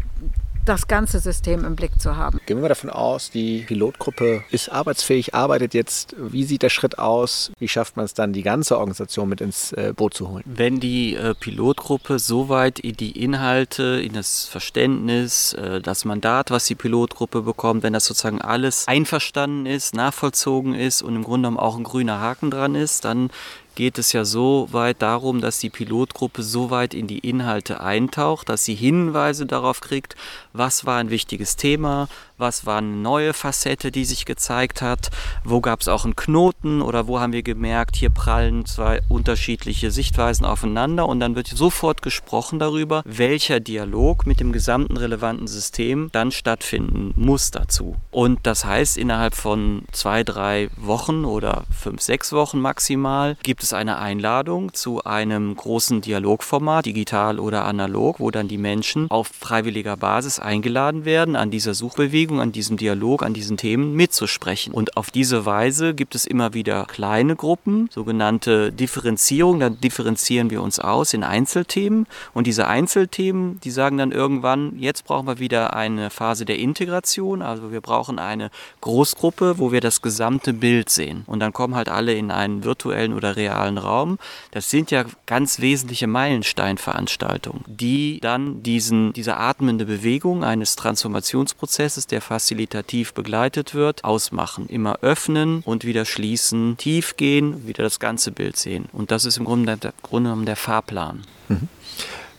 das 0.64 0.88
ganze 0.88 1.18
System 1.20 1.64
im 1.64 1.76
Blick 1.76 2.00
zu 2.00 2.16
haben. 2.16 2.40
Gehen 2.46 2.56
wir 2.56 2.62
mal 2.62 2.68
davon 2.68 2.90
aus, 2.90 3.30
die 3.30 3.60
Pilotgruppe 3.60 4.44
ist 4.50 4.70
arbeitsfähig, 4.70 5.34
arbeitet 5.34 5.74
jetzt. 5.74 6.14
Wie 6.18 6.44
sieht 6.44 6.62
der 6.62 6.70
Schritt 6.70 6.98
aus? 6.98 7.52
Wie 7.58 7.68
schafft 7.68 7.96
man 7.96 8.04
es 8.04 8.14
dann, 8.14 8.32
die 8.32 8.42
ganze 8.42 8.78
Organisation 8.78 9.28
mit 9.28 9.40
ins 9.40 9.72
äh, 9.72 9.92
Boot 9.94 10.14
zu 10.14 10.28
holen? 10.28 10.42
Wenn 10.46 10.80
die 10.80 11.16
äh, 11.16 11.34
Pilotgruppe 11.34 12.18
soweit 12.18 12.78
in 12.78 12.96
die 12.96 13.22
Inhalte, 13.22 14.00
in 14.02 14.14
das 14.14 14.46
Verständnis, 14.46 15.52
äh, 15.54 15.80
das 15.80 16.04
Mandat, 16.04 16.50
was 16.50 16.64
die 16.66 16.74
Pilotgruppe 16.74 17.42
bekommt, 17.42 17.82
wenn 17.82 17.92
das 17.92 18.06
sozusagen 18.06 18.40
alles 18.40 18.88
einverstanden 18.88 19.66
ist, 19.66 19.94
nachvollzogen 19.94 20.74
ist 20.74 21.02
und 21.02 21.16
im 21.16 21.24
Grunde 21.24 21.48
genommen 21.48 21.58
auch 21.58 21.76
ein 21.76 21.84
grüner 21.84 22.20
Haken 22.20 22.50
dran 22.50 22.74
ist, 22.74 23.04
dann 23.04 23.30
geht 23.74 23.98
es 23.98 24.12
ja 24.12 24.24
so 24.24 24.68
weit 24.70 25.02
darum, 25.02 25.40
dass 25.40 25.58
die 25.58 25.70
Pilotgruppe 25.70 26.42
so 26.42 26.70
weit 26.70 26.94
in 26.94 27.06
die 27.06 27.18
Inhalte 27.18 27.80
eintaucht, 27.80 28.48
dass 28.48 28.64
sie 28.64 28.74
Hinweise 28.74 29.46
darauf 29.46 29.80
kriegt, 29.80 30.16
was 30.52 30.86
war 30.86 30.98
ein 30.98 31.10
wichtiges 31.10 31.56
Thema, 31.56 32.08
was 32.36 32.66
war 32.66 32.78
eine 32.78 32.88
neue 32.88 33.32
Facette, 33.32 33.92
die 33.92 34.04
sich 34.04 34.24
gezeigt 34.24 34.82
hat, 34.82 35.10
wo 35.44 35.60
gab 35.60 35.80
es 35.80 35.88
auch 35.88 36.04
einen 36.04 36.16
Knoten 36.16 36.82
oder 36.82 37.06
wo 37.06 37.20
haben 37.20 37.32
wir 37.32 37.44
gemerkt, 37.44 37.96
hier 37.96 38.10
prallen 38.10 38.66
zwei 38.66 39.00
unterschiedliche 39.08 39.90
Sichtweisen 39.92 40.44
aufeinander 40.44 41.06
und 41.06 41.20
dann 41.20 41.36
wird 41.36 41.46
sofort 41.46 42.02
gesprochen 42.02 42.58
darüber, 42.58 43.02
welcher 43.04 43.60
Dialog 43.60 44.26
mit 44.26 44.40
dem 44.40 44.52
gesamten 44.52 44.96
relevanten 44.96 45.46
System 45.46 46.08
dann 46.12 46.32
stattfinden 46.32 47.14
muss 47.16 47.52
dazu. 47.52 47.96
Und 48.10 48.40
das 48.42 48.64
heißt, 48.64 48.96
innerhalb 48.96 49.34
von 49.34 49.82
zwei, 49.92 50.24
drei 50.24 50.70
Wochen 50.76 51.24
oder 51.24 51.64
fünf, 51.70 52.00
sechs 52.00 52.32
Wochen 52.32 52.60
maximal 52.60 53.36
gibt 53.44 53.62
es 53.62 53.72
eine 53.72 53.98
Einladung 53.98 54.74
zu 54.74 55.04
einem 55.04 55.54
großen 55.54 56.00
Dialogformat, 56.00 56.86
digital 56.86 57.38
oder 57.38 57.64
analog, 57.64 58.18
wo 58.18 58.32
dann 58.32 58.48
die 58.48 58.58
Menschen 58.58 59.08
auf 59.10 59.28
freiwilliger 59.28 59.96
Basis 59.96 60.40
eingeladen 60.40 61.04
werden, 61.04 61.36
an 61.36 61.52
dieser 61.52 61.74
Suchbewegung 61.74 62.23
Bewegung, 62.24 62.40
an 62.40 62.52
diesem 62.52 62.78
Dialog, 62.78 63.22
an 63.22 63.34
diesen 63.34 63.58
Themen 63.58 63.94
mitzusprechen. 63.94 64.72
Und 64.72 64.96
auf 64.96 65.10
diese 65.10 65.44
Weise 65.44 65.92
gibt 65.92 66.14
es 66.14 66.24
immer 66.24 66.54
wieder 66.54 66.86
kleine 66.86 67.36
Gruppen, 67.36 67.90
sogenannte 67.92 68.72
Differenzierung. 68.72 69.60
Dann 69.60 69.78
differenzieren 69.78 70.48
wir 70.48 70.62
uns 70.62 70.78
aus 70.78 71.12
in 71.12 71.22
Einzelthemen. 71.22 72.06
Und 72.32 72.46
diese 72.46 72.66
Einzelthemen, 72.66 73.60
die 73.60 73.70
sagen 73.70 73.98
dann 73.98 74.10
irgendwann, 74.10 74.78
jetzt 74.78 75.04
brauchen 75.04 75.26
wir 75.26 75.38
wieder 75.38 75.76
eine 75.76 76.08
Phase 76.08 76.46
der 76.46 76.58
Integration. 76.58 77.42
Also 77.42 77.72
wir 77.72 77.82
brauchen 77.82 78.18
eine 78.18 78.50
Großgruppe, 78.80 79.58
wo 79.58 79.70
wir 79.70 79.82
das 79.82 80.00
gesamte 80.00 80.54
Bild 80.54 80.88
sehen. 80.88 81.24
Und 81.26 81.40
dann 81.40 81.52
kommen 81.52 81.74
halt 81.74 81.90
alle 81.90 82.14
in 82.14 82.30
einen 82.30 82.64
virtuellen 82.64 83.12
oder 83.12 83.36
realen 83.36 83.76
Raum. 83.76 84.18
Das 84.50 84.70
sind 84.70 84.90
ja 84.90 85.04
ganz 85.26 85.60
wesentliche 85.60 86.06
Meilensteinveranstaltungen, 86.06 87.64
die 87.66 88.18
dann 88.22 88.62
diesen, 88.62 89.12
diese 89.12 89.36
atmende 89.36 89.84
Bewegung 89.84 90.42
eines 90.42 90.74
Transformationsprozesses, 90.76 92.06
der 92.14 92.20
facilitativ 92.20 93.12
begleitet 93.12 93.74
wird, 93.74 94.04
ausmachen. 94.04 94.68
Immer 94.68 95.00
öffnen 95.02 95.62
und 95.64 95.84
wieder 95.84 96.04
schließen, 96.04 96.76
tief 96.76 97.16
gehen, 97.16 97.66
wieder 97.66 97.82
das 97.82 97.98
ganze 97.98 98.30
Bild 98.30 98.56
sehen. 98.56 98.84
Und 98.92 99.10
das 99.10 99.24
ist 99.24 99.36
im 99.36 99.44
Grunde, 99.44 99.76
der, 99.76 99.92
Grunde 100.02 100.30
genommen 100.30 100.46
der 100.46 100.54
Fahrplan. 100.54 101.24
Mhm. 101.48 101.68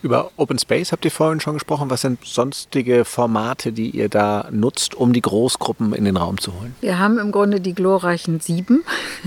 Über 0.06 0.30
Open 0.38 0.60
Space 0.60 0.92
habt 0.92 1.04
ihr 1.04 1.10
vorhin 1.10 1.40
schon 1.40 1.56
gesprochen. 1.56 1.90
Was 1.90 2.02
sind 2.02 2.24
sonstige 2.24 3.06
Formate, 3.06 3.72
die 3.72 3.90
ihr 3.90 4.08
da 4.08 4.48
nutzt, 4.52 4.94
um 4.94 5.14
die 5.14 5.22
Großgruppen 5.22 5.94
in 5.94 6.06
den 6.06 6.16
Raum 6.16 6.40
zu 6.40 6.54
holen? 6.54 6.76
Wir 6.80 7.00
haben 7.00 7.18
im 7.18 7.32
Grunde 7.32 7.60
die 7.60 7.74
glorreichen 7.74 8.40
sieben 8.40 8.84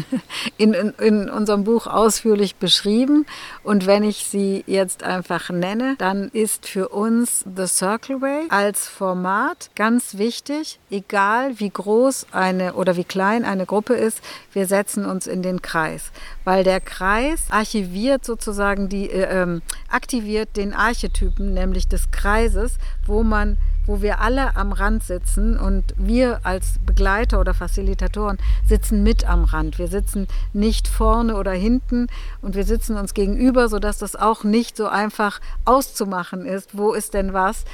in, 0.57 0.75
in, 0.75 0.91
in 1.01 1.31
unserem 1.31 1.65
Buch 1.65 1.89
ausführlich 1.89 2.55
beschrieben. 2.55 3.27
Und 3.65 3.87
wenn 3.87 4.05
ich 4.05 4.27
sie 4.27 4.63
jetzt 4.69 5.03
einfach 5.03 5.51
nenne, 5.51 5.97
dann 5.99 6.29
ist 6.29 6.69
für 6.69 6.91
uns 6.91 7.45
The 7.57 7.67
Circle 7.67 8.23
Way 8.23 8.47
als 8.51 8.87
Format 8.87 9.71
ganz 9.75 10.17
wichtig, 10.17 10.79
egal 10.93 11.59
wie 11.59 11.71
groß 11.71 12.27
eine 12.31 12.75
oder 12.75 12.97
wie 12.97 13.03
klein 13.03 13.45
eine 13.45 13.67
Gruppe 13.67 13.95
ist, 13.95 14.21
wir 14.53 14.69
setzen 14.69 15.07
uns 15.07 15.27
in 15.27 15.43
den 15.43 15.61
Kreis, 15.61 16.13
weil 16.49 16.65
der 16.65 16.81
Kreis 16.81 17.51
archiviert 17.51 18.25
sozusagen 18.25 18.89
die, 18.89 19.11
äh, 19.11 19.43
ähm, 19.43 19.61
aktiviert 19.91 20.57
den 20.57 20.73
Archetypen, 20.73 21.53
nämlich 21.53 21.89
des 21.89 22.11
Kreises, 22.11 22.79
wo 23.07 23.23
man 23.23 23.59
wo 23.85 24.01
wir 24.01 24.21
alle 24.21 24.57
am 24.57 24.73
Rand 24.73 25.03
sitzen 25.03 25.59
und 25.59 25.95
wir 25.97 26.41
als 26.45 26.79
Begleiter 26.85 27.39
oder 27.39 27.53
Facilitatoren 27.53 28.39
sitzen 28.67 29.03
mit 29.03 29.29
am 29.29 29.45
Rand. 29.45 29.79
Wir 29.79 29.89
sitzen 29.89 30.27
nicht 30.55 30.89
vorne 30.89 31.37
oder 31.37 31.53
hinten 31.53 32.07
und 32.41 32.55
wir 32.55 32.65
sitzen 32.65 32.97
uns 32.97 33.13
gegenüber, 33.13 33.69
sodass 33.69 33.99
das 33.99 34.17
auch 34.17 34.43
nicht 34.43 34.75
so 34.75 34.89
einfach 34.89 35.41
auszumachen 35.67 36.47
ist, 36.47 36.77
wo 36.77 36.93
ist 36.93 37.13
denn 37.13 37.35
was. 37.35 37.65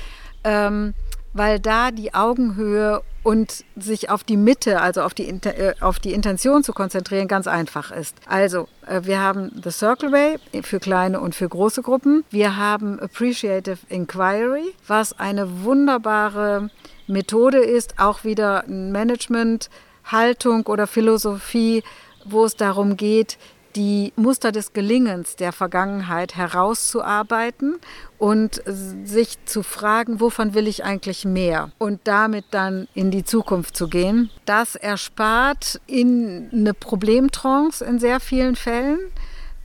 Ähm, 0.42 0.94
weil 1.34 1.60
da 1.60 1.90
die 1.90 2.14
Augenhöhe 2.14 3.02
und 3.22 3.64
sich 3.76 4.10
auf 4.10 4.22
die 4.24 4.36
Mitte, 4.36 4.80
also 4.80 5.02
auf 5.02 5.12
die, 5.12 5.28
äh, 5.28 5.74
auf 5.80 5.98
die 5.98 6.12
Intention 6.12 6.62
zu 6.62 6.72
konzentrieren, 6.72 7.26
ganz 7.26 7.46
einfach 7.46 7.90
ist. 7.90 8.16
Also, 8.26 8.68
äh, 8.86 9.00
wir 9.04 9.20
haben 9.20 9.50
The 9.62 9.70
Circle 9.70 10.12
Way 10.12 10.38
für 10.62 10.78
kleine 10.78 11.20
und 11.20 11.34
für 11.34 11.48
große 11.48 11.82
Gruppen. 11.82 12.24
Wir 12.30 12.56
haben 12.56 13.00
Appreciative 13.00 13.78
Inquiry, 13.88 14.74
was 14.86 15.18
eine 15.18 15.64
wunderbare 15.64 16.70
Methode 17.06 17.58
ist, 17.58 17.98
auch 17.98 18.24
wieder 18.24 18.64
Management, 18.68 19.68
Haltung 20.04 20.66
oder 20.66 20.86
Philosophie, 20.86 21.82
wo 22.24 22.44
es 22.44 22.56
darum 22.56 22.96
geht, 22.96 23.38
die 23.76 24.12
Muster 24.16 24.52
des 24.52 24.72
Gelingens 24.72 25.36
der 25.36 25.52
Vergangenheit 25.52 26.36
herauszuarbeiten 26.36 27.76
und 28.18 28.62
sich 28.66 29.44
zu 29.44 29.62
fragen, 29.62 30.20
wovon 30.20 30.54
will 30.54 30.68
ich 30.68 30.84
eigentlich 30.84 31.24
mehr 31.24 31.70
und 31.78 32.00
damit 32.04 32.46
dann 32.50 32.88
in 32.94 33.10
die 33.10 33.24
Zukunft 33.24 33.76
zu 33.76 33.88
gehen. 33.88 34.30
Das 34.44 34.76
erspart 34.76 35.80
in 35.86 36.48
eine 36.52 36.74
Problemtrance 36.74 37.84
in 37.84 37.98
sehr 37.98 38.20
vielen 38.20 38.56
Fällen 38.56 38.98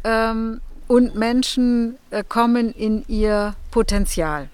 ähm, 0.04 0.62
und 0.88 1.16
Menschen 1.16 1.98
äh, 2.10 2.24
kommen 2.28 2.72
in 2.74 3.06
ihr 3.08 3.56
Potenzial. 3.72 4.50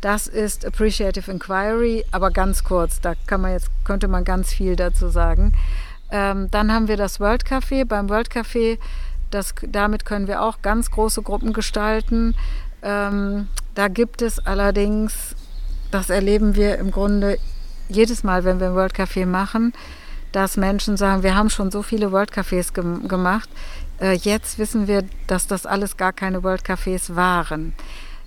Das 0.00 0.26
ist 0.26 0.66
Appreciative 0.66 1.30
Inquiry, 1.30 2.04
aber 2.10 2.30
ganz 2.30 2.62
kurz, 2.62 3.00
da 3.00 3.14
kann 3.26 3.40
man 3.40 3.52
jetzt, 3.52 3.70
könnte 3.84 4.06
man 4.06 4.24
ganz 4.24 4.52
viel 4.52 4.76
dazu 4.76 5.08
sagen. 5.08 5.52
Ähm, 6.14 6.48
dann 6.52 6.72
haben 6.72 6.86
wir 6.86 6.96
das 6.96 7.18
World 7.18 7.44
Café. 7.44 7.84
Beim 7.84 8.08
World 8.08 8.30
Café, 8.30 8.78
das, 9.32 9.52
damit 9.66 10.04
können 10.04 10.28
wir 10.28 10.42
auch 10.42 10.62
ganz 10.62 10.92
große 10.92 11.22
Gruppen 11.22 11.52
gestalten. 11.52 12.36
Ähm, 12.82 13.48
da 13.74 13.88
gibt 13.88 14.22
es 14.22 14.38
allerdings, 14.38 15.34
das 15.90 16.10
erleben 16.10 16.54
wir 16.54 16.78
im 16.78 16.92
Grunde 16.92 17.38
jedes 17.88 18.22
Mal, 18.22 18.44
wenn 18.44 18.60
wir 18.60 18.68
ein 18.68 18.74
World 18.76 18.94
Café 18.94 19.26
machen, 19.26 19.72
dass 20.30 20.56
Menschen 20.56 20.96
sagen, 20.96 21.24
wir 21.24 21.34
haben 21.34 21.50
schon 21.50 21.72
so 21.72 21.82
viele 21.82 22.12
World 22.12 22.30
Cafés 22.30 22.72
ge 22.72 23.08
gemacht. 23.08 23.48
Äh, 24.00 24.12
jetzt 24.12 24.60
wissen 24.60 24.86
wir, 24.86 25.02
dass 25.26 25.48
das 25.48 25.66
alles 25.66 25.96
gar 25.96 26.12
keine 26.12 26.44
World 26.44 26.62
Cafés 26.62 27.16
waren. 27.16 27.72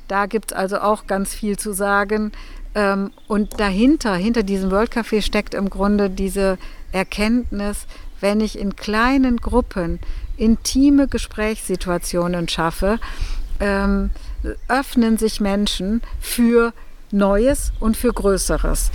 Da 0.10 0.26
gibt 0.26 0.52
es 0.52 0.58
also 0.58 0.80
auch 0.80 1.08
ganz 1.08 1.34
viel 1.34 1.58
zu 1.58 1.72
sagen. 1.72 2.34
Ähm, 2.76 3.12
und 3.28 3.62
dahinter, 3.62 4.16
hinter 4.16 4.44
diesem 4.44 4.72
World 4.72 4.92
Café 4.92 5.22
steckt 5.22 5.54
im 5.54 5.70
Grunde 5.70 6.10
diese 6.10 6.58
Erkenntnis, 6.92 7.86
wenn 8.20 8.42
ich 8.42 8.58
in 8.58 8.76
kleinen 8.76 9.38
Gruppen 9.38 10.00
intime 10.38 11.08
Gesprächssituationen 11.08 12.48
schaffe, 12.48 13.00
ähm, 13.60 14.12
öffnen 14.68 15.18
sich 15.18 15.42
Menschen 15.42 16.02
für 16.20 16.74
Neues 17.12 17.72
und 17.80 17.98
für 17.98 18.14
Größeres. 18.14 18.92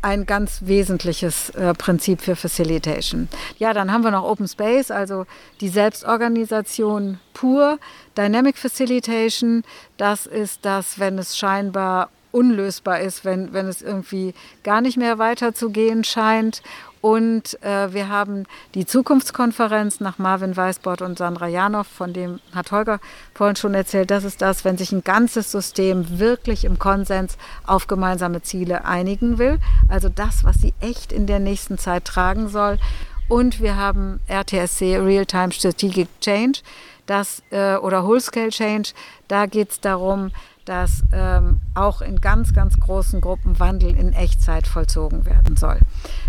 Ein 0.00 0.26
ganz 0.26 0.60
wesentliches 0.64 1.50
äh, 1.50 1.74
Prinzip 1.74 2.20
für 2.20 2.36
Facilitation. 2.36 3.28
Ja, 3.58 3.72
dann 3.72 3.92
haben 3.92 4.04
wir 4.04 4.12
noch 4.12 4.22
Open 4.22 4.46
Space, 4.46 4.92
also 4.92 5.26
die 5.60 5.68
Selbstorganisation 5.68 7.18
pur. 7.34 7.78
Dynamic 8.16 8.56
Facilitation, 8.56 9.64
das 9.96 10.26
ist 10.26 10.64
das, 10.64 11.00
wenn 11.00 11.18
es 11.18 11.36
scheinbar 11.36 12.10
unlösbar 12.38 13.00
ist, 13.00 13.24
wenn, 13.24 13.52
wenn 13.52 13.66
es 13.66 13.82
irgendwie 13.82 14.32
gar 14.62 14.80
nicht 14.80 14.96
mehr 14.96 15.18
weiterzugehen 15.18 16.04
scheint. 16.04 16.62
Und 17.00 17.62
äh, 17.62 17.92
wir 17.92 18.08
haben 18.08 18.44
die 18.74 18.86
Zukunftskonferenz 18.86 20.00
nach 20.00 20.18
Marvin 20.18 20.56
Weißbord 20.56 21.02
und 21.02 21.18
Sandra 21.18 21.46
Janow, 21.48 21.86
von 21.86 22.12
dem 22.12 22.40
hat 22.54 22.72
Holger 22.72 23.00
vorhin 23.34 23.56
schon 23.56 23.74
erzählt. 23.74 24.10
Das 24.10 24.24
ist 24.24 24.40
das, 24.42 24.64
wenn 24.64 24.78
sich 24.78 24.92
ein 24.92 25.04
ganzes 25.04 25.52
System 25.52 26.18
wirklich 26.18 26.64
im 26.64 26.78
Konsens 26.78 27.38
auf 27.66 27.86
gemeinsame 27.86 28.42
Ziele 28.42 28.84
einigen 28.84 29.38
will. 29.38 29.58
Also 29.88 30.08
das, 30.08 30.44
was 30.44 30.56
sie 30.56 30.74
echt 30.80 31.12
in 31.12 31.26
der 31.26 31.40
nächsten 31.40 31.78
Zeit 31.78 32.04
tragen 32.04 32.48
soll. 32.48 32.78
Und 33.28 33.60
wir 33.60 33.76
haben 33.76 34.20
RTSC, 34.26 34.96
Real-Time 34.96 35.52
Strategic 35.52 36.08
Change, 36.20 36.60
das, 37.06 37.42
äh, 37.50 37.76
oder 37.76 38.04
Whole-Scale 38.04 38.50
Change. 38.50 38.90
Da 39.28 39.46
geht 39.46 39.70
es 39.70 39.80
darum, 39.80 40.30
dass 40.68 41.02
ähm, 41.12 41.60
auch 41.74 42.02
in 42.02 42.20
ganz, 42.20 42.52
ganz 42.52 42.78
großen 42.78 43.20
Gruppen 43.20 43.58
Wandel 43.58 43.96
in 43.96 44.12
Echtzeit 44.12 44.66
vollzogen 44.66 45.24
werden 45.24 45.56
soll. 45.56 45.78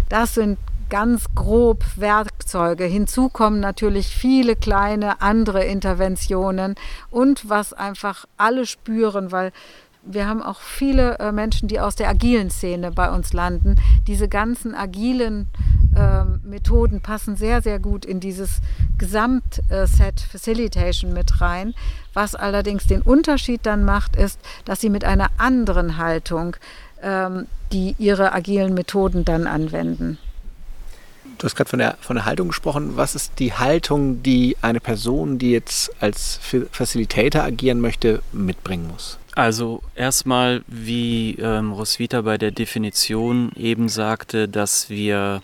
Das 0.07 0.33
sind 0.33 0.57
ganz 0.89 1.25
grob 1.35 1.83
Werkzeuge. 1.97 2.85
Hinzu 2.85 3.29
kommen 3.29 3.59
natürlich 3.59 4.07
viele 4.07 4.55
kleine 4.55 5.21
andere 5.21 5.63
Interventionen 5.65 6.75
und 7.11 7.47
was 7.49 7.73
einfach 7.73 8.25
alle 8.37 8.65
spüren, 8.65 9.31
weil 9.31 9.51
wir 10.01 10.27
haben 10.27 10.41
auch 10.41 10.61
viele 10.61 11.19
äh, 11.19 11.31
Menschen, 11.31 11.67
die 11.67 11.79
aus 11.79 11.95
der 11.95 12.09
agilen 12.09 12.49
Szene 12.49 12.91
bei 12.91 13.11
uns 13.11 13.33
landen. 13.33 13.75
Diese 14.07 14.27
ganzen 14.27 14.73
agilen 14.73 15.47
äh, 15.95 16.23
Methoden 16.43 17.01
passen 17.01 17.35
sehr, 17.35 17.61
sehr 17.61 17.79
gut 17.79 18.05
in 18.05 18.19
dieses 18.19 18.61
Gesamtset 18.97 20.21
Facilitation 20.21 21.13
mit 21.13 21.41
rein. 21.41 21.73
Was 22.19 22.35
allerdings 22.35 22.85
den 22.85 23.01
Unterschied 23.01 23.61
dann 23.63 23.85
macht, 23.85 24.17
ist, 24.17 24.41
dass 24.65 24.81
sie 24.81 24.89
mit 24.89 25.05
einer 25.05 25.29
anderen 25.37 25.95
Haltung 25.95 26.57
ähm, 27.01 27.47
die 27.71 27.95
ihre 27.97 28.33
agilen 28.33 28.73
Methoden 28.73 29.23
dann 29.23 29.47
anwenden. 29.47 30.17
Du 31.37 31.45
hast 31.45 31.55
gerade 31.55 31.69
von 31.69 31.79
der, 31.79 31.97
von 32.01 32.17
der 32.17 32.25
Haltung 32.25 32.49
gesprochen. 32.49 32.97
Was 32.97 33.15
ist 33.15 33.39
die 33.39 33.53
Haltung, 33.53 34.21
die 34.21 34.57
eine 34.61 34.81
Person, 34.81 35.37
die 35.39 35.51
jetzt 35.51 35.93
als 36.01 36.41
Facilitator 36.73 37.43
agieren 37.43 37.79
möchte, 37.79 38.21
mitbringen 38.33 38.89
muss? 38.91 39.17
Also 39.35 39.81
erstmal, 39.95 40.63
wie 40.67 41.35
ähm, 41.35 41.71
Roswitha 41.71 42.19
bei 42.19 42.37
der 42.37 42.51
Definition 42.51 43.53
eben 43.55 43.87
sagte, 43.87 44.49
dass 44.49 44.89
wir 44.89 45.41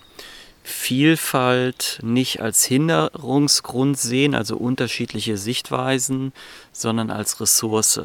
Vielfalt 0.68 2.00
nicht 2.02 2.40
als 2.40 2.64
Hinderungsgrund 2.64 3.96
sehen, 3.96 4.34
also 4.34 4.56
unterschiedliche 4.56 5.36
Sichtweisen, 5.36 6.32
sondern 6.72 7.12
als 7.12 7.40
Ressource. 7.40 8.00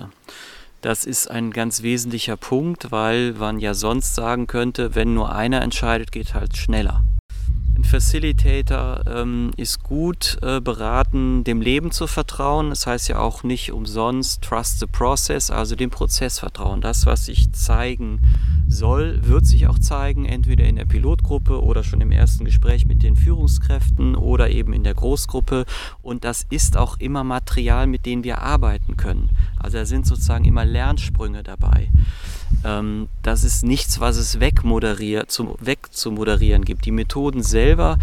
Das 0.83 1.05
ist 1.05 1.29
ein 1.31 1.49
ganz 1.49 1.81
wesentlicher 1.81 2.37
Punkt, 2.37 2.91
weil 2.91 3.33
man 3.33 3.57
ja 3.57 3.73
sonst 3.73 4.13
sagen 4.13 4.45
könnte, 4.45 4.93
wenn 4.93 5.15
nur 5.15 5.33
einer 5.33 5.63
entscheidet, 5.63 6.11
geht 6.11 6.35
halt 6.35 6.55
schneller. 6.55 7.03
Ein 7.81 7.85
Facilitator 7.85 9.01
ähm, 9.07 9.49
ist 9.57 9.81
gut 9.81 10.37
äh, 10.43 10.61
beraten, 10.61 11.43
dem 11.43 11.61
Leben 11.61 11.89
zu 11.89 12.05
vertrauen. 12.05 12.69
Das 12.69 12.85
heißt 12.85 13.09
ja 13.09 13.17
auch 13.17 13.41
nicht 13.41 13.71
umsonst 13.71 14.43
Trust 14.43 14.79
the 14.79 14.85
Process, 14.85 15.49
also 15.49 15.75
dem 15.75 15.89
Prozess 15.89 16.37
vertrauen. 16.37 16.81
Das, 16.81 17.07
was 17.07 17.25
sich 17.25 17.51
zeigen 17.53 18.19
soll, 18.67 19.19
wird 19.23 19.47
sich 19.47 19.65
auch 19.65 19.79
zeigen, 19.79 20.25
entweder 20.25 20.65
in 20.65 20.75
der 20.75 20.85
Pilotgruppe 20.85 21.59
oder 21.59 21.83
schon 21.83 22.01
im 22.01 22.11
ersten 22.11 22.45
Gespräch 22.45 22.85
mit 22.85 23.01
den 23.01 23.15
Führungskräften 23.15 24.13
oder 24.15 24.51
eben 24.51 24.73
in 24.73 24.83
der 24.83 24.93
Großgruppe. 24.93 25.65
Und 26.03 26.23
das 26.23 26.45
ist 26.51 26.77
auch 26.77 26.99
immer 26.99 27.23
Material, 27.23 27.87
mit 27.87 28.05
dem 28.05 28.23
wir 28.23 28.43
arbeiten 28.43 28.95
können. 28.95 29.31
Also 29.57 29.79
da 29.79 29.85
sind 29.85 30.05
sozusagen 30.05 30.45
immer 30.45 30.65
Lernsprünge 30.65 31.41
dabei. 31.41 31.89
Ähm, 32.63 33.07
das 33.23 33.43
ist 33.43 33.63
nichts, 33.63 33.99
was 33.99 34.17
es 34.17 34.39
wegmoderiert, 34.39 35.31
zum, 35.31 35.55
wegzumoderieren 35.59 36.65
gibt. 36.65 36.85
Die 36.85 36.91
Methoden 36.91 37.43
selber 37.43 37.97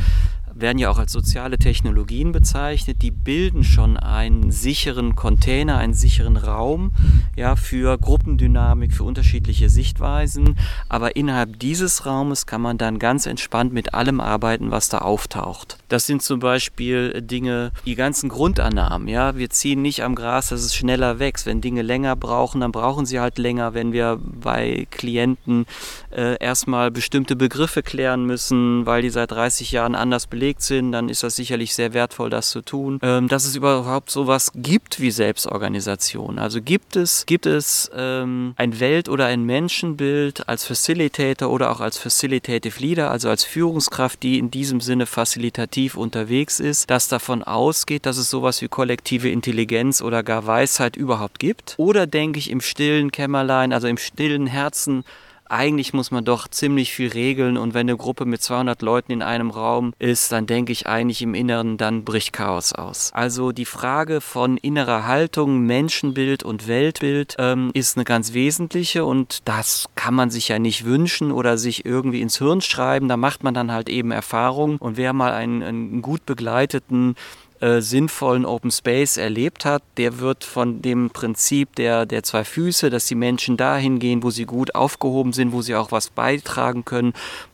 werden 0.60 0.78
ja 0.78 0.90
auch 0.90 0.98
als 0.98 1.12
soziale 1.12 1.58
Technologien 1.58 2.32
bezeichnet. 2.32 3.02
Die 3.02 3.10
bilden 3.10 3.64
schon 3.64 3.96
einen 3.96 4.50
sicheren 4.50 5.16
Container, 5.16 5.78
einen 5.78 5.94
sicheren 5.94 6.36
Raum 6.36 6.92
ja, 7.36 7.56
für 7.56 7.96
Gruppendynamik, 7.98 8.92
für 8.92 9.04
unterschiedliche 9.04 9.68
Sichtweisen. 9.68 10.58
Aber 10.88 11.16
innerhalb 11.16 11.58
dieses 11.58 12.06
Raumes 12.06 12.46
kann 12.46 12.60
man 12.60 12.78
dann 12.78 12.98
ganz 12.98 13.26
entspannt 13.26 13.72
mit 13.72 13.94
allem 13.94 14.20
arbeiten, 14.20 14.70
was 14.70 14.88
da 14.88 14.98
auftaucht. 14.98 15.78
Das 15.88 16.06
sind 16.06 16.22
zum 16.22 16.40
Beispiel 16.40 17.22
Dinge, 17.22 17.72
die 17.86 17.94
ganzen 17.94 18.28
Grundannahmen. 18.28 19.08
Ja, 19.08 19.36
wir 19.36 19.50
ziehen 19.50 19.82
nicht 19.82 20.02
am 20.02 20.14
Gras, 20.14 20.48
dass 20.48 20.62
es 20.62 20.74
schneller 20.74 21.18
wächst. 21.18 21.46
Wenn 21.46 21.60
Dinge 21.60 21.82
länger 21.82 22.16
brauchen, 22.16 22.60
dann 22.60 22.72
brauchen 22.72 23.06
sie 23.06 23.20
halt 23.20 23.38
länger. 23.38 23.74
Wenn 23.74 23.92
wir 23.92 24.18
bei 24.22 24.86
Klienten 24.90 25.66
äh, 26.10 26.36
erstmal 26.38 26.90
bestimmte 26.90 27.36
Begriffe 27.36 27.82
klären 27.82 28.24
müssen, 28.24 28.86
weil 28.86 29.02
die 29.02 29.10
seit 29.10 29.30
30 29.30 29.72
Jahren 29.72 29.94
anders 29.94 30.26
belegt 30.26 30.47
sind, 30.58 30.92
dann 30.92 31.08
ist 31.08 31.22
das 31.22 31.36
sicherlich 31.36 31.74
sehr 31.74 31.92
wertvoll, 31.92 32.30
das 32.30 32.50
zu 32.50 32.62
tun. 32.62 32.98
Ähm, 33.02 33.28
dass 33.28 33.44
es 33.44 33.54
überhaupt 33.56 34.10
sowas 34.10 34.52
gibt 34.54 35.00
wie 35.00 35.10
Selbstorganisation. 35.10 36.38
Also 36.38 36.60
gibt 36.62 36.96
es, 36.96 37.26
gibt 37.26 37.46
es 37.46 37.90
ähm, 37.94 38.54
ein 38.56 38.80
Welt- 38.80 39.08
oder 39.08 39.26
ein 39.26 39.44
Menschenbild 39.44 40.48
als 40.48 40.64
Facilitator 40.64 41.50
oder 41.50 41.70
auch 41.70 41.80
als 41.80 41.98
Facilitative 41.98 42.80
Leader, 42.80 43.10
also 43.10 43.28
als 43.28 43.44
Führungskraft, 43.44 44.22
die 44.22 44.38
in 44.38 44.50
diesem 44.50 44.80
Sinne 44.80 45.06
facilitativ 45.06 45.96
unterwegs 45.96 46.60
ist, 46.60 46.90
das 46.90 47.08
davon 47.08 47.42
ausgeht, 47.42 48.06
dass 48.06 48.16
es 48.16 48.30
sowas 48.30 48.60
wie 48.62 48.68
kollektive 48.68 49.28
Intelligenz 49.28 50.02
oder 50.02 50.22
gar 50.22 50.46
Weisheit 50.46 50.96
überhaupt 50.96 51.38
gibt? 51.38 51.74
Oder 51.76 52.06
denke 52.06 52.38
ich 52.38 52.50
im 52.50 52.60
stillen 52.60 53.12
Kämmerlein, 53.12 53.72
also 53.72 53.88
im 53.88 53.98
stillen 53.98 54.46
Herzen, 54.46 55.04
eigentlich 55.48 55.92
muss 55.92 56.10
man 56.10 56.24
doch 56.24 56.48
ziemlich 56.48 56.92
viel 56.92 57.10
regeln 57.10 57.56
und 57.56 57.74
wenn 57.74 57.88
eine 57.88 57.96
Gruppe 57.96 58.24
mit 58.24 58.42
200 58.42 58.82
Leuten 58.82 59.12
in 59.12 59.22
einem 59.22 59.50
Raum 59.50 59.92
ist, 59.98 60.32
dann 60.32 60.46
denke 60.46 60.72
ich 60.72 60.86
eigentlich 60.86 61.22
im 61.22 61.34
Inneren, 61.34 61.76
dann 61.76 62.04
bricht 62.04 62.32
Chaos 62.32 62.72
aus. 62.72 63.12
Also 63.12 63.52
die 63.52 63.64
Frage 63.64 64.20
von 64.20 64.56
innerer 64.56 65.06
Haltung, 65.06 65.60
Menschenbild 65.60 66.42
und 66.42 66.68
Weltbild 66.68 67.36
ähm, 67.38 67.70
ist 67.74 67.96
eine 67.96 68.04
ganz 68.04 68.32
wesentliche 68.32 69.04
und 69.04 69.40
das 69.44 69.86
kann 69.94 70.14
man 70.14 70.30
sich 70.30 70.48
ja 70.48 70.58
nicht 70.58 70.84
wünschen 70.84 71.32
oder 71.32 71.58
sich 71.58 71.84
irgendwie 71.84 72.20
ins 72.20 72.38
Hirn 72.38 72.60
schreiben. 72.60 73.08
Da 73.08 73.16
macht 73.16 73.42
man 73.42 73.54
dann 73.54 73.72
halt 73.72 73.88
eben 73.88 74.10
Erfahrung 74.10 74.76
und 74.78 74.96
wer 74.96 75.12
mal 75.12 75.32
einen, 75.32 75.62
einen 75.62 76.02
gut 76.02 76.26
begleiteten 76.26 77.14
äh, 77.60 77.80
sinnvollen 77.80 78.44
Open 78.44 78.70
Space 78.70 79.16
erlebt 79.16 79.64
hat, 79.64 79.82
der 79.96 80.18
wird 80.18 80.44
von 80.44 80.82
dem 80.82 81.10
Prinzip 81.10 81.74
der, 81.76 82.06
der 82.06 82.22
zwei 82.22 82.44
Füße, 82.44 82.90
dass 82.90 83.06
die 83.06 83.14
Menschen 83.14 83.56
dahin 83.56 83.98
gehen, 83.98 84.22
wo 84.22 84.30
sie 84.30 84.44
gut 84.44 84.74
aufgehoben 84.74 85.32
sind, 85.32 85.52
wo 85.52 85.62
sie 85.62 85.74
auch 85.74 85.92
was 85.92 86.10
beitragen 86.10 86.84
können 86.84 87.12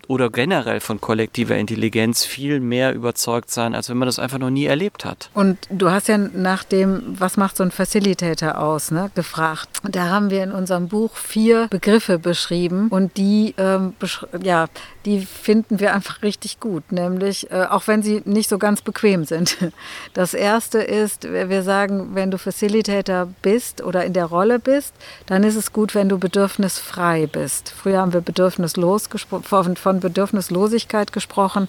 oder 0.09 0.31
generell 0.31 0.81
von 0.81 1.01
kollektiver 1.01 1.57
Intelligenz 1.57 2.25
viel 2.25 2.61
mehr 2.61 2.95
überzeugt 2.95 3.51
sein, 3.51 3.75
als 3.75 3.89
wenn 3.89 3.97
man 3.97 4.07
das 4.07 4.19
einfach 4.19 4.39
noch 4.39 4.51
nie 4.51 4.67
erlebt 4.67 5.05
hat. 5.05 5.31
Und 5.35 5.59
du 5.71 5.91
hast 5.91 6.09
ja 6.09 6.19
nach 6.19 6.65
dem, 6.65 7.03
was 7.19 7.37
macht 7.37 7.57
so 7.57 7.63
ein 7.63 7.71
Facilitator 7.71 8.59
aus, 8.59 8.91
ne, 8.91 9.11
gefragt. 9.15 9.69
Da 9.89 10.09
haben 10.09 10.31
wir 10.31 10.43
in 10.43 10.53
unserem 10.53 10.89
Buch 10.89 11.17
vier 11.17 11.69
Begriffe 11.69 12.19
beschrieben 12.19 12.89
und 12.89 13.17
die, 13.17 13.55
ähm, 13.59 13.95
besch 13.99 14.27
ja, 14.43 14.67
die 15.05 15.21
finden 15.21 15.81
wir 15.81 15.95
einfach 15.95 16.23
richtig 16.23 16.61
gut, 16.61 16.91
nämlich 16.91 17.51
äh, 17.51 17.67
auch 17.69 17.87
wenn 17.87 18.03
sie 18.03 18.23
nicht 18.25 18.49
so 18.49 18.59
ganz 18.59 18.83
bequem 18.83 19.25
sind. 19.25 19.57
Das 20.13 20.33
erste 20.35 20.79
ist, 20.79 21.25
wir 21.25 21.63
sagen, 21.63 22.11
wenn 22.15 22.31
du 22.31 22.39
Facilitator 22.39 23.29
bist 23.43 23.83
oder 23.83 24.05
in 24.05 24.13
der 24.13 24.27
Rolle 24.27 24.59
bist, 24.59 24.95
dann 25.27 25.43
ist 25.43 25.57
es 25.57 25.73
gut, 25.73 25.95
wenn 25.95 26.09
du 26.09 26.19
bedürfnisfrei 26.19 27.27
bist. 27.27 27.71
Früher 27.77 28.01
haben 28.01 28.13
wir 28.13 28.21
bedürfnislos 28.21 29.09
von, 29.43 29.77
von 29.77 29.94
Bedürfnislosigkeit 30.01 31.13
gesprochen. 31.13 31.69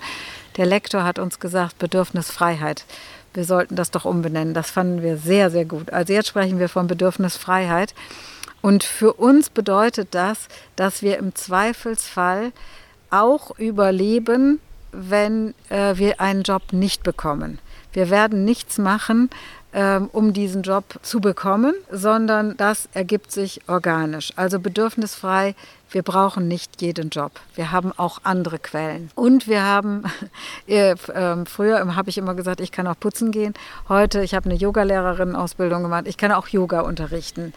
Der 0.58 0.66
Lektor 0.66 1.04
hat 1.04 1.20
uns 1.20 1.40
gesagt, 1.40 1.80
Bedürfnisfreiheit. 1.80 2.86
Wir 3.34 3.44
sollten 3.44 3.76
das 3.76 3.92
doch 3.92 4.06
umbenennen. 4.06 4.54
Das 4.54 4.70
fanden 4.72 5.02
wir 5.02 5.18
sehr, 5.18 5.52
sehr 5.52 5.66
gut. 5.66 5.92
Also 5.92 6.14
jetzt 6.14 6.28
sprechen 6.28 6.60
wir 6.60 6.70
von 6.70 6.88
Bedürfnisfreiheit. 6.88 7.94
Und 8.62 8.84
für 8.84 9.14
uns 9.14 9.50
bedeutet 9.50 10.10
das, 10.12 10.48
dass 10.76 11.02
wir 11.02 11.18
im 11.18 11.36
Zweifelsfall 11.36 12.52
auch 13.12 13.58
überleben, 13.60 14.60
wenn 14.92 15.54
äh, 15.70 15.98
wir 15.98 16.22
einen 16.22 16.44
Job 16.44 16.72
nicht 16.72 17.04
bekommen. 17.04 17.60
Wir 17.94 18.10
werden 18.10 18.44
nichts 18.46 18.78
machen, 18.78 19.30
ähm, 19.74 20.10
um 20.12 20.34
diesen 20.34 20.64
Job 20.64 21.00
zu 21.02 21.20
bekommen, 21.20 21.76
sondern 21.92 22.56
das 22.58 22.88
ergibt 22.94 23.32
sich 23.32 23.62
organisch. 23.68 24.32
Also 24.38 24.60
bedürfnisfrei, 24.60 25.54
wir 25.92 26.04
brauchen 26.04 26.48
nicht 26.48 26.82
jeden 26.82 27.10
Job. 27.10 27.32
Wir 27.56 27.72
haben 27.72 27.92
auch 27.98 28.20
andere 28.24 28.60
Quellen. 28.60 29.10
Und 29.16 29.48
wir 29.48 29.64
haben, 29.64 30.04
äh, 30.68 30.96
früher 31.46 31.96
habe 31.96 32.10
ich 32.10 32.18
immer 32.18 32.36
gesagt, 32.36 32.62
ich 32.62 32.72
kann 32.72 32.88
auch 32.88 33.00
putzen 33.00 33.32
gehen. 33.32 33.54
Heute, 33.90 34.24
ich 34.24 34.34
habe 34.34 34.50
eine 34.50 34.60
Yogalehrerin-Ausbildung 34.60 35.84
gemacht, 35.84 36.06
ich 36.08 36.18
kann 36.18 36.32
auch 36.32 36.48
Yoga 36.48 36.82
unterrichten. 36.82 37.54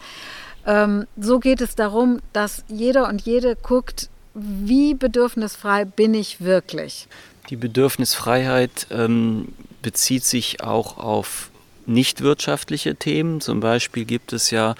Ähm, 0.65 1.07
so 1.17 1.39
geht 1.39 1.61
es 1.61 1.75
darum, 1.75 2.19
dass 2.33 2.63
jeder 2.67 3.07
und 3.07 3.21
jede 3.21 3.55
guckt, 3.55 4.09
wie 4.33 4.93
bedürfnisfrei 4.93 5.85
bin 5.85 6.13
ich 6.13 6.41
wirklich? 6.41 7.07
Die 7.49 7.55
Bedürfnisfreiheit 7.55 8.87
ähm, 8.91 9.53
bezieht 9.81 10.23
sich 10.23 10.63
auch 10.63 10.97
auf 10.97 11.48
nicht 11.89 12.21
wirtschaftliche 12.21 12.95
Themen. 12.95 13.41
Zum 13.41 13.59
Beispiel 13.59 14.05
gibt 14.05 14.31
es 14.31 14.51
ja 14.51 14.75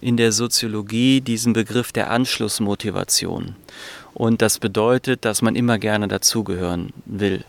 in 0.00 0.16
der 0.16 0.32
Soziologie 0.32 1.20
diesen 1.20 1.52
Begriff 1.52 1.92
der 1.92 2.10
Anschlussmotivation. 2.10 3.54
Und 4.14 4.42
das 4.42 4.58
bedeutet, 4.58 5.24
dass 5.24 5.42
man 5.42 5.56
immer 5.56 5.78
gerne 5.78 6.08
dazugehören 6.08 6.92
will 7.04 7.44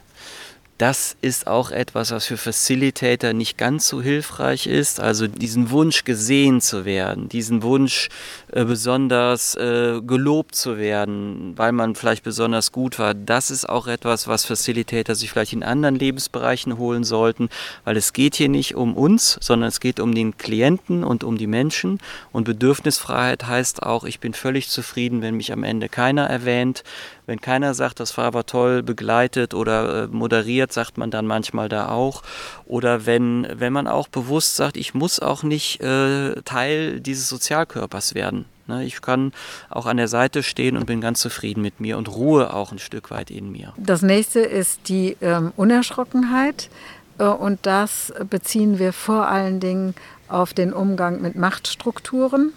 das 0.77 1.15
ist 1.21 1.47
auch 1.47 1.71
etwas, 1.71 2.11
was 2.11 2.25
für 2.25 2.35
Facilitator 2.35 3.31
nicht 3.31 3.57
ganz 3.57 3.87
so 3.87 4.01
hilfreich 4.01 4.67
ist. 4.67 4.99
Also 4.99 5.25
diesen 5.27 5.69
Wunsch 5.69 6.03
gesehen 6.03 6.59
zu 6.59 6.83
werden, 6.83 7.29
diesen 7.29 7.63
Wunsch 7.63 8.09
äh, 8.51 8.65
besonders 8.65 9.55
äh, 9.55 10.01
gelobt 10.01 10.55
zu 10.55 10.77
werden, 10.77 11.53
weil 11.55 11.71
man 11.71 11.95
vielleicht 11.95 12.23
besonders 12.23 12.73
gut 12.73 12.99
war, 12.99 13.13
das 13.13 13.51
ist 13.51 13.69
auch 13.69 13.87
etwas, 13.87 14.27
was 14.27 14.43
Facilitator 14.43 15.15
sich 15.15 15.31
vielleicht 15.31 15.53
in 15.53 15.63
anderen 15.63 15.95
Lebensbereichen 15.95 16.77
holen 16.77 17.05
sollten, 17.05 17.47
weil 17.85 17.95
es 17.95 18.11
geht 18.11 18.35
hier 18.35 18.49
nicht 18.49 18.75
um 18.75 18.97
uns, 18.97 19.37
sondern 19.39 19.69
es 19.69 19.79
geht 19.79 20.01
um 20.01 20.13
den 20.13 20.37
Klienten 20.37 21.05
und 21.05 21.23
um 21.23 21.37
die 21.37 21.47
Menschen. 21.47 21.99
Und 22.33 22.43
Bedürfnisfreiheit 22.43 23.47
heißt 23.47 23.81
auch, 23.83 24.03
ich 24.03 24.19
bin 24.19 24.33
völlig 24.33 24.69
zufrieden, 24.69 25.21
wenn 25.21 25.35
mich 25.35 25.53
am 25.53 25.63
Ende 25.63 25.87
keiner 25.87 26.25
erwähnt, 26.25 26.83
wenn 27.25 27.41
keiner 27.41 27.73
sagt, 27.73 27.99
das 27.99 28.17
war 28.17 28.25
aber 28.25 28.45
toll 28.45 28.83
begleitet 28.83 29.53
oder 29.53 30.03
äh, 30.03 30.07
moderiert, 30.07 30.71
sagt 30.71 30.97
man 30.97 31.11
dann 31.11 31.25
manchmal 31.25 31.69
da 31.69 31.89
auch. 31.89 32.23
Oder 32.65 33.05
wenn, 33.05 33.47
wenn 33.53 33.73
man 33.73 33.87
auch 33.87 34.07
bewusst 34.07 34.55
sagt, 34.55 34.77
ich 34.77 34.93
muss 34.93 35.19
auch 35.19 35.43
nicht 35.43 35.81
äh, 35.81 36.41
Teil 36.43 36.99
dieses 36.99 37.29
Sozialkörpers 37.29 38.15
werden. 38.15 38.45
Ne? 38.67 38.85
Ich 38.85 39.01
kann 39.01 39.31
auch 39.69 39.85
an 39.85 39.97
der 39.97 40.07
Seite 40.07 40.43
stehen 40.43 40.77
und 40.77 40.85
bin 40.85 41.01
ganz 41.01 41.19
zufrieden 41.19 41.61
mit 41.61 41.79
mir 41.79 41.97
und 41.97 42.09
ruhe 42.09 42.53
auch 42.53 42.71
ein 42.71 42.79
Stück 42.79 43.11
weit 43.11 43.31
in 43.31 43.51
mir. 43.51 43.73
Das 43.77 44.01
nächste 44.01 44.39
ist 44.39 44.87
die 44.89 45.17
ähm, 45.21 45.51
Unerschrockenheit. 45.55 46.69
Äh, 47.17 47.25
und 47.25 47.59
das 47.63 48.13
beziehen 48.29 48.79
wir 48.79 48.93
vor 48.93 49.27
allen 49.27 49.59
Dingen 49.59 49.95
auf 50.27 50.53
den 50.53 50.73
Umgang 50.73 51.21
mit 51.21 51.35
Machtstrukturen. 51.35 52.53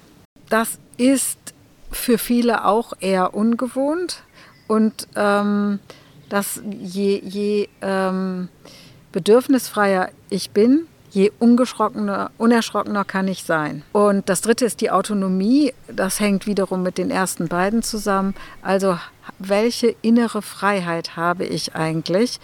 Das 0.48 0.78
ist 0.96 1.38
für 1.90 2.18
viele 2.18 2.64
auch 2.64 2.92
eher 3.00 3.34
ungewohnt. 3.34 4.22
Und 4.68 5.08
ähm, 5.16 5.80
dass 6.28 6.62
je, 6.80 7.20
je 7.24 7.68
ähm, 7.80 8.48
bedürfnisfreier 9.12 10.10
ich 10.30 10.50
bin, 10.50 10.86
je 11.10 11.32
ungeschrockener, 11.38 12.30
unerschrockener 12.38 13.04
kann 13.04 13.28
ich 13.28 13.44
sein. 13.44 13.82
Und 13.92 14.28
das 14.28 14.42
dritte 14.42 14.64
ist 14.64 14.80
die 14.80 14.90
Autonomie. 14.90 15.72
Das 15.88 16.20
hängt 16.20 16.46
wiederum 16.46 16.82
mit 16.82 16.98
den 16.98 17.10
ersten 17.10 17.48
beiden 17.48 17.82
zusammen. 17.82 18.34
Also 18.62 18.98
welche 19.38 19.94
innere 20.02 20.42
Freiheit 20.42 21.16
habe 21.16 21.44
ich 21.44 21.74
eigentlich? 21.74 22.38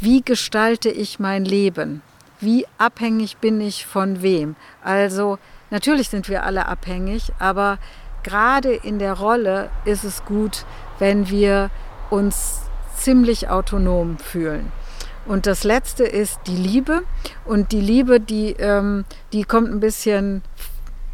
Wie 0.00 0.22
gestalte 0.22 0.88
ich 0.88 1.18
mein 1.18 1.44
Leben? 1.44 2.02
Wie 2.40 2.66
abhängig 2.78 3.36
bin 3.38 3.60
ich 3.60 3.86
von 3.86 4.22
wem? 4.22 4.56
Also 4.82 5.38
natürlich 5.70 6.08
sind 6.08 6.28
wir 6.28 6.42
alle 6.42 6.66
abhängig, 6.66 7.32
aber 7.38 7.78
gerade 8.22 8.74
in 8.74 8.98
der 8.98 9.14
Rolle 9.14 9.70
ist 9.84 10.04
es 10.04 10.24
gut, 10.24 10.64
wenn 10.98 11.28
wir 11.28 11.70
uns 12.10 12.62
ziemlich 12.96 13.48
autonom 13.48 14.18
fühlen. 14.18 14.72
Und 15.26 15.46
das 15.46 15.64
letzte 15.64 16.04
ist 16.04 16.38
die 16.46 16.56
Liebe. 16.56 17.02
Und 17.44 17.72
die 17.72 17.80
Liebe, 17.80 18.20
die, 18.20 18.52
ähm, 18.58 19.04
die 19.32 19.44
kommt 19.44 19.70
ein 19.70 19.80
bisschen 19.80 20.42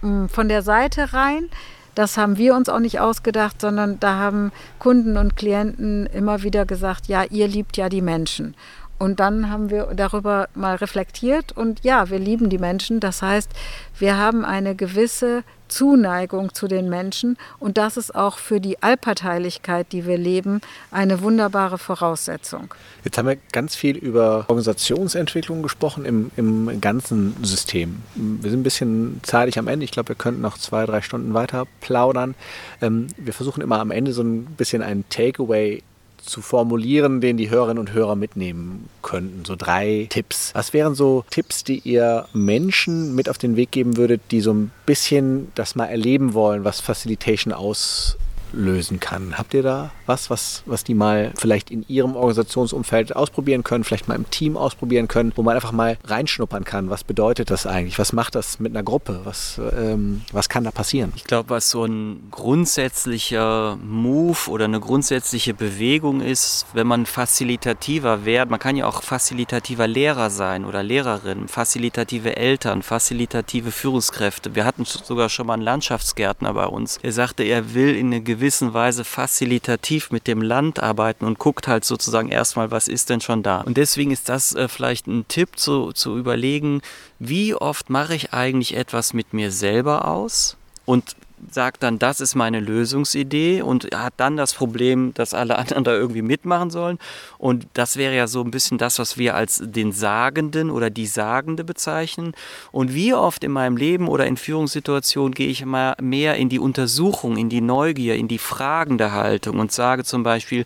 mm, 0.02 0.26
von 0.26 0.48
der 0.48 0.62
Seite 0.62 1.12
rein. 1.12 1.48
Das 1.94 2.16
haben 2.16 2.38
wir 2.38 2.54
uns 2.54 2.68
auch 2.68 2.78
nicht 2.78 3.00
ausgedacht, 3.00 3.60
sondern 3.60 3.98
da 4.00 4.16
haben 4.16 4.52
Kunden 4.78 5.16
und 5.16 5.36
Klienten 5.36 6.06
immer 6.06 6.42
wieder 6.42 6.64
gesagt, 6.64 7.08
ja, 7.08 7.24
ihr 7.24 7.48
liebt 7.48 7.76
ja 7.76 7.88
die 7.88 8.02
Menschen. 8.02 8.54
Und 9.00 9.18
dann 9.18 9.48
haben 9.48 9.70
wir 9.70 9.86
darüber 9.96 10.50
mal 10.54 10.76
reflektiert 10.76 11.52
und 11.52 11.82
ja, 11.82 12.10
wir 12.10 12.18
lieben 12.18 12.50
die 12.50 12.58
Menschen. 12.58 13.00
Das 13.00 13.22
heißt, 13.22 13.50
wir 13.98 14.18
haben 14.18 14.44
eine 14.44 14.74
gewisse 14.74 15.42
Zuneigung 15.68 16.52
zu 16.52 16.68
den 16.68 16.90
Menschen 16.90 17.38
und 17.58 17.78
das 17.78 17.96
ist 17.96 18.14
auch 18.14 18.36
für 18.36 18.60
die 18.60 18.82
Allparteilichkeit, 18.82 19.92
die 19.92 20.04
wir 20.04 20.18
leben, 20.18 20.60
eine 20.90 21.22
wunderbare 21.22 21.78
Voraussetzung. 21.78 22.74
Jetzt 23.02 23.16
haben 23.16 23.26
wir 23.26 23.38
ganz 23.52 23.74
viel 23.74 23.96
über 23.96 24.44
Organisationsentwicklung 24.48 25.62
gesprochen 25.62 26.04
im, 26.04 26.30
im 26.36 26.80
ganzen 26.82 27.42
System. 27.42 28.02
Wir 28.14 28.50
sind 28.50 28.60
ein 28.60 28.64
bisschen 28.64 29.20
zeitig 29.22 29.58
am 29.58 29.68
Ende. 29.68 29.84
Ich 29.84 29.92
glaube, 29.92 30.10
wir 30.10 30.16
könnten 30.16 30.42
noch 30.42 30.58
zwei, 30.58 30.84
drei 30.84 31.00
Stunden 31.00 31.32
weiter 31.32 31.66
plaudern. 31.80 32.34
Ähm, 32.82 33.06
wir 33.16 33.32
versuchen 33.32 33.62
immer 33.62 33.80
am 33.80 33.92
Ende 33.92 34.12
so 34.12 34.22
ein 34.22 34.44
bisschen 34.44 34.82
ein 34.82 35.04
Takeaway 35.08 35.82
zu 36.22 36.42
formulieren, 36.42 37.20
den 37.20 37.36
die 37.36 37.50
Hörerinnen 37.50 37.78
und 37.78 37.92
Hörer 37.92 38.16
mitnehmen 38.16 38.88
könnten. 39.02 39.44
So 39.44 39.56
drei 39.56 40.06
Tipps. 40.10 40.52
Was 40.54 40.72
wären 40.72 40.94
so 40.94 41.24
Tipps, 41.30 41.64
die 41.64 41.78
ihr 41.78 42.26
Menschen 42.32 43.14
mit 43.14 43.28
auf 43.28 43.38
den 43.38 43.56
Weg 43.56 43.70
geben 43.70 43.96
würdet, 43.96 44.20
die 44.30 44.40
so 44.40 44.52
ein 44.52 44.70
bisschen 44.86 45.50
das 45.54 45.74
mal 45.74 45.86
erleben 45.86 46.34
wollen, 46.34 46.64
was 46.64 46.80
Facilitation 46.80 47.52
aus 47.52 48.16
lösen 48.52 49.00
kann. 49.00 49.38
Habt 49.38 49.54
ihr 49.54 49.62
da 49.62 49.90
was, 50.10 50.28
was, 50.28 50.62
was 50.66 50.82
die 50.82 50.94
mal 50.94 51.32
vielleicht 51.36 51.70
in 51.70 51.84
ihrem 51.88 52.16
Organisationsumfeld 52.16 53.14
ausprobieren 53.14 53.62
können, 53.62 53.84
vielleicht 53.84 54.08
mal 54.08 54.16
im 54.16 54.28
Team 54.28 54.56
ausprobieren 54.56 55.06
können, 55.06 55.32
wo 55.36 55.42
man 55.42 55.54
einfach 55.54 55.70
mal 55.70 55.98
reinschnuppern 56.04 56.64
kann? 56.64 56.90
Was 56.90 57.04
bedeutet 57.04 57.50
das 57.50 57.64
eigentlich? 57.64 57.98
Was 57.98 58.12
macht 58.12 58.34
das 58.34 58.58
mit 58.58 58.72
einer 58.72 58.82
Gruppe? 58.82 59.20
Was, 59.24 59.60
ähm, 59.78 60.22
was 60.32 60.48
kann 60.48 60.64
da 60.64 60.72
passieren? 60.72 61.12
Ich 61.14 61.24
glaube, 61.24 61.50
was 61.50 61.70
so 61.70 61.84
ein 61.84 62.28
grundsätzlicher 62.32 63.78
Move 63.82 64.50
oder 64.50 64.64
eine 64.64 64.80
grundsätzliche 64.80 65.54
Bewegung 65.54 66.20
ist, 66.20 66.66
wenn 66.72 66.88
man 66.88 67.06
facilitativer 67.06 68.24
wird, 68.24 68.50
man 68.50 68.58
kann 68.58 68.76
ja 68.76 68.86
auch 68.86 69.02
facilitativer 69.02 69.86
Lehrer 69.86 70.30
sein 70.30 70.64
oder 70.64 70.82
Lehrerin, 70.82 71.46
facilitative 71.46 72.36
Eltern, 72.36 72.82
facilitative 72.82 73.70
Führungskräfte. 73.70 74.56
Wir 74.56 74.64
hatten 74.64 74.84
sogar 74.84 75.28
schon 75.28 75.46
mal 75.46 75.54
einen 75.54 75.62
Landschaftsgärtner 75.62 76.52
bei 76.54 76.66
uns. 76.66 76.98
Er 77.02 77.12
sagte, 77.12 77.44
er 77.44 77.74
will 77.74 77.94
in 77.94 78.08
eine 78.08 78.22
gewisse 78.22 78.39
gewissen 78.40 78.72
Weise 78.72 79.04
facilitativ 79.04 80.10
mit 80.10 80.26
dem 80.26 80.40
Land 80.40 80.82
arbeiten 80.82 81.26
und 81.26 81.38
guckt 81.38 81.68
halt 81.68 81.84
sozusagen 81.84 82.30
erstmal, 82.30 82.70
was 82.70 82.88
ist 82.88 83.10
denn 83.10 83.20
schon 83.20 83.42
da. 83.42 83.60
Und 83.60 83.76
deswegen 83.76 84.10
ist 84.10 84.30
das 84.30 84.54
äh, 84.54 84.66
vielleicht 84.66 85.06
ein 85.06 85.28
Tipp 85.28 85.58
zu, 85.58 85.92
zu 85.92 86.16
überlegen, 86.16 86.80
wie 87.18 87.54
oft 87.54 87.90
mache 87.90 88.14
ich 88.14 88.32
eigentlich 88.32 88.76
etwas 88.76 89.12
mit 89.12 89.34
mir 89.34 89.50
selber 89.50 90.08
aus 90.08 90.56
und 90.86 91.16
sagt 91.50 91.82
dann, 91.82 91.98
das 91.98 92.20
ist 92.20 92.34
meine 92.34 92.60
Lösungsidee 92.60 93.62
und 93.62 93.94
hat 93.94 94.14
dann 94.16 94.36
das 94.36 94.54
Problem, 94.54 95.12
dass 95.14 95.34
alle 95.34 95.58
anderen 95.58 95.84
da 95.84 95.92
irgendwie 95.92 96.22
mitmachen 96.22 96.70
sollen. 96.70 96.98
Und 97.38 97.66
das 97.74 97.96
wäre 97.96 98.14
ja 98.14 98.26
so 98.26 98.42
ein 98.42 98.50
bisschen 98.50 98.78
das, 98.78 98.98
was 98.98 99.18
wir 99.18 99.34
als 99.34 99.62
den 99.64 99.92
Sagenden 99.92 100.70
oder 100.70 100.90
die 100.90 101.06
Sagende 101.06 101.64
bezeichnen. 101.64 102.34
Und 102.72 102.94
wie 102.94 103.14
oft 103.14 103.44
in 103.44 103.52
meinem 103.52 103.76
Leben 103.76 104.08
oder 104.08 104.26
in 104.26 104.36
Führungssituationen 104.36 105.34
gehe 105.34 105.48
ich 105.48 105.64
mal 105.64 105.94
mehr 106.00 106.36
in 106.36 106.48
die 106.48 106.58
Untersuchung, 106.58 107.36
in 107.36 107.48
die 107.48 107.60
Neugier, 107.60 108.16
in 108.16 108.28
die 108.28 108.38
fragende 108.38 109.12
Haltung 109.12 109.58
und 109.58 109.72
sage 109.72 110.04
zum 110.04 110.22
Beispiel, 110.22 110.64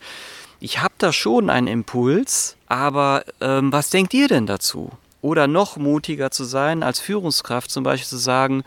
ich 0.61 0.81
habe 0.81 0.95
da 0.99 1.12
schon 1.12 1.51
einen 1.51 1.66
Impuls, 1.66 2.57
aber 2.68 3.25
ähm, 3.41 3.70
was 3.72 3.91
denkt 3.91 4.14
ihr 4.14 4.29
denn 4.29 4.47
dazu? 4.47 4.91
Oder 5.20 5.47
noch 5.47 5.77
mutiger 5.77 6.31
zu 6.31 6.45
sein, 6.45 6.83
als 6.83 7.01
Führungskraft 7.01 7.70
zum 7.70 7.85
Beispiel 7.85 8.09
zu 8.09 8.16
sagen, 8.16 8.62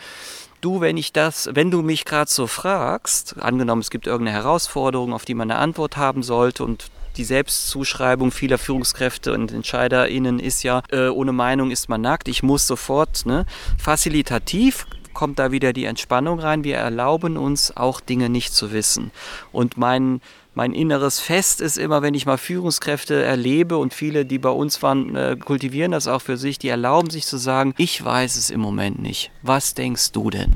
du, 0.61 0.81
wenn 0.81 0.97
ich 0.97 1.13
das, 1.13 1.49
wenn 1.53 1.71
du 1.71 1.81
mich 1.81 2.05
gerade 2.05 2.29
so 2.29 2.47
fragst, 2.47 3.35
angenommen 3.39 3.81
es 3.81 3.89
gibt 3.89 4.07
irgendeine 4.07 4.37
Herausforderung, 4.37 5.13
auf 5.13 5.25
die 5.25 5.33
man 5.33 5.51
eine 5.51 5.59
Antwort 5.59 5.97
haben 5.97 6.23
sollte 6.23 6.63
und 6.63 6.89
die 7.17 7.23
Selbstzuschreibung 7.23 8.31
vieler 8.31 8.57
Führungskräfte 8.57 9.33
und 9.33 9.51
EntscheiderInnen 9.51 10.39
ist 10.39 10.63
ja, 10.63 10.83
äh, 10.91 11.07
ohne 11.07 11.33
Meinung 11.33 11.71
ist 11.71 11.89
man 11.89 12.01
nackt, 12.01 12.27
ich 12.27 12.43
muss 12.43 12.67
sofort, 12.67 13.25
ne? 13.25 13.45
Facilitativ 13.77 14.85
kommt 15.13 15.39
da 15.39 15.51
wieder 15.51 15.73
die 15.73 15.85
Entspannung 15.85 16.39
rein. 16.39 16.63
Wir 16.63 16.77
erlauben 16.77 17.37
uns 17.37 17.75
auch 17.75 18.01
Dinge 18.01 18.29
nicht 18.29 18.53
zu 18.53 18.71
wissen. 18.71 19.09
Und 19.51 19.75
mein 19.75 20.21
mein 20.57 20.73
inneres 20.73 21.19
Fest 21.19 21.61
ist 21.61 21.77
immer, 21.77 22.01
wenn 22.01 22.15
ich 22.15 22.25
mal 22.25 22.39
Führungskräfte 22.39 23.21
erlebe 23.21 23.77
und 23.77 23.93
viele, 23.93 24.25
die 24.25 24.39
bei 24.39 24.49
uns 24.49 24.81
waren, 24.81 25.15
äh, 25.15 25.37
kultivieren 25.39 25.91
das 25.91 26.07
auch 26.07 26.23
für 26.23 26.35
sich, 26.35 26.57
die 26.57 26.69
erlauben 26.69 27.11
sich 27.11 27.27
zu 27.27 27.37
sagen, 27.37 27.75
ich 27.77 28.03
weiß 28.03 28.37
es 28.37 28.49
im 28.49 28.59
Moment 28.59 28.99
nicht. 28.99 29.29
Was 29.43 29.75
denkst 29.75 30.13
du 30.13 30.31
denn? 30.31 30.55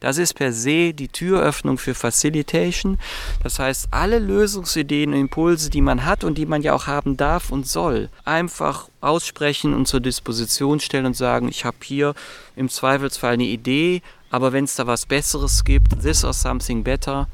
Das 0.00 0.18
ist 0.18 0.34
per 0.34 0.52
se 0.52 0.92
die 0.92 1.06
Türöffnung 1.06 1.78
für 1.78 1.94
Facilitation. 1.94 2.98
Das 3.44 3.60
heißt, 3.60 3.86
alle 3.92 4.18
Lösungsideen 4.18 5.12
und 5.12 5.20
Impulse, 5.20 5.70
die 5.70 5.82
man 5.82 6.04
hat 6.04 6.24
und 6.24 6.36
die 6.36 6.46
man 6.46 6.62
ja 6.62 6.74
auch 6.74 6.88
haben 6.88 7.16
darf 7.16 7.52
und 7.52 7.64
soll, 7.64 8.08
einfach 8.24 8.88
aussprechen 9.00 9.72
und 9.72 9.86
zur 9.86 10.00
Disposition 10.00 10.80
stellen 10.80 11.06
und 11.06 11.16
sagen, 11.16 11.48
ich 11.48 11.64
habe 11.64 11.76
hier 11.84 12.14
im 12.56 12.68
Zweifelsfall 12.68 13.34
eine 13.34 13.44
Idee, 13.44 14.02
aber 14.30 14.52
wenn 14.52 14.64
es 14.64 14.74
da 14.74 14.88
was 14.88 15.06
Besseres 15.06 15.62
gibt, 15.62 16.02
this 16.02 16.24
or 16.24 16.32
something 16.32 16.82
better, 16.82 17.28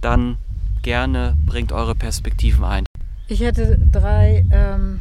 dann 0.00 0.38
gerne 0.82 1.36
bringt 1.46 1.72
eure 1.72 1.94
Perspektiven 1.94 2.64
ein. 2.64 2.84
Ich 3.28 3.40
hätte 3.40 3.78
drei 3.92 4.46
ähm, 4.50 5.00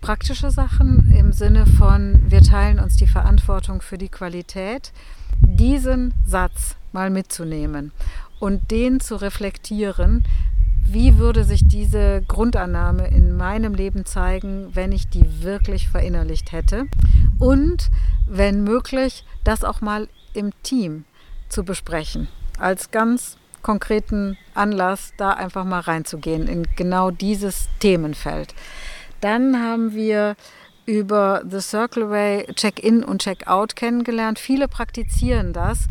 praktische 0.00 0.50
Sachen 0.50 1.12
im 1.12 1.32
Sinne 1.32 1.66
von, 1.66 2.22
wir 2.26 2.42
teilen 2.42 2.78
uns 2.78 2.96
die 2.96 3.06
Verantwortung 3.06 3.82
für 3.82 3.98
die 3.98 4.08
Qualität. 4.08 4.92
Diesen 5.40 6.14
Satz 6.26 6.76
mal 6.92 7.10
mitzunehmen 7.10 7.92
und 8.38 8.70
den 8.70 9.00
zu 9.00 9.16
reflektieren, 9.16 10.24
wie 10.84 11.18
würde 11.18 11.44
sich 11.44 11.66
diese 11.68 12.22
Grundannahme 12.26 13.08
in 13.08 13.36
meinem 13.36 13.74
Leben 13.74 14.04
zeigen, 14.04 14.74
wenn 14.74 14.90
ich 14.90 15.08
die 15.08 15.42
wirklich 15.42 15.88
verinnerlicht 15.88 16.52
hätte? 16.52 16.86
Und 17.38 17.90
wenn 18.26 18.64
möglich, 18.64 19.24
das 19.44 19.62
auch 19.62 19.80
mal 19.80 20.08
im 20.32 20.50
Team 20.62 21.04
zu 21.48 21.64
besprechen, 21.64 22.28
als 22.58 22.90
ganz 22.90 23.36
konkreten 23.62 24.36
Anlass, 24.54 25.12
da 25.16 25.30
einfach 25.30 25.64
mal 25.64 25.80
reinzugehen 25.80 26.48
in 26.48 26.66
genau 26.76 27.10
dieses 27.10 27.68
Themenfeld. 27.80 28.54
Dann 29.20 29.62
haben 29.62 29.94
wir 29.94 30.36
über 30.90 31.42
The 31.48 31.60
Circle 31.60 32.10
Way 32.10 32.46
Check-in 32.54 33.04
und 33.04 33.22
Check-out 33.22 33.76
kennengelernt. 33.76 34.38
Viele 34.38 34.66
praktizieren 34.66 35.52
das, 35.52 35.86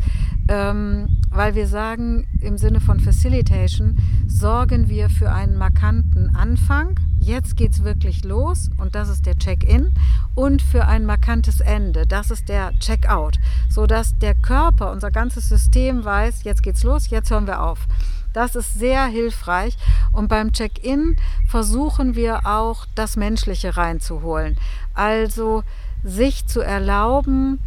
ähm, 0.48 1.16
weil 1.30 1.54
wir 1.54 1.66
sagen, 1.66 2.26
im 2.42 2.58
Sinne 2.58 2.80
von 2.80 3.00
Facilitation 3.00 3.98
sorgen 4.26 4.88
wir 4.88 5.08
für 5.08 5.32
einen 5.32 5.56
markanten 5.56 6.36
Anfang. 6.36 6.98
Jetzt 7.18 7.56
geht 7.56 7.72
es 7.72 7.84
wirklich 7.84 8.24
los 8.24 8.70
und 8.76 8.94
das 8.94 9.08
ist 9.08 9.24
der 9.24 9.38
Check-in 9.38 9.94
und 10.34 10.60
für 10.60 10.86
ein 10.86 11.06
markantes 11.06 11.60
Ende, 11.60 12.06
das 12.06 12.30
ist 12.30 12.48
der 12.48 12.72
Check-out, 12.78 13.36
sodass 13.68 14.18
der 14.18 14.34
Körper, 14.34 14.90
unser 14.90 15.10
ganzes 15.10 15.48
System 15.48 16.04
weiß, 16.04 16.44
jetzt 16.44 16.62
geht's 16.62 16.82
los, 16.82 17.10
jetzt 17.10 17.30
hören 17.30 17.46
wir 17.46 17.62
auf. 17.62 17.86
Das 18.32 18.54
ist 18.54 18.74
sehr 18.74 19.06
hilfreich. 19.06 19.76
Und 20.12 20.28
beim 20.28 20.52
Check-in 20.52 21.16
versuchen 21.48 22.14
wir 22.14 22.46
auch 22.46 22.86
das 22.94 23.16
Menschliche 23.16 23.76
reinzuholen. 23.76 24.56
Also 24.94 25.62
sich 26.04 26.46
zu 26.46 26.60
erlauben, 26.60 27.60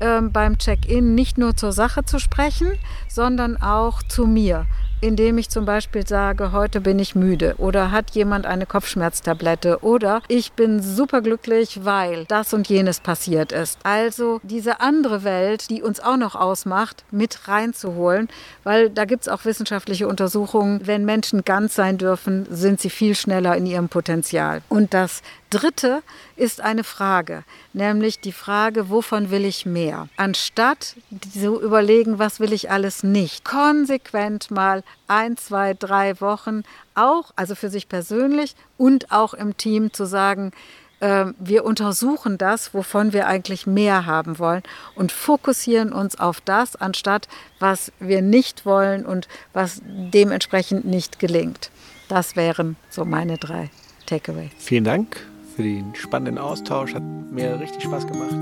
ähm, 0.00 0.32
beim 0.32 0.58
Check-in 0.58 1.14
nicht 1.14 1.38
nur 1.38 1.56
zur 1.56 1.72
Sache 1.72 2.04
zu 2.04 2.18
sprechen, 2.18 2.68
sondern 3.08 3.56
auch 3.56 4.02
zu 4.02 4.26
mir 4.26 4.66
indem 5.00 5.38
ich 5.38 5.48
zum 5.48 5.64
Beispiel 5.64 6.06
sage, 6.06 6.52
heute 6.52 6.80
bin 6.80 6.98
ich 6.98 7.14
müde 7.14 7.54
oder 7.58 7.90
hat 7.90 8.10
jemand 8.10 8.46
eine 8.46 8.66
Kopfschmerztablette 8.66 9.82
oder 9.82 10.22
ich 10.28 10.52
bin 10.52 10.82
superglücklich, 10.82 11.84
weil 11.84 12.24
das 12.26 12.52
und 12.52 12.68
jenes 12.68 13.00
passiert 13.00 13.52
ist. 13.52 13.78
Also 13.84 14.40
diese 14.42 14.80
andere 14.80 15.24
Welt, 15.24 15.70
die 15.70 15.82
uns 15.82 16.00
auch 16.00 16.16
noch 16.16 16.34
ausmacht, 16.34 17.04
mit 17.10 17.48
reinzuholen, 17.48 18.28
weil 18.64 18.90
da 18.90 19.04
gibt 19.04 19.22
es 19.22 19.28
auch 19.28 19.44
wissenschaftliche 19.44 20.08
Untersuchungen, 20.08 20.86
wenn 20.86 21.04
Menschen 21.04 21.44
ganz 21.44 21.74
sein 21.74 21.98
dürfen, 21.98 22.46
sind 22.50 22.80
sie 22.80 22.90
viel 22.90 23.14
schneller 23.14 23.56
in 23.56 23.66
ihrem 23.66 23.88
Potenzial. 23.88 24.62
Und 24.68 24.94
das 24.94 25.22
Dritte 25.50 26.02
ist 26.36 26.60
eine 26.60 26.84
Frage, 26.84 27.42
nämlich 27.72 28.20
die 28.20 28.32
Frage, 28.32 28.90
wovon 28.90 29.30
will 29.30 29.46
ich 29.46 29.64
mehr? 29.64 30.08
Anstatt 30.16 30.96
zu 31.32 31.62
überlegen, 31.62 32.18
was 32.18 32.38
will 32.38 32.52
ich 32.52 32.70
alles 32.70 33.02
nicht, 33.02 33.46
konsequent 33.46 34.50
mal 34.50 34.82
ein, 35.06 35.36
zwei, 35.36 35.74
drei 35.74 36.20
Wochen 36.20 36.62
auch, 36.94 37.32
also 37.36 37.54
für 37.54 37.70
sich 37.70 37.88
persönlich 37.88 38.54
und 38.76 39.10
auch 39.12 39.34
im 39.34 39.56
Team 39.56 39.92
zu 39.92 40.04
sagen, 40.04 40.52
äh, 41.00 41.26
wir 41.38 41.64
untersuchen 41.64 42.38
das, 42.38 42.74
wovon 42.74 43.12
wir 43.12 43.26
eigentlich 43.26 43.66
mehr 43.66 44.06
haben 44.06 44.38
wollen 44.38 44.62
und 44.94 45.12
fokussieren 45.12 45.92
uns 45.92 46.18
auf 46.18 46.40
das, 46.40 46.76
anstatt 46.76 47.28
was 47.58 47.92
wir 48.00 48.22
nicht 48.22 48.66
wollen 48.66 49.06
und 49.06 49.28
was 49.52 49.80
dementsprechend 49.84 50.84
nicht 50.84 51.18
gelingt. 51.18 51.70
Das 52.08 52.36
wären 52.36 52.76
so 52.90 53.04
meine 53.04 53.36
drei 53.36 53.70
Takeaways. 54.06 54.50
Vielen 54.58 54.84
Dank 54.84 55.26
für 55.54 55.62
den 55.62 55.94
spannenden 55.94 56.38
Austausch. 56.38 56.94
Hat 56.94 57.02
mir 57.02 57.60
richtig 57.60 57.82
Spaß 57.82 58.06
gemacht. 58.06 58.34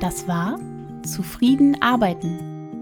Das 0.00 0.26
war 0.26 0.58
Zufrieden 1.04 1.80
arbeiten. 1.80 2.57